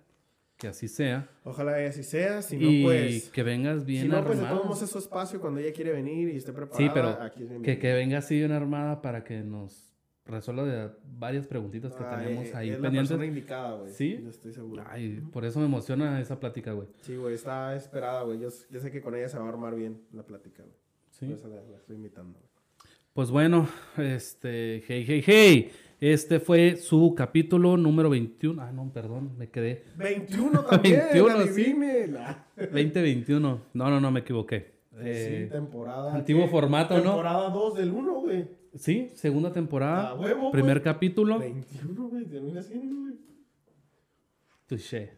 que 0.57 0.67
así 0.67 0.87
sea. 0.87 1.29
Ojalá 1.43 1.77
que 1.77 1.85
así 1.85 2.03
sea. 2.03 2.41
Si 2.41 2.55
y 2.57 2.81
no, 2.81 2.87
pues. 2.87 3.29
que 3.29 3.43
vengas 3.43 3.85
bien 3.85 4.03
Si 4.03 4.07
no, 4.09 4.23
pues 4.25 4.39
de 4.39 4.45
armada. 4.45 4.55
todos 4.55 4.65
modos 4.65 4.81
es 4.83 4.89
su 4.89 4.97
espacio 4.99 5.39
cuando 5.39 5.59
ella 5.59 5.71
quiere 5.71 5.91
venir 5.91 6.29
y 6.29 6.37
esté 6.37 6.51
preparada. 6.51 6.77
Sí, 6.77 6.89
pero 6.93 7.09
aquí 7.21 7.43
es 7.43 7.61
que, 7.61 7.79
que 7.79 7.93
venga 7.93 8.17
así 8.17 8.35
bien 8.37 8.51
armada 8.51 9.01
para 9.01 9.23
que 9.23 9.41
nos 9.43 9.93
resuelva 10.27 10.63
de 10.65 10.89
varias 11.17 11.47
preguntitas 11.47 11.95
que 11.95 12.03
Ah, 12.03 12.17
tenemos 12.17 12.53
ahí 12.53 12.69
es 12.69 12.75
la 12.77 12.81
pendientes. 12.83 13.09
persona 13.09 13.25
indicada, 13.25 13.75
güey. 13.75 13.91
¿Sí? 13.91 14.19
Yo 14.23 14.29
estoy 14.29 14.53
seguro. 14.53 14.83
Ay, 14.87 15.21
por 15.31 15.45
eso 15.45 15.59
me 15.59 15.65
emociona 15.65 16.19
esa 16.21 16.39
plática, 16.39 16.73
güey. 16.73 16.87
Sí, 17.01 17.15
güey, 17.15 17.35
está 17.35 17.75
esperada, 17.75 18.23
güey. 18.23 18.39
Yo, 18.39 18.49
yo 18.69 18.79
sé 18.79 18.91
que 18.91 19.01
con 19.01 19.15
ella 19.15 19.29
se 19.29 19.37
va 19.39 19.45
a 19.45 19.49
armar 19.49 19.75
bien 19.75 20.01
la 20.13 20.23
plática, 20.23 20.63
güey. 20.63 20.75
Sí. 21.09 21.25
Por 21.25 21.35
eso 21.35 21.47
la, 21.47 21.55
la 21.55 21.77
estoy 21.77 21.95
invitando, 21.95 22.37
güey. 22.39 22.47
Pues 23.13 23.31
bueno, 23.31 23.67
este, 23.97 24.83
hey, 24.87 25.03
hey, 25.07 25.23
hey. 25.25 25.71
Este 25.99 26.39
fue 26.39 26.75
su 26.75 27.15
capítulo 27.17 27.75
número 27.75 28.11
21. 28.11 28.61
Ah, 28.61 28.71
no, 28.71 28.91
perdón, 28.93 29.31
me 29.35 29.49
quedé. 29.49 29.83
21 29.97 30.63
también, 30.69 30.99
21, 31.11 31.41
sí. 31.41 31.49
adivine. 31.49 32.07
Nah. 32.09 32.35
2021. 32.55 33.61
No, 33.73 33.89
no, 33.89 33.99
no, 33.99 34.11
me 34.11 34.19
equivoqué. 34.19 34.73
eh, 34.99 35.45
sí, 35.47 35.51
temporada. 35.51 36.13
antiguo 36.13 36.43
¿qué? 36.45 36.51
formato, 36.51 36.95
¿no? 36.97 37.01
Temporada 37.03 37.49
2 37.49 37.75
del 37.77 37.91
1, 37.91 38.13
güey. 38.21 38.47
Sí, 38.77 39.09
segunda 39.15 39.51
temporada. 39.51 40.13
Huevo, 40.13 40.51
primer 40.51 40.79
güey. 40.79 40.83
capítulo. 40.83 41.39
21, 41.39 42.09
güey. 42.09 42.25
Termina 42.25 42.61
siendo, 42.61 42.95
güey. 43.01 43.15
Touché. 44.67 45.13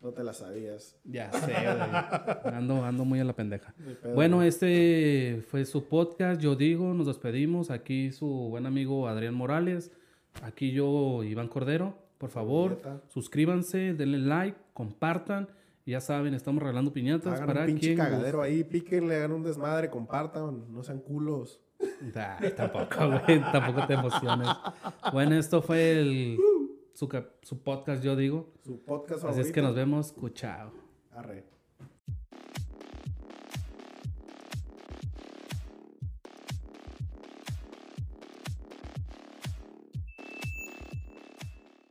No 0.00 0.12
te 0.12 0.22
la 0.22 0.34
sabías. 0.34 0.98
Ya 1.04 1.32
sé, 1.32 1.52
güey. 1.52 2.54
Ando, 2.54 2.84
ando 2.84 3.04
muy 3.04 3.20
a 3.20 3.24
la 3.24 3.34
pendeja. 3.34 3.74
Bueno, 4.14 4.42
este 4.42 5.42
fue 5.48 5.64
su 5.64 5.88
podcast. 5.88 6.40
Yo 6.40 6.56
digo, 6.56 6.92
nos 6.92 7.06
despedimos. 7.06 7.70
Aquí 7.70 8.12
su 8.12 8.26
buen 8.26 8.66
amigo 8.66 9.08
Adrián 9.08 9.34
Morales. 9.34 9.92
Aquí 10.42 10.72
yo, 10.72 11.22
Iván 11.24 11.48
Cordero. 11.48 12.04
Por 12.18 12.30
favor, 12.30 12.80
suscríbanse, 13.08 13.92
denle 13.94 14.18
like, 14.18 14.56
compartan. 14.72 15.48
Ya 15.84 16.00
saben, 16.00 16.32
estamos 16.32 16.62
regalando 16.62 16.92
piñatas 16.92 17.34
Hagan 17.34 17.46
para 17.46 17.60
un 17.60 17.66
pinche 17.66 17.88
quien 17.88 17.98
cagadero 17.98 18.40
ahí, 18.40 18.64
píquenle, 18.64 19.16
hagan 19.16 19.32
un 19.32 19.42
desmadre, 19.42 19.90
compartan, 19.90 20.72
no 20.72 20.82
sean 20.82 21.00
culos. 21.00 21.60
Tampoco, 22.56 22.96
güey. 23.08 23.40
tampoco 23.52 23.86
te 23.86 23.94
emociones. 23.94 24.48
Bueno, 25.12 25.36
esto 25.36 25.62
fue 25.62 26.00
el, 26.00 26.38
su, 26.92 27.08
su 27.42 27.58
podcast, 27.62 28.02
yo 28.02 28.16
digo. 28.16 28.52
Su 28.64 28.80
podcast 28.84 29.24
Así 29.24 29.40
es 29.40 29.52
que 29.52 29.62
nos 29.62 29.74
vemos. 29.74 30.14
Chao. 30.34 30.72
Arre. 31.12 31.53